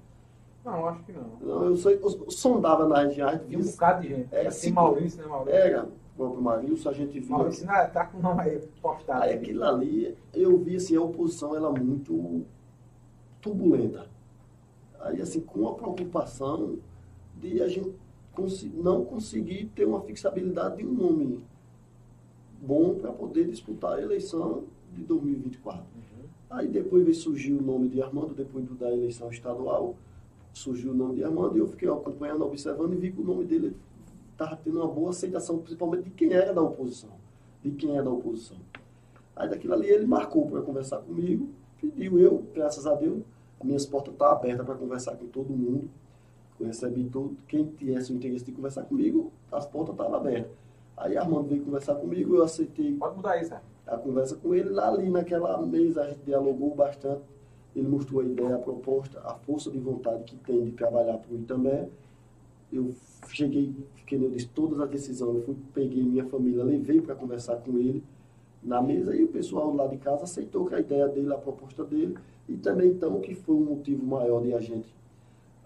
[0.66, 1.38] Não, acho que não.
[1.42, 3.40] Não, eu, sei, eu sondava na região.
[3.40, 4.28] Tinha um bocado de gente.
[4.32, 5.60] É, Tem Maurício, né, Maurício?
[5.60, 5.90] Era,
[6.22, 7.30] próprio Marilson, a gente viu.
[7.32, 9.24] Maurício não, tá com o nome aí postado.
[9.24, 12.46] Aí aquilo ali, eu vi assim, a oposição ela muito
[13.42, 14.08] turbulenta.
[15.00, 16.78] Aí assim, com a preocupação
[17.40, 17.92] de a gente
[18.76, 21.44] não conseguir ter uma fixabilidade de um nome
[22.62, 25.82] bom para poder disputar a eleição de 2024.
[25.82, 26.26] Uhum.
[26.52, 29.96] Aí depois veio surgir o nome de Armando, depois da eleição estadual,
[30.54, 33.44] surgiu o nome de Armando, e eu fiquei acompanhando, observando e vi que o nome
[33.44, 33.76] dele
[34.44, 37.12] estava tendo uma boa aceitação, principalmente de quem era da oposição.
[37.64, 38.58] De quem é da oposição.
[39.36, 41.50] Aí daquilo ali ele marcou para conversar comigo,
[41.80, 43.22] pediu eu, graças a Deus,
[43.60, 45.90] as minhas portas estão abertas para conversar com todo mundo.
[46.60, 50.52] Eu recebi todo, quem tivesse o interesse de conversar comigo, as portas estavam abertas.
[50.98, 52.94] Aí Armando veio conversar comigo, eu aceitei.
[52.94, 53.62] Pode mudar isso, né?
[53.88, 57.22] A conversa com ele lá ali naquela mesa, a gente dialogou bastante.
[57.76, 61.34] ele mostrou a ideia, a proposta, a força de vontade que tem de trabalhar para
[61.34, 61.88] o Itambé.
[62.72, 62.94] Eu
[63.30, 63.74] cheguei,
[64.06, 67.78] que eu disse, todas as decisões, eu fui, peguei minha família, levei para conversar com
[67.78, 68.04] ele
[68.64, 71.84] na mesa e o pessoal lá de casa aceitou que a ideia dele, a proposta
[71.84, 72.18] dele,
[72.48, 74.94] e também então que foi um motivo maior de a gente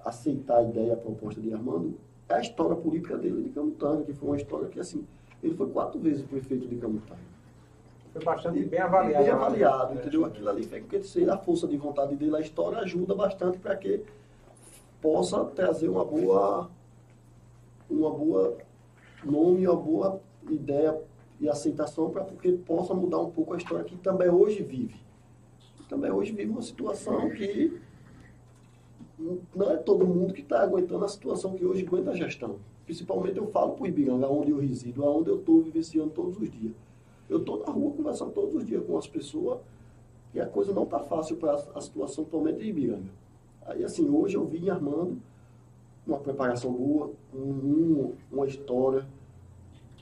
[0.03, 1.95] aceitar a ideia, a proposta de Armando,
[2.29, 5.05] é a história política dele de Camutanga, que foi uma história que assim,
[5.43, 7.35] ele foi quatro vezes prefeito de Camutanga.
[8.13, 9.23] Foi bastante bem avaliado.
[9.23, 10.25] Bem avaliado, entendeu?
[10.25, 13.57] Aquilo ali fez com que ele, a força de vontade dele, a história ajuda bastante
[13.57, 14.01] para que
[15.01, 16.69] possa trazer uma boa,
[17.89, 18.57] uma boa
[19.23, 20.99] nome, uma boa ideia
[21.39, 24.95] e aceitação para que possa mudar um pouco a história que também hoje vive.
[25.89, 27.79] Também hoje vive uma situação que
[29.55, 32.57] não é todo mundo que está aguentando a situação que hoje aguenta a gestão.
[32.85, 36.49] Principalmente eu falo para o Ibiranga, onde eu resido, onde eu estou vivenciando todos os
[36.49, 36.73] dias.
[37.29, 39.59] Eu estou na rua conversando todos os dias com as pessoas
[40.33, 43.09] e a coisa não está fácil para a situação atualmente de Ibiranga.
[43.65, 45.17] Aí, assim, hoje eu vim armando
[46.05, 49.05] uma preparação boa, um, uma história,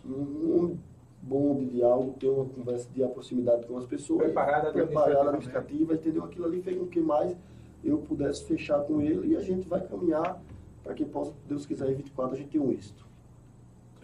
[0.05, 0.77] um,
[1.21, 4.23] bom de diálogo, ter uma conversa de proximidade com as pessoas.
[4.23, 6.25] Preparada, preparada administrativa, entendeu?
[6.25, 7.35] Aquilo ali fez com que mais
[7.83, 10.41] eu pudesse fechar com ele e a gente vai caminhar
[10.83, 13.05] para que possa, Deus quiser, em 24 a gente ter um êxito.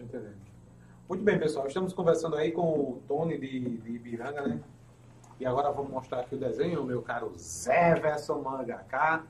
[0.00, 0.40] Entendendo.
[1.08, 1.66] Muito bem, pessoal.
[1.66, 4.60] Estamos conversando aí com o Tony de, de Ibiranga, né?
[5.38, 9.24] E agora vamos mostrar aqui o desenho, meu caro Zé Verson Mangaká.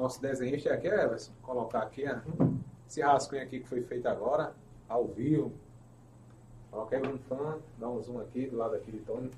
[0.00, 2.22] Nosso desenhista aqui, é, Everson, colocar aqui né?
[2.88, 4.54] esse rascunho aqui que foi feito agora,
[4.88, 5.52] ao vivo.
[6.70, 9.30] Qualquer um fã, dá um zoom aqui do lado aqui de Tony.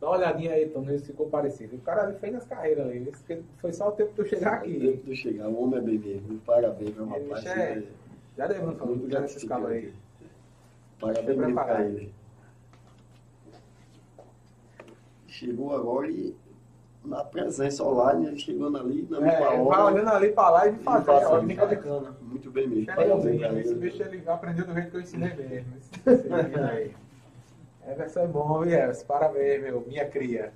[0.00, 1.74] Dá uma olhadinha aí, Tony, se ficou parecido.
[1.74, 3.12] O cara ali fez nas carreiras ali.
[3.58, 4.76] Foi só o tempo de eu chegar aqui.
[4.76, 6.38] O tempo de eu chegar, o homem é bem mesmo.
[6.46, 7.44] Parabéns, meu rapaz.
[7.44, 7.82] É...
[8.38, 9.92] Já deu, não falou, já nessa escala aí.
[11.00, 12.14] Parabéns para ele.
[15.26, 16.32] Chegou agora e
[17.04, 19.64] na presença online, ele chegando ali, na é, hora.
[19.64, 22.16] Vai olhando ali para lá e ó, fica de cana.
[22.22, 22.86] Muito bem mesmo.
[22.86, 25.72] Parabéns, esse bicho ele aprendeu do jeito que eu ensinei mesmo.
[27.88, 29.04] Everson é bom, Everson?
[29.06, 30.52] Parabéns, meu, minha cria.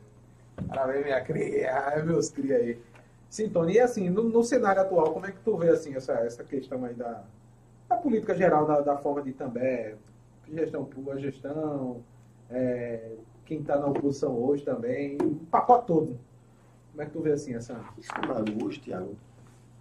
[0.68, 1.78] Parabéns, minha cria.
[1.86, 2.78] Ai, meus cria aí.
[3.28, 6.12] Sim, Tony, e assim, no, no, cenário atual, como é que tu vê assim, essa,
[6.12, 7.24] essa questão aí da,
[7.88, 9.96] da política geral, da, da forma de também,
[10.48, 12.02] gestão pública, gestão,
[12.48, 13.10] é,
[13.44, 16.18] quem está na oposição hoje também, o pacote todo.
[16.96, 17.78] Como é que tu vê assim essa.
[17.98, 19.14] O cenário hoje, Tiago,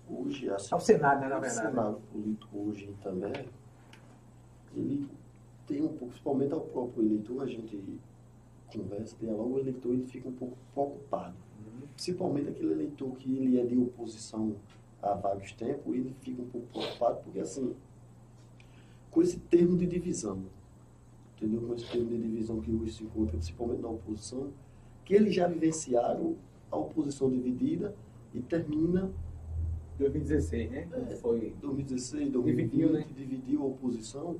[0.10, 1.68] hoje assim, é o cenário, né, na verdade.
[1.68, 3.46] O cenário político hoje também,
[4.76, 5.08] ele
[5.66, 7.82] tem um pouco, principalmente ao próprio eleitor, a gente
[8.68, 11.36] conversa, dialoga, o eleitor ele fica um pouco preocupado.
[11.58, 11.88] Uhum.
[11.96, 14.54] Principalmente aquele eleitor que ele é de oposição
[15.02, 17.74] há vários tempos, ele fica um pouco preocupado, porque assim,
[19.10, 20.44] com esse termo de divisão,
[21.38, 21.62] entendeu?
[21.62, 24.50] Com esse termo de divisão que hoje se encontra, principalmente na oposição,
[25.06, 26.36] que eles já vivenciaram
[26.72, 27.96] a oposição dividida
[28.34, 29.12] e termina
[29.98, 30.88] 2016, né?
[31.10, 33.06] É, Foi 2016, 2020, dividiu, né?
[33.16, 34.36] dividiu a oposição.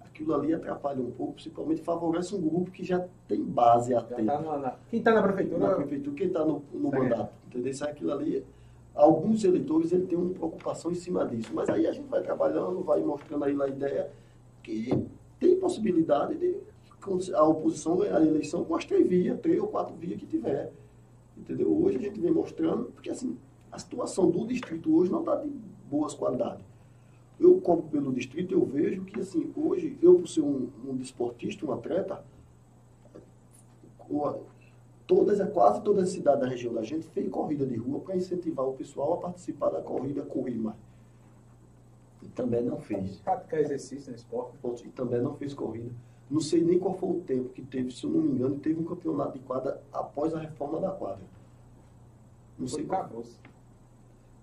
[0.00, 4.22] Aquilo ali atrapalha um pouco, principalmente favorece um grupo que já tem base até.
[4.22, 5.58] Tá na, quem está na prefeitura?
[5.58, 7.32] Na prefeitura, quem está no, no mandato.
[7.48, 7.70] Entendeu?
[7.70, 8.44] Isso, aquilo ali
[8.94, 11.50] alguns eleitores ele tem uma preocupação em cima disso.
[11.52, 14.10] Mas aí a gente vai trabalhando, vai mostrando aí a ideia
[14.62, 15.06] que
[15.40, 16.56] tem possibilidade de
[17.34, 20.72] a oposição ganhar a eleição com as três vias, três ou quatro vias que tiver.
[21.36, 21.70] Entendeu?
[21.82, 23.36] Hoje a gente vem mostrando, porque assim,
[23.70, 25.50] a situação do distrito hoje não está de
[25.90, 26.64] boas qualidades.
[27.38, 31.66] Eu, como pelo distrito, eu vejo que assim, hoje, eu por ser um, um desportista,
[31.66, 32.24] um atleta,
[35.06, 38.66] todas, quase toda a cidade da região da gente fez corrida de rua para incentivar
[38.66, 40.76] o pessoal a participar da corrida, correr mais.
[42.22, 43.16] E também não fez.
[43.16, 44.86] Praticar exercício no esporte.
[44.86, 45.90] E também não fez corrida.
[46.30, 48.80] Não sei nem qual foi o tempo que teve, se eu não me engano, teve
[48.80, 51.24] um campeonato de quadra após a reforma da quadra.
[52.58, 53.08] Não sei qual.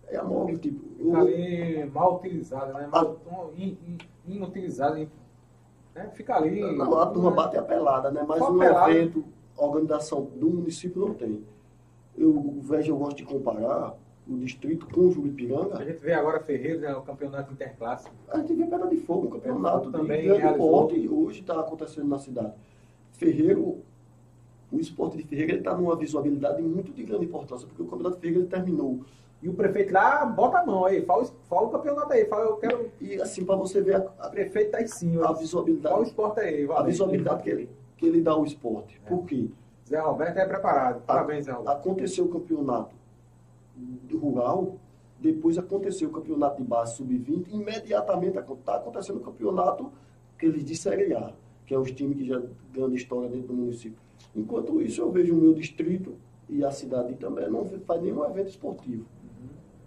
[0.07, 0.81] É a maior, tipo.
[0.99, 1.91] Eu...
[1.91, 2.87] Mal utilizada, né?
[2.87, 4.31] Mal, a...
[4.31, 5.07] inutilizada.
[5.95, 6.09] Né?
[6.13, 6.61] Fica ali.
[6.75, 8.23] Não, a turma bate a pelada, né?
[8.27, 8.91] Mas Só um pelada.
[8.91, 9.23] evento
[9.57, 11.43] organização do município não tem.
[12.17, 13.95] Eu vejo, eu gosto de comparar
[14.27, 15.77] o distrito com o Juripiranga.
[15.77, 18.07] A gente vê agora Ferreira, né, o campeonato interclasse.
[18.29, 22.07] A gente vê Pedra de Fogo, o campeonato de também grande porte, hoje está acontecendo
[22.07, 22.53] na cidade.
[23.13, 23.79] Ferreiro,
[24.71, 28.21] o esporte de Ferreira está numa visualidade muito de grande importância, porque o campeonato de
[28.21, 29.01] Ferreira terminou.
[29.41, 32.57] E o prefeito lá bota a mão aí, fala, fala o campeonato aí, fala, eu
[32.57, 32.91] quero.
[33.01, 33.95] E assim, para você ver.
[33.95, 35.27] A, o prefeito está em cima.
[35.27, 35.95] A visualidade.
[35.95, 36.65] Qual o esporte aí?
[36.65, 36.83] Valeu.
[36.83, 39.01] A visualidade que ele, que ele dá ao esporte.
[39.03, 39.09] É.
[39.09, 39.49] Por quê?
[39.89, 41.01] Zé Roberto é preparado.
[41.07, 41.75] Parabéns, Zé Roberto.
[41.75, 43.00] Aconteceu o campeonato
[44.13, 44.77] rural,
[45.19, 49.91] depois aconteceu o campeonato de base sub-20, imediatamente está acontecendo o campeonato
[50.37, 51.33] que eles de Série A,
[51.65, 52.41] que é os times que já
[52.73, 53.99] ganham história dentro do município.
[54.35, 56.15] Enquanto isso, eu vejo o meu distrito
[56.49, 59.05] e a cidade também não faz nenhum evento esportivo.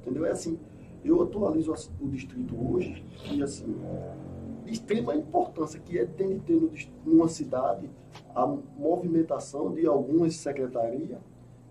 [0.01, 0.25] Entendeu?
[0.25, 0.59] É assim,
[1.05, 3.75] eu atualizo o distrito hoje e assim,
[4.65, 7.91] de extrema importância que é, tem de ter numa cidade
[8.35, 11.19] a movimentação de algumas secretarias,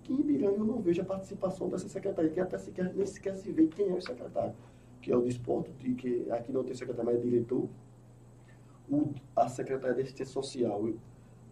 [0.03, 3.35] que em Ibiranga eu não vejo a participação dessa secretaria, que até sequer, nem sequer
[3.37, 4.53] se vê quem é o secretário,
[5.01, 7.67] que é o desporto, de, que aqui não tem secretário, mas é diretor.
[8.89, 10.97] O, a Secretaria de Assistência Social, eu,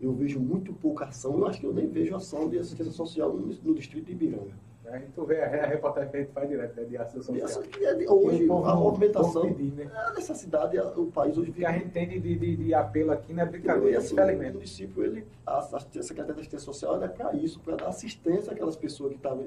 [0.01, 3.33] eu vejo muito pouca ação, eu acho que eu nem vejo ação de assistência social
[3.33, 4.53] no, no distrito de Ibiranga.
[4.91, 7.91] A gente vê a, reportagem que a gente faz direto né, de assistência social.
[7.91, 9.89] É de, hoje, a movimentação pedir, né?
[9.93, 11.51] é nessa cidade, o país hoje vive.
[11.51, 14.53] O que a gente tem de, de, de apelo aqui não é brincadeira, assim, O
[14.53, 18.75] município, ele, a, a Secretaria de Assistência Social é para isso, para dar assistência àquelas
[18.75, 19.45] pessoas que estavam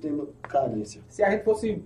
[0.00, 1.00] tendo carência.
[1.08, 1.82] Se a gente fosse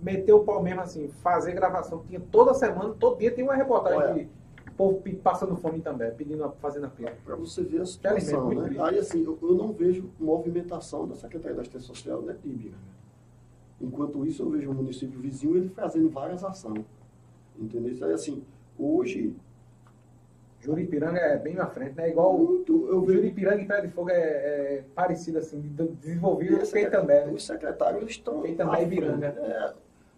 [0.00, 3.98] meter o pau mesmo assim, fazer gravação, tinha toda semana, todo dia tem uma reportagem
[3.98, 4.28] Olha, de
[4.78, 7.16] povo passando fome também, pedindo, fazendo apelo.
[7.24, 8.76] Para você ver a situação, né?
[8.78, 12.70] Aí, assim, eu, eu, não vejo movimentação da Secretaria da Assistência Social né, Tíbia.
[13.80, 16.84] Enquanto isso, eu vejo o município vizinho ele fazendo várias ações.
[17.58, 18.06] Entendeu?
[18.06, 18.44] Aí, assim,
[18.78, 19.34] hoje...
[20.60, 22.10] Juripiranga é bem na frente, né?
[22.10, 23.18] Igual Muito, eu vejo...
[23.18, 25.60] Juripiranga e Pé de Fogo é, é parecido, assim,
[26.00, 27.26] desenvolvido com também.
[27.26, 27.32] Né?
[27.32, 28.42] Os secretários estão...
[28.56, 29.26] também Ibiranga.
[29.26, 29.74] É,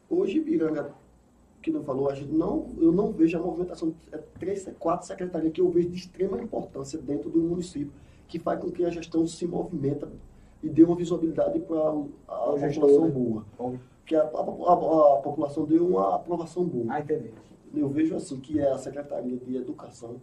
[0.09, 0.91] hoje Ibiranga
[1.63, 5.07] que não falou, a gente não, eu não vejo a movimentação de é três, quatro
[5.07, 7.93] secretarias que eu vejo de extrema importância dentro do município,
[8.27, 10.09] que faz com que a gestão se movimenta
[10.63, 11.79] e dê uma visibilidade para
[12.29, 13.11] a, a população né?
[13.11, 13.45] boa.
[14.07, 16.87] Que a, a, a, população deu uma aprovação boa.
[16.89, 17.31] Ah, entendi.
[17.75, 20.17] Eu vejo assim que é a Secretaria de Educação,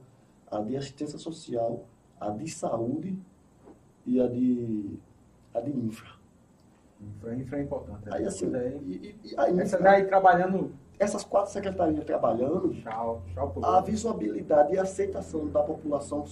[0.49, 1.85] a de Assistência Social,
[2.19, 3.18] a de Saúde
[4.05, 4.97] e a de,
[5.53, 6.18] a de Infra.
[6.99, 8.01] Infra, infra é importante.
[8.11, 8.51] Aí, assim,
[8.88, 14.74] e, e, a infra, essa daí trabalhando essas quatro secretarias trabalhando, tchau, tchau a visibilidade
[14.74, 16.26] e aceitação da população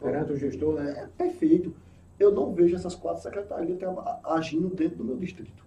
[0.00, 1.04] perante o gestor, né?
[1.04, 1.74] É perfeito.
[2.18, 3.78] Eu não vejo essas quatro secretarias
[4.24, 5.64] agindo dentro do meu distrito.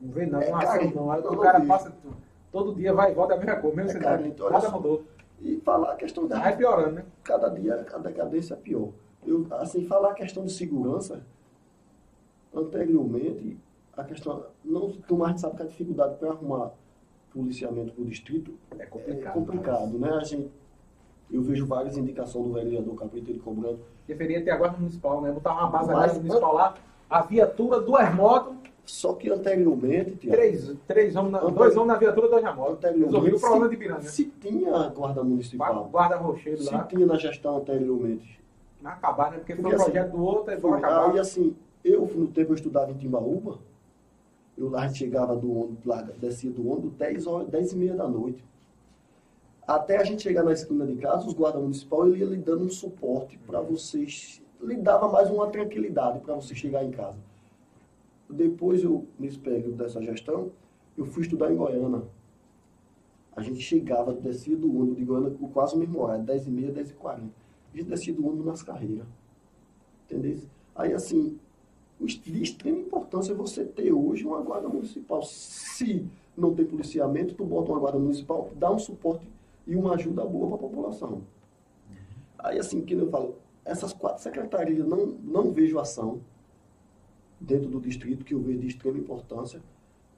[0.00, 1.08] Não vê não, é, não, cara, não.
[1.08, 1.92] O cara passa
[2.50, 5.04] todo dia, vai e volta a mesma coisa, mesmo é, Nada mudou.
[5.40, 6.38] E falar a questão da.
[6.38, 7.04] Vai piorando, né?
[7.24, 8.90] Cada dia a decadência é pior.
[9.26, 11.24] Eu, assim, falar a questão de segurança,
[12.54, 13.58] anteriormente,
[13.96, 14.46] a questão.
[14.64, 14.92] Não,
[15.24, 16.72] a gente sabe que a dificuldade para arrumar
[17.32, 20.10] policiamento por distrito é complicado, é complicado né?
[20.10, 20.50] A gente,
[21.30, 23.80] eu vejo várias indicações do vereador Cabrito ele cobrando.
[24.06, 25.32] Deveria ter a guarda municipal, né?
[25.32, 26.74] Botar uma base Mas, municipal lá,
[27.08, 28.62] a viatura, duas motos.
[28.84, 32.84] Só que anteriormente, Tiago, três, três homens na, dois homens na viatura, dois na moto.
[32.84, 34.02] Resolveu o problema de Piranga.
[34.02, 35.84] Se tinha guarda municipal.
[35.84, 36.82] Guarda rochedo lá.
[36.82, 38.42] Se tinha na gestão anteriormente.
[38.84, 39.38] Acabar, né?
[39.38, 41.12] Porque, Porque foi um assim, projeto do outro, é bom acabar.
[41.12, 41.54] Aí assim,
[41.84, 43.58] eu no tempo eu estudava em Timbaúba,
[44.62, 48.06] eu lá chegava do ônibus, lá, descia do ônibus 10 horas, 10 e meia da
[48.06, 48.44] noite.
[49.66, 52.64] Até a gente chegar na esquina de casa, os guardas municipais ele ia lhe dando
[52.64, 57.18] um suporte para vocês, lhe dava mais uma tranquilidade para você chegar em casa.
[58.30, 60.52] Depois, eu, nesse período dessa gestão,
[60.96, 62.02] eu fui estudar em Goiânia.
[63.34, 66.50] A gente chegava, descia do ônibus de Goiânia com quase o mesmo horário, 10 e
[66.50, 67.30] meia, 10 e 40.
[67.72, 69.06] A gente descia do ônibus nas carreiras.
[70.04, 70.38] Entendeu?
[70.74, 71.38] Aí, assim,
[72.06, 75.22] de extrema importância você ter hoje uma guarda municipal.
[75.22, 76.06] Se
[76.36, 79.26] não tem policiamento, tu bota uma guarda municipal, dá um suporte
[79.66, 81.22] e uma ajuda boa para a população.
[82.38, 86.20] Aí, assim, que eu falo, essas quatro secretarias não, não vejo ação
[87.40, 89.62] dentro do distrito, que eu vejo de extrema importância.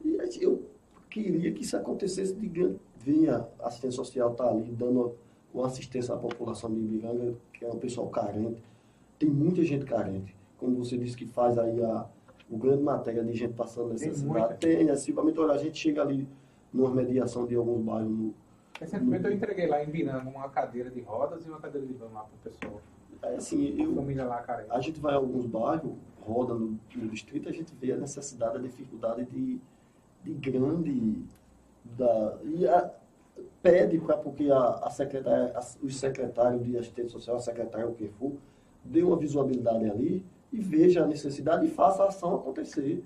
[0.02, 0.62] E eu
[1.10, 2.80] queria que isso acontecesse de grande.
[2.98, 5.14] Vinha a assistência social estar tá ali dando
[5.52, 8.62] uma assistência à população de Ibiranga, que é um pessoal carente.
[9.18, 12.06] Tem muita gente carente como você disse que faz aí a,
[12.50, 14.58] o grande matéria de gente passando necessidade.
[14.58, 16.28] Tem, acessivamente, olha, a gente chega ali
[16.72, 18.10] numa mediação de alguns bairros.
[18.10, 18.34] No,
[18.80, 19.28] Recentemente no...
[19.28, 22.24] eu entreguei lá em Binanga uma cadeira de rodas e uma cadeira de van lá
[22.24, 22.80] para o pessoal.
[23.22, 24.66] É assim, eu, família lá, cara.
[24.68, 28.56] a gente vai a alguns bairros, roda no, no, distrito, a gente vê a necessidade,
[28.56, 29.60] a dificuldade de,
[30.22, 31.24] de grande.
[31.96, 32.90] Da, e a,
[33.62, 37.94] pede para porque a, a secretária, a, os secretários de assistência social, a secretária, o
[37.94, 38.32] que for,
[38.84, 40.24] dê uma visibilidade ali
[40.54, 43.02] e veja a necessidade e faça a ação acontecer.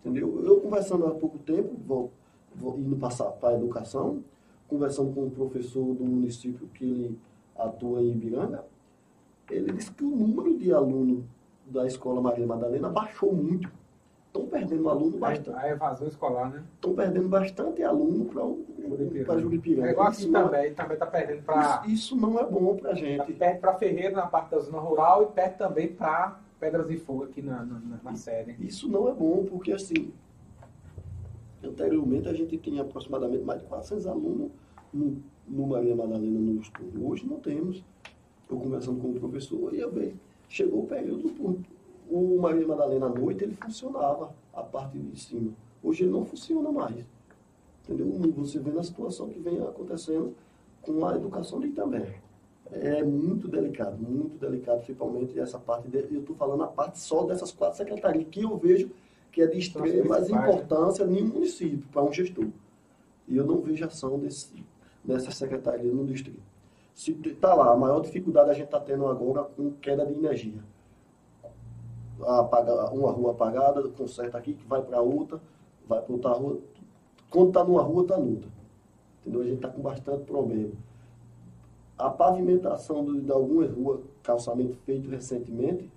[0.00, 0.42] Entendeu?
[0.44, 2.12] Eu conversando há pouco tempo, vou,
[2.54, 4.22] vou indo passar para a educação,
[4.68, 7.18] conversando com um professor do município que ele
[7.58, 8.64] atua em Ibiranga,
[9.50, 11.24] ele disse que o número de alunos
[11.66, 13.68] da escola Maria Madalena baixou muito.
[14.28, 15.58] Estão perdendo aluno bastante.
[15.58, 16.62] A evasão escolar, né?
[16.76, 19.88] Estão perdendo bastante aluno para Juripiranga.
[19.88, 21.82] É igual aqui isso também, também está perdendo para.
[21.86, 23.32] Isso, isso, não é bom para a gente.
[23.32, 27.24] Perde para Ferreira na parte da zona rural e perde também para Pedras de Fogo
[27.24, 28.54] aqui na, na, na série.
[28.60, 30.12] Isso não é bom, porque assim,
[31.64, 34.50] anteriormente a gente tinha aproximadamente mais de 400 alunos
[34.92, 37.06] no, no Maria Madalena no estudo.
[37.06, 37.82] Hoje não temos.
[38.48, 40.16] Eu conversando com o professor e eu vejo,
[40.48, 41.32] chegou o período,
[42.10, 45.52] o Maria Madalena à noite, ele funcionava a parte de cima.
[45.82, 47.06] Hoje ele não funciona mais.
[47.84, 48.06] Entendeu?
[48.36, 50.34] Você vê na situação que vem acontecendo
[50.82, 52.06] com a educação de também.
[52.72, 57.24] É muito delicado, muito delicado, principalmente essa parte, de, eu estou falando a parte só
[57.24, 58.90] dessas quatro secretarias, que eu vejo
[59.32, 62.48] que é de extrema importância em município, para um gestor.
[63.28, 64.64] E eu não vejo ação desse,
[65.04, 66.42] dessa secretaria no distrito.
[66.94, 70.62] Se está lá, a maior dificuldade a gente está tendo agora com queda de energia.
[72.22, 75.40] Apaga, uma rua apagada, conserta aqui, que vai para outra,
[75.88, 76.58] vai para outra rua.
[77.30, 78.50] Quando está numa rua, está noutra.
[79.20, 79.40] Entendeu?
[79.40, 80.72] A gente está com bastante problema.
[82.00, 85.90] A pavimentação de, de alguma rua, calçamento feito recentemente,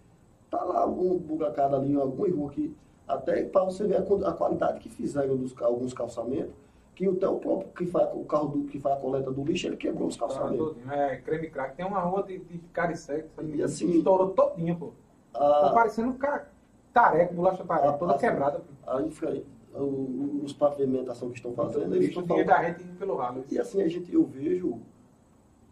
[0.45, 2.75] está lá algum buracado ali, alguma rua que,
[3.07, 6.53] até para você ver a, a, qualidade que fizeram dos alguns calçamentos,
[6.95, 9.67] que até o próprio que faz o carro do, que faz a coleta do lixo,
[9.67, 10.75] ele quebrou os calçamentos.
[10.91, 11.75] É, creme crack.
[11.75, 13.25] Tem uma rua de, de caricé
[13.63, 14.91] assim, estourou todinha, pô.
[15.33, 16.47] A, tá parecendo um cara
[16.93, 18.61] tareco, bolacha tareco, toda a, quebrada.
[18.85, 19.41] A infra,
[19.73, 22.45] os pavimentação que estão fazendo, eles estão falando...
[22.45, 23.43] da gente pelo ralo.
[23.49, 24.79] E assim, a gente, eu vejo,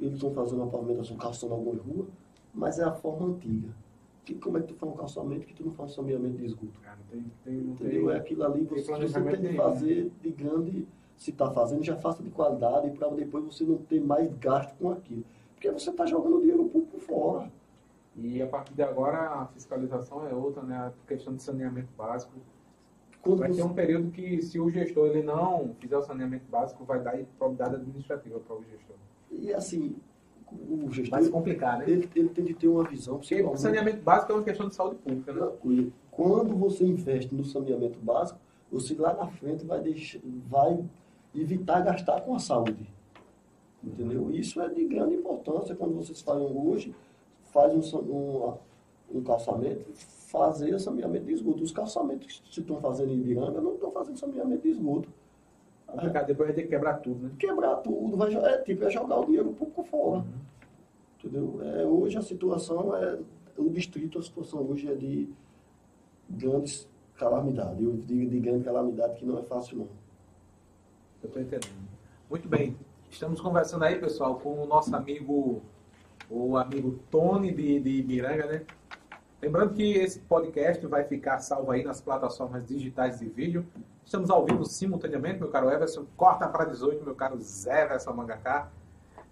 [0.02, 2.07] eles estão fazendo uma pavimentação, calçando alguma rua,
[2.53, 3.69] mas é a forma antiga.
[4.26, 6.45] Que, como é que tu faz um calçamento que tu não faz um saneamento de
[6.45, 6.80] esgoto?
[6.84, 8.07] Não tem, tem, Entendeu?
[8.07, 10.11] Tem, é aquilo ali que você, você tem que fazer né?
[10.22, 10.88] de grande
[11.18, 14.91] se está fazendo, já faça de qualidade para depois você não ter mais gasto com
[14.91, 15.23] aquilo.
[15.53, 17.52] Porque você está jogando dinheiro público fora.
[18.15, 20.76] E a partir de agora a fiscalização é outra, né?
[20.76, 22.34] A questão de saneamento básico.
[23.22, 23.61] Quando vai você...
[23.61, 27.19] ter um período que, se o gestor ele não fizer o saneamento básico, vai dar
[27.19, 28.95] improbidade administrativa para o gestor.
[29.32, 29.95] E assim,
[30.52, 31.20] o gestor.
[31.20, 31.86] Vai se complicar, né?
[31.88, 33.18] Ele, ele tem de ter uma visão.
[33.18, 35.91] Porque o saneamento básico é uma questão de saúde pública, né?
[36.12, 38.40] Quando você investe no saneamento básico,
[38.72, 40.84] você lá na frente vai, deixar, vai
[41.34, 42.88] evitar gastar com a saúde.
[43.84, 44.32] Entendeu?
[44.32, 46.94] Isso é de grande importância quando vocês fazem hoje,
[47.52, 48.53] faz um, um,
[49.14, 49.86] um calçamento,
[50.28, 51.64] fazer saneamento de esgoto.
[51.64, 55.10] Os calçamentos que se estão fazendo em Ibiranga não estão fazendo saneamento de esgoto.
[55.97, 57.31] É, depois vai ter que quebrar tudo, né?
[57.38, 60.19] Quebrar tudo, vai, é, tipo, é jogar o dinheiro um pouco fora.
[60.19, 60.26] Uhum.
[61.19, 61.59] Entendeu?
[61.61, 63.19] É, hoje a situação é.
[63.57, 65.30] O distrito, a situação hoje é de
[66.30, 66.88] grandes
[67.18, 67.84] calamidades.
[67.84, 69.88] Eu digo de grande calamidade que não é fácil não.
[71.22, 71.76] Eu estou entendendo.
[72.30, 72.76] Muito bem.
[73.09, 75.61] Estamos conversando aí, pessoal, com o nosso amigo,
[76.30, 78.65] o amigo Tony de, de Ibiranga, né?
[79.41, 83.65] Lembrando que esse podcast vai ficar salvo aí nas plataformas digitais de vídeo.
[84.05, 86.05] Estamos ao vivo simultaneamente, meu caro Everson.
[86.15, 88.69] Corta para 18, meu caro Zé Everson Mangacá.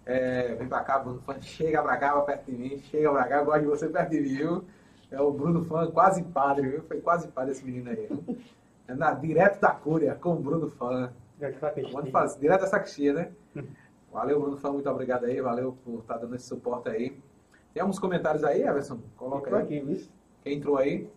[0.04, 1.40] É, vem para cá, Bruno Fã.
[1.40, 2.78] Chega para cá, perto de mim.
[2.78, 4.64] Chega para cá, eu gosto de você perto de mim, viu?
[5.12, 6.82] É o Bruno Fã, quase padre, viu?
[6.82, 8.08] Foi quase padre esse menino aí.
[8.88, 11.12] É na, direto da Cúria, com o Bruno Fã.
[11.92, 13.30] Pode fazer, direto da Saxia, né?
[14.12, 17.16] Valeu, Bruno Fã, muito obrigado aí, valeu por estar dando esse suporte aí.
[17.72, 18.98] Tem alguns comentários aí, Everson?
[19.16, 19.62] Coloca aí.
[19.62, 20.00] Aqui, viu?
[20.42, 21.08] Quem entrou aí?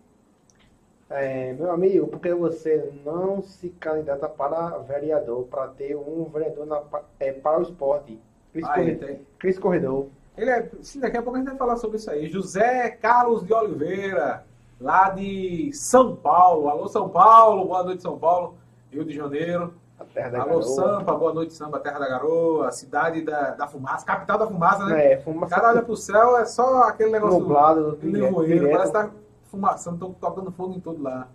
[1.10, 6.66] É, meu amigo, por que você não se candidata para vereador, para ter um vereador
[6.66, 6.82] na,
[7.20, 8.18] é, para o esporte?
[8.52, 9.16] Cris, ah, Corredor.
[9.38, 10.06] Cris Corredor.
[10.36, 12.28] Ele é, sim, daqui a pouco a gente vai falar sobre isso aí.
[12.28, 14.44] José Carlos de Oliveira,
[14.80, 16.68] lá de São Paulo.
[16.68, 18.56] Alô, São Paulo, boa noite, São Paulo,
[18.90, 19.74] Rio de Janeiro.
[19.98, 20.62] A terra da Alô, Garoa.
[20.62, 25.12] Sampa, boa noite, Sampa, terra da garoa, cidade da, da fumaça, capital da fumaça, né?
[25.12, 25.54] É, fumaça.
[25.54, 29.10] Cara olha pro céu, é só aquele negócio nublado, do nevoeiro, parece que tá
[29.44, 31.28] fumaçando, tô tocando fogo em tudo lá.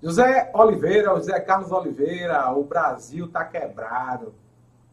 [0.00, 4.34] José Oliveira, José Carlos Oliveira, o Brasil tá quebrado.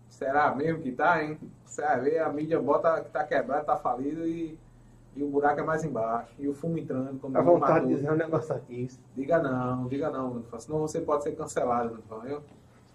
[0.10, 1.38] Será mesmo que tá, hein?
[1.66, 4.58] Você ver, a mídia bota que tá quebrado, tá falido e
[5.16, 7.20] e o buraco é mais embaixo, e o fumo entrando.
[7.20, 8.88] Como a vontade de dizer um negócio aqui.
[9.16, 12.42] Diga não, diga não, senão você pode ser cancelado, viu?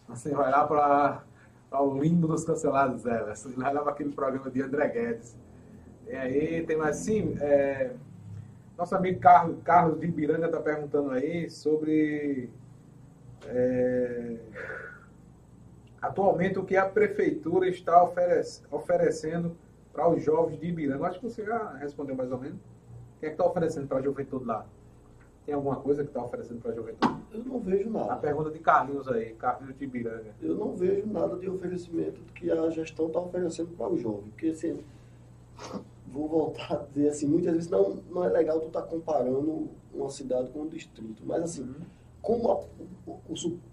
[0.09, 1.22] Você vai lá para
[1.82, 3.22] o limbo dos cancelados, Zé.
[3.24, 5.36] Você vai lá para aquele programa de André Guedes.
[6.06, 7.36] E aí, tem mais sim.
[7.40, 7.93] É,
[8.78, 12.48] nosso amigo Carlos, Carlos de Ibiranga está perguntando aí sobre.
[13.47, 14.36] É,
[16.01, 19.56] atualmente, o que a prefeitura está oferece, oferecendo
[19.97, 21.06] para os jovens de Ibiranga?
[21.06, 22.59] Acho que você já respondeu mais ou menos.
[22.59, 24.66] O que é que está oferecendo para a juventude lá?
[25.47, 27.16] Tem alguma coisa que está oferecendo para a juventude?
[27.32, 28.12] Eu não vejo nada.
[28.12, 30.35] A pergunta de Carlinhos aí, Carlinhos de Ibiranga.
[30.43, 34.28] Eu não vejo nada de oferecimento que a gestão está oferecendo para o jovem.
[34.31, 34.78] Porque, assim,
[36.09, 39.68] vou voltar a dizer assim, muitas vezes não, não é legal tu estar tá comparando
[39.94, 41.23] uma cidade com um distrito.
[41.24, 41.74] Mas, assim, uhum.
[42.20, 42.66] como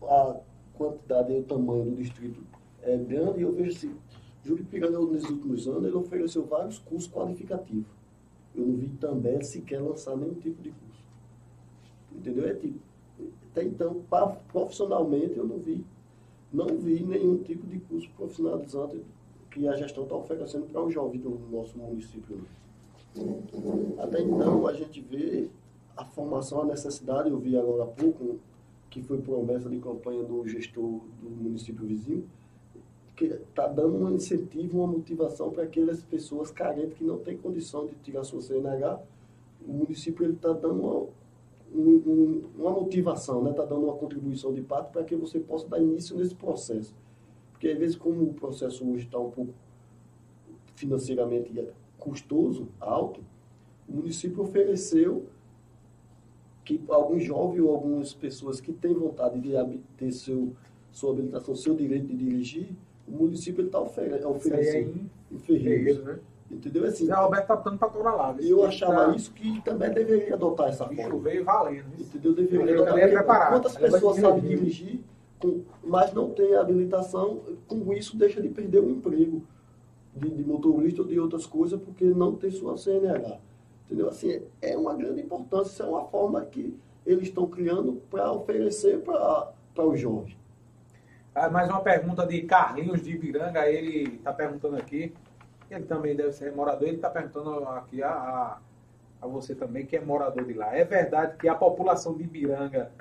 [0.04, 0.40] a, a
[0.74, 2.42] quantidade e o tamanho do distrito
[2.82, 3.96] é grande, eu vejo assim,
[4.44, 7.88] Júlio Piranga, nos últimos anos, ele ofereceu vários cursos qualificativos.
[8.56, 11.04] Eu não vi também sequer lançar nenhum tipo de curso.
[12.14, 12.48] Entendeu?
[12.48, 12.80] É tipo,
[13.52, 14.04] até então,
[14.52, 15.86] profissionalmente, eu não vi,
[16.52, 19.02] não vi nenhum tipo de curso profissionalizante
[19.50, 22.42] que a gestão está oferecendo para o jovem do nosso município.
[24.00, 25.50] Até então, a gente vê
[25.96, 28.40] a formação, a necessidade, eu vi agora há pouco,
[28.90, 32.28] que foi promessa de campanha do gestor do município vizinho,
[33.22, 37.96] está dando um incentivo, uma motivação para aquelas pessoas carentes que não têm condição de
[37.96, 39.00] tirar sua CNH.
[39.68, 41.08] O município está dando uma,
[41.74, 43.56] um, um, uma motivação, está né?
[43.56, 46.94] Tá dando uma contribuição de parte para que você possa dar início nesse processo.
[47.52, 49.54] Porque às vezes, como o processo hoje está um pouco
[50.76, 51.68] financeiramente
[51.98, 53.22] custoso, alto,
[53.88, 55.26] o município ofereceu
[56.66, 59.52] que alguns jovens ou algumas pessoas que têm vontade de
[59.98, 60.54] ter seu,
[60.92, 62.70] sua habilitação, seu direito de dirigir,
[63.14, 66.04] o município está ofere oferecendo em Ferreiros.
[66.04, 66.20] Né?
[66.50, 66.86] Entendeu?
[66.86, 68.36] Assim, Zé Roberto está dando para lá.
[68.40, 69.16] E eu achava tá...
[69.16, 71.04] isso que também deveria adotar essa forma.
[71.04, 71.86] Bicho veio valendo.
[72.00, 72.34] Entendeu?
[72.34, 72.98] Deveria adotar.
[72.98, 73.52] É preparado.
[73.54, 75.00] Quantas pessoas sabem dirigir,
[75.40, 79.44] com, mas não tem habilitação, com isso deixa de perder o emprego
[80.16, 83.40] de, de motorista ou de outras coisas porque não tem sua CNH.
[83.86, 84.10] Entendeu?
[84.10, 86.76] Assim, é uma grande importância, isso é uma forma que
[87.06, 89.54] eles estão criando para oferecer para
[89.86, 90.38] os jovens.
[91.36, 95.12] Ah, mais uma pergunta de Carlinhos de Ibiranga, ele está perguntando aqui,
[95.72, 98.60] ele também deve ser morador, ele está perguntando aqui a, a,
[99.20, 100.78] a, você também, que é morador de lá.
[100.78, 102.92] É verdade que a população de Ibiranga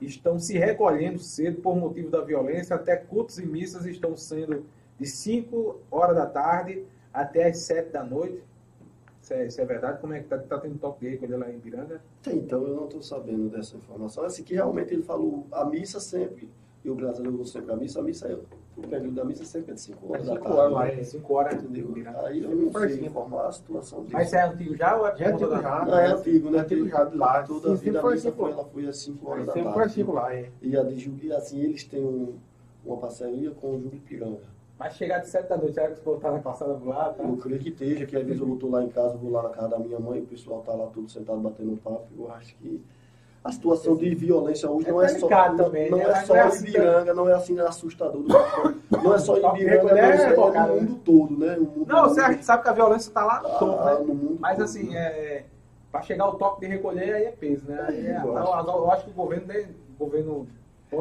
[0.00, 4.64] estão se recolhendo cedo por motivo da violência, até cultos e missas estão sendo
[4.96, 8.40] de 5 horas da tarde até as 7 da noite?
[9.20, 10.00] Isso é, isso é verdade?
[10.00, 12.00] Como é que está tá tendo toque de recolher lá em Piranga?
[12.22, 14.22] Tem, então eu não estou sabendo dessa informação.
[14.22, 16.48] Assim que realmente ele falou, a missa sempre,
[16.84, 18.36] e o a Deus sempre a missa, a missa é,
[18.76, 20.56] o período da missa sempre é de 5 horas da tarde.
[20.56, 21.04] Horas, né?
[21.04, 21.94] 5 horas, entendeu?
[22.24, 24.12] Aí eu não sei informar a situação disso.
[24.12, 25.84] Mas é antigo já ou é já é antigo já?
[25.84, 26.58] Não, é antigo, né?
[26.58, 27.42] É antigo já de lá.
[27.42, 29.60] Toda a vida a missa foi, ela foi às 5 horas da tarde.
[29.60, 30.50] Sempre foi às 5 lá, é.
[30.62, 32.34] E a de Jubi, assim, eles têm um,
[32.84, 34.52] uma parceria com o Jubi Piranga.
[34.78, 37.12] Mas chegar de 7 da noite, será que você voltar na passada por lá?
[37.12, 37.22] Tá?
[37.22, 39.50] Eu creio que esteja, que às vezes eu estou lá em casa, vou lá na
[39.50, 42.08] casa da minha mãe, o pessoal está lá tudo sentado batendo papo.
[42.18, 42.82] Eu acho que
[43.44, 46.04] a situação de violência hoje é não é só também, não, né?
[46.04, 48.22] é só é assim, em Ibiranga, não é assim assustador.
[48.90, 51.56] não é só em Ibiranga, não, é, é, no mundo todo, né?
[51.56, 53.94] Mundo não, você sabe que a violência está lá ah, todo, né?
[54.06, 54.96] no mundo Mas todo, assim, né?
[54.96, 55.44] é,
[55.90, 57.84] para chegar ao toque de recolher aí é peso, né?
[57.88, 58.68] Aí é, eu, acho.
[58.68, 59.54] eu acho que o governo,
[59.98, 60.46] o governo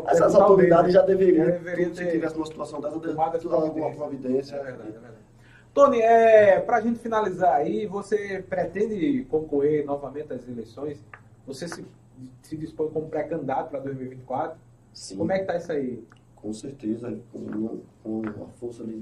[0.08, 4.56] essas autoridades já deveriam, já deveria ter, se tivesse uma situação dessa, tomar alguma providência.
[4.56, 5.16] É verdade, é verdade.
[5.74, 11.04] Tony, é, para a gente finalizar aí, você pretende concorrer novamente às eleições?
[11.46, 11.86] Você se,
[12.42, 14.60] se dispõe como pré-candidato para 2024?
[14.94, 15.18] Sim.
[15.18, 16.04] Como é que está isso aí?
[16.36, 19.00] Com certeza, com, com a força de,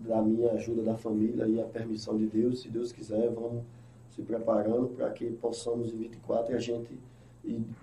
[0.00, 3.62] da minha ajuda da família e a permissão de Deus, se Deus quiser, vamos
[4.10, 6.98] se preparando para que possamos em 24 a gente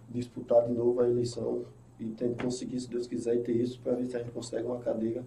[0.09, 1.63] disputar de novo a eleição
[1.99, 4.65] e que conseguir, se Deus quiser, e ter isso para ver se a gente consegue
[4.65, 5.23] uma cadeira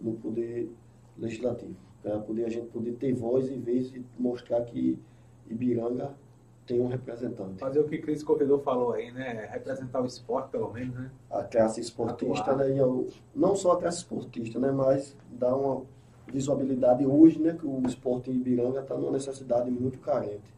[0.00, 0.68] no poder
[1.16, 1.76] legislativo.
[2.02, 4.98] Para poder a gente poder ter voz em vez de mostrar que
[5.48, 6.14] Ibiranga
[6.66, 7.58] tem um representante.
[7.58, 9.48] Fazer o que Cris Corredor falou aí, né?
[9.50, 11.10] Representar o esporte, pelo menos, né?
[11.30, 12.66] A classe esportista, né?
[13.34, 14.70] não só a classe esportista, né?
[14.70, 15.84] Mas dar uma
[16.32, 17.56] visibilidade hoje, né?
[17.58, 20.56] Que o esporte em Ibiranga está numa necessidade muito carente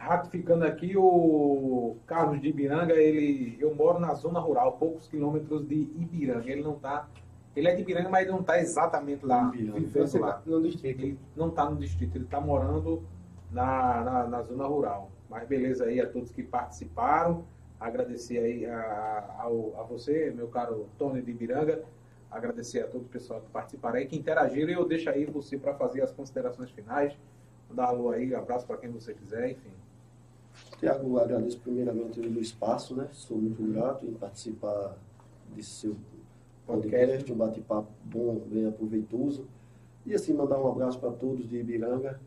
[0.00, 5.74] ratificando aqui, o Carlos de Ibiranga, ele, eu moro na zona rural, poucos quilômetros de
[5.74, 6.50] Ibiranga.
[6.50, 7.06] Ele não está.
[7.54, 10.32] Ele é de Ibiranga, mas ele não está exatamente lá, vivendo lá.
[10.32, 11.00] Tá no distrito.
[11.00, 13.02] Ele não está no distrito, ele está morando
[13.52, 15.10] na, na, na, zona rural.
[15.28, 17.44] Mas beleza aí a todos que participaram.
[17.78, 21.82] Agradecer aí a, a, a você, meu caro Tony de Ibiranga.
[22.30, 24.70] Agradecer a todo o pessoal que participaram aí, que interagiram.
[24.70, 27.16] E eu deixo aí você para fazer as considerações finais.
[27.72, 29.70] Dar alô aí, abraço para quem você quiser, enfim.
[30.78, 33.08] Tiago, agradeço primeiramente o espaço, né?
[33.12, 34.96] Sou muito grato em participar
[35.54, 35.96] desse seu
[36.66, 39.46] podcast, um bate-papo bom, bem aproveitoso.
[40.04, 42.18] E assim, mandar um abraço para todos de Ibiranga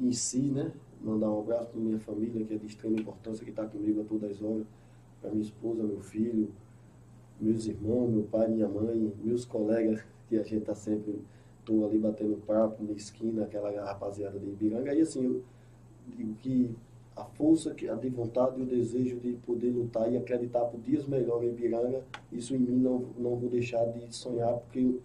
[0.00, 0.72] em si, né?
[1.02, 4.04] Mandar um abraço para minha família, que é de extrema importância, que está comigo a
[4.04, 4.66] todas as horas.
[5.20, 6.50] Para minha esposa, meu filho,
[7.40, 11.20] meus irmãos, meu pai, minha mãe, meus colegas, que a gente está sempre,
[11.58, 14.94] estou ali batendo papo na esquina, aquela rapaziada de Ibiranga.
[14.94, 15.42] E assim, eu
[16.16, 16.74] digo que
[17.16, 21.06] a força, a de vontade e o desejo de poder lutar e acreditar por dias
[21.06, 22.02] melhores em Ibiranga,
[22.32, 24.98] isso em mim não, não vou deixar de sonhar, porque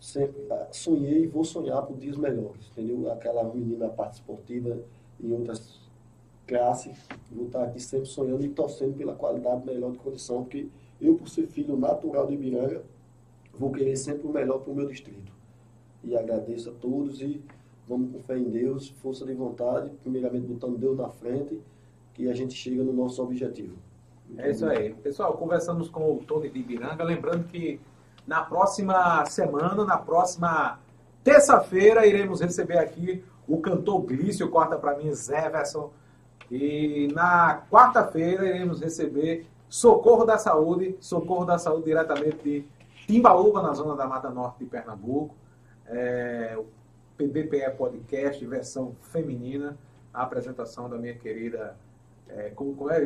[0.00, 3.10] sempre ah, sonhei e vou sonhar por dias melhores, entendeu?
[3.10, 4.78] Aquela menina parte esportiva
[5.20, 5.80] e outras
[6.46, 6.96] classes,
[7.32, 10.68] vou estar aqui sempre sonhando e torcendo pela qualidade melhor de condição, porque
[11.00, 12.82] eu, por ser filho natural de Ibiranga,
[13.58, 15.32] vou querer sempre o melhor para o meu distrito.
[16.02, 17.40] E agradeço a todos e
[17.88, 21.60] vamos com fé em Deus, força de vontade, primeiramente botando Deus na frente,
[22.12, 23.76] que a gente chega no nosso objetivo.
[24.36, 24.94] é isso aí.
[24.94, 27.80] Pessoal, conversamos com o Tony de Ibiranga, lembrando que
[28.26, 30.78] na próxima semana, na próxima
[31.22, 35.92] terça-feira, iremos receber aqui o cantor Glício, corta para mim, Zé Verson,
[36.50, 42.66] E na quarta-feira iremos receber Socorro da Saúde, Socorro da Saúde diretamente de
[43.06, 45.34] Timbaúba, na zona da Mata Norte de Pernambuco.
[45.86, 46.64] É, o
[47.16, 49.76] PBPE Podcast, versão feminina,
[50.12, 51.76] a apresentação da minha querida.
[52.28, 53.00] É, como, como é?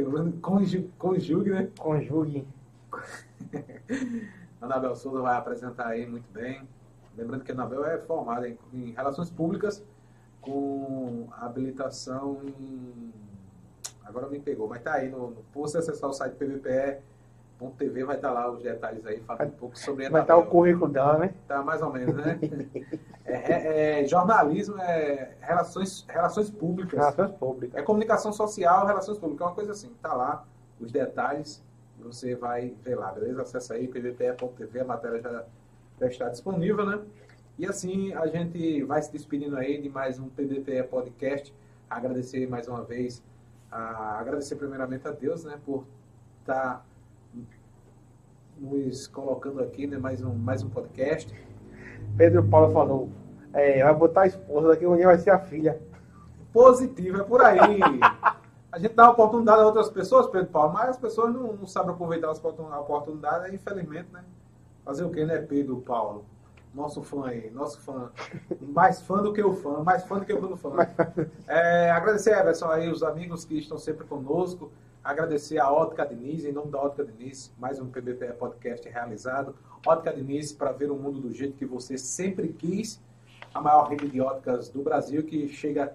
[0.98, 1.68] Conjugue, né?
[1.78, 2.46] Conjugue.
[4.60, 6.66] Anabel Souza vai apresentar aí muito bem.
[7.16, 9.82] Lembrando que a Anabel é formada em, em Relações Públicas
[10.40, 13.12] com habilitação em.
[14.04, 15.30] Agora me pegou, mas tá aí no.
[15.30, 19.56] no você acessar o site pvpe.tv, vai estar tá lá os detalhes aí, falando um
[19.56, 21.34] pouco sobre a Vai estar tá o currículo dela, né?
[21.46, 22.38] Tá mais ou menos, né?
[23.26, 26.98] é, é, é, jornalismo é relações, relações públicas.
[26.98, 27.78] Relações públicas.
[27.78, 29.92] É comunicação social, relações públicas, é uma coisa assim.
[30.00, 30.46] Tá lá
[30.80, 31.62] os detalhes,
[32.02, 33.42] você vai ver lá, beleza?
[33.42, 35.44] Acesse aí pvpe.tv, a matéria já
[36.00, 37.00] já está disponível, né?
[37.58, 41.52] E assim a gente vai se despedindo aí de mais um PBPE Podcast.
[41.90, 43.22] Agradecer mais uma vez,
[43.70, 45.84] a, agradecer primeiramente a Deus, né, por
[46.40, 46.84] estar tá
[48.60, 51.34] nos colocando aqui, né, mais um, mais um podcast.
[52.16, 53.08] Pedro Paulo falou,
[53.52, 55.80] é, vai botar a esposa daqui, onde vai ser a filha.
[56.52, 57.58] Positivo, é por aí.
[58.70, 61.90] a gente dá oportunidade a outras pessoas, Pedro Paulo, mas as pessoas não, não sabem
[61.92, 64.24] aproveitar as oportunidades, infelizmente, né?
[64.84, 66.24] Fazer o que, né, Pedro Paulo?
[66.74, 68.10] Nosso fã aí, nosso fã.
[68.60, 70.70] Mais fã do que o fã, mais fã do que o Bruno fã.
[71.46, 74.70] É, agradecer, Everson, aí, os amigos que estão sempre conosco.
[75.02, 79.54] Agradecer a Ótica Diniz, em nome da Ótica Diniz, mais um PBPE Podcast realizado.
[79.86, 83.00] Ótica Diniz, para ver o mundo do jeito que você sempre quis.
[83.54, 85.94] A maior rede de óticas do Brasil, que chega,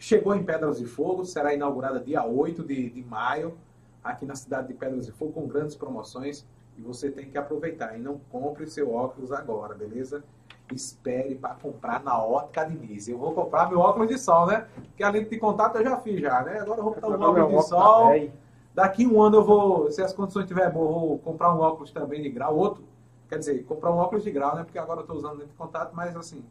[0.00, 3.56] chegou em Pedras de Fogo, será inaugurada dia 8 de, de maio,
[4.02, 6.46] aqui na cidade de Pedras de Fogo, com grandes promoções.
[6.76, 7.96] E você tem que aproveitar.
[7.96, 10.24] E não compre seu óculos agora, beleza?
[10.72, 13.08] Espere para comprar na Ótica Diniz.
[13.08, 14.66] Eu vou comprar meu óculos de sol, né?
[14.74, 16.60] Porque a lente de contato eu já fiz já, né?
[16.60, 18.30] Agora eu vou botar um óculos de sol.
[18.74, 22.22] Daqui um ano eu vou, se as condições estiverem boas, vou comprar um óculos também
[22.22, 22.56] de grau.
[22.56, 22.82] Outro,
[23.28, 24.64] quer dizer, comprar um óculos de grau, né?
[24.64, 26.42] Porque agora eu estou usando lente de contato, mas assim,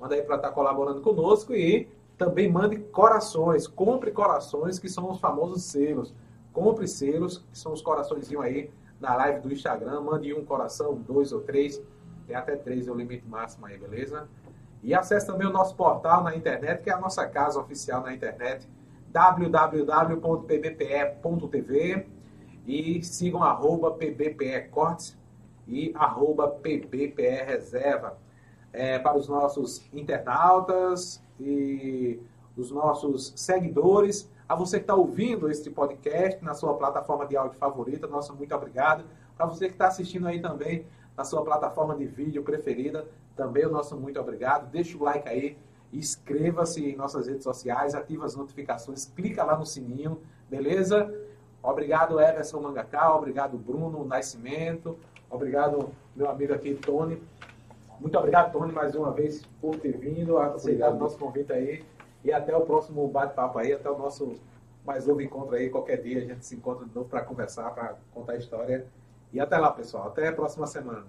[0.06, 3.66] Manda aí para estar tá colaborando conosco e também mande corações.
[3.68, 6.14] Compre corações, que são os famosos selos.
[6.54, 8.70] Compre selos, que são os coraçõezinhos aí
[9.02, 10.02] na live do Instagram.
[10.02, 11.82] Mande um coração, dois ou três.
[12.28, 14.30] Tem até três, é o limite máximo aí, beleza?
[14.84, 18.14] E acesse também o nosso portal na internet, que é a nossa casa oficial na
[18.14, 18.70] internet,
[19.10, 19.66] www.pbpe.tv
[22.68, 25.18] e sigam arroba pbpe cortes
[25.68, 26.60] e arroba.
[28.76, 32.20] É, para os nossos internautas e
[32.58, 37.58] os nossos seguidores, a você que está ouvindo este podcast na sua plataforma de áudio
[37.58, 39.04] favorita, nosso muito obrigado.
[39.36, 40.86] Para você que está assistindo aí também
[41.18, 44.70] na sua plataforma de vídeo preferida, também o nosso muito obrigado.
[44.70, 45.58] Deixa o like aí,
[45.92, 50.20] inscreva-se em nossas redes sociais, ativa as notificações, clica lá no sininho,
[50.50, 51.14] beleza?
[51.64, 54.98] Obrigado, Everson Mangacal, obrigado, Bruno Nascimento,
[55.30, 57.22] obrigado, meu amigo aqui, Tony.
[58.00, 61.84] Muito obrigado, Tony, mais uma vez por ter vindo, aceitado o nosso convite aí.
[62.24, 64.36] E até o próximo bate-papo aí, até o nosso
[64.86, 65.70] mais novo encontro aí.
[65.70, 68.86] Qualquer dia a gente se encontra de novo para conversar, para contar a história.
[69.32, 70.08] E até lá, pessoal.
[70.08, 71.08] Até a próxima semana.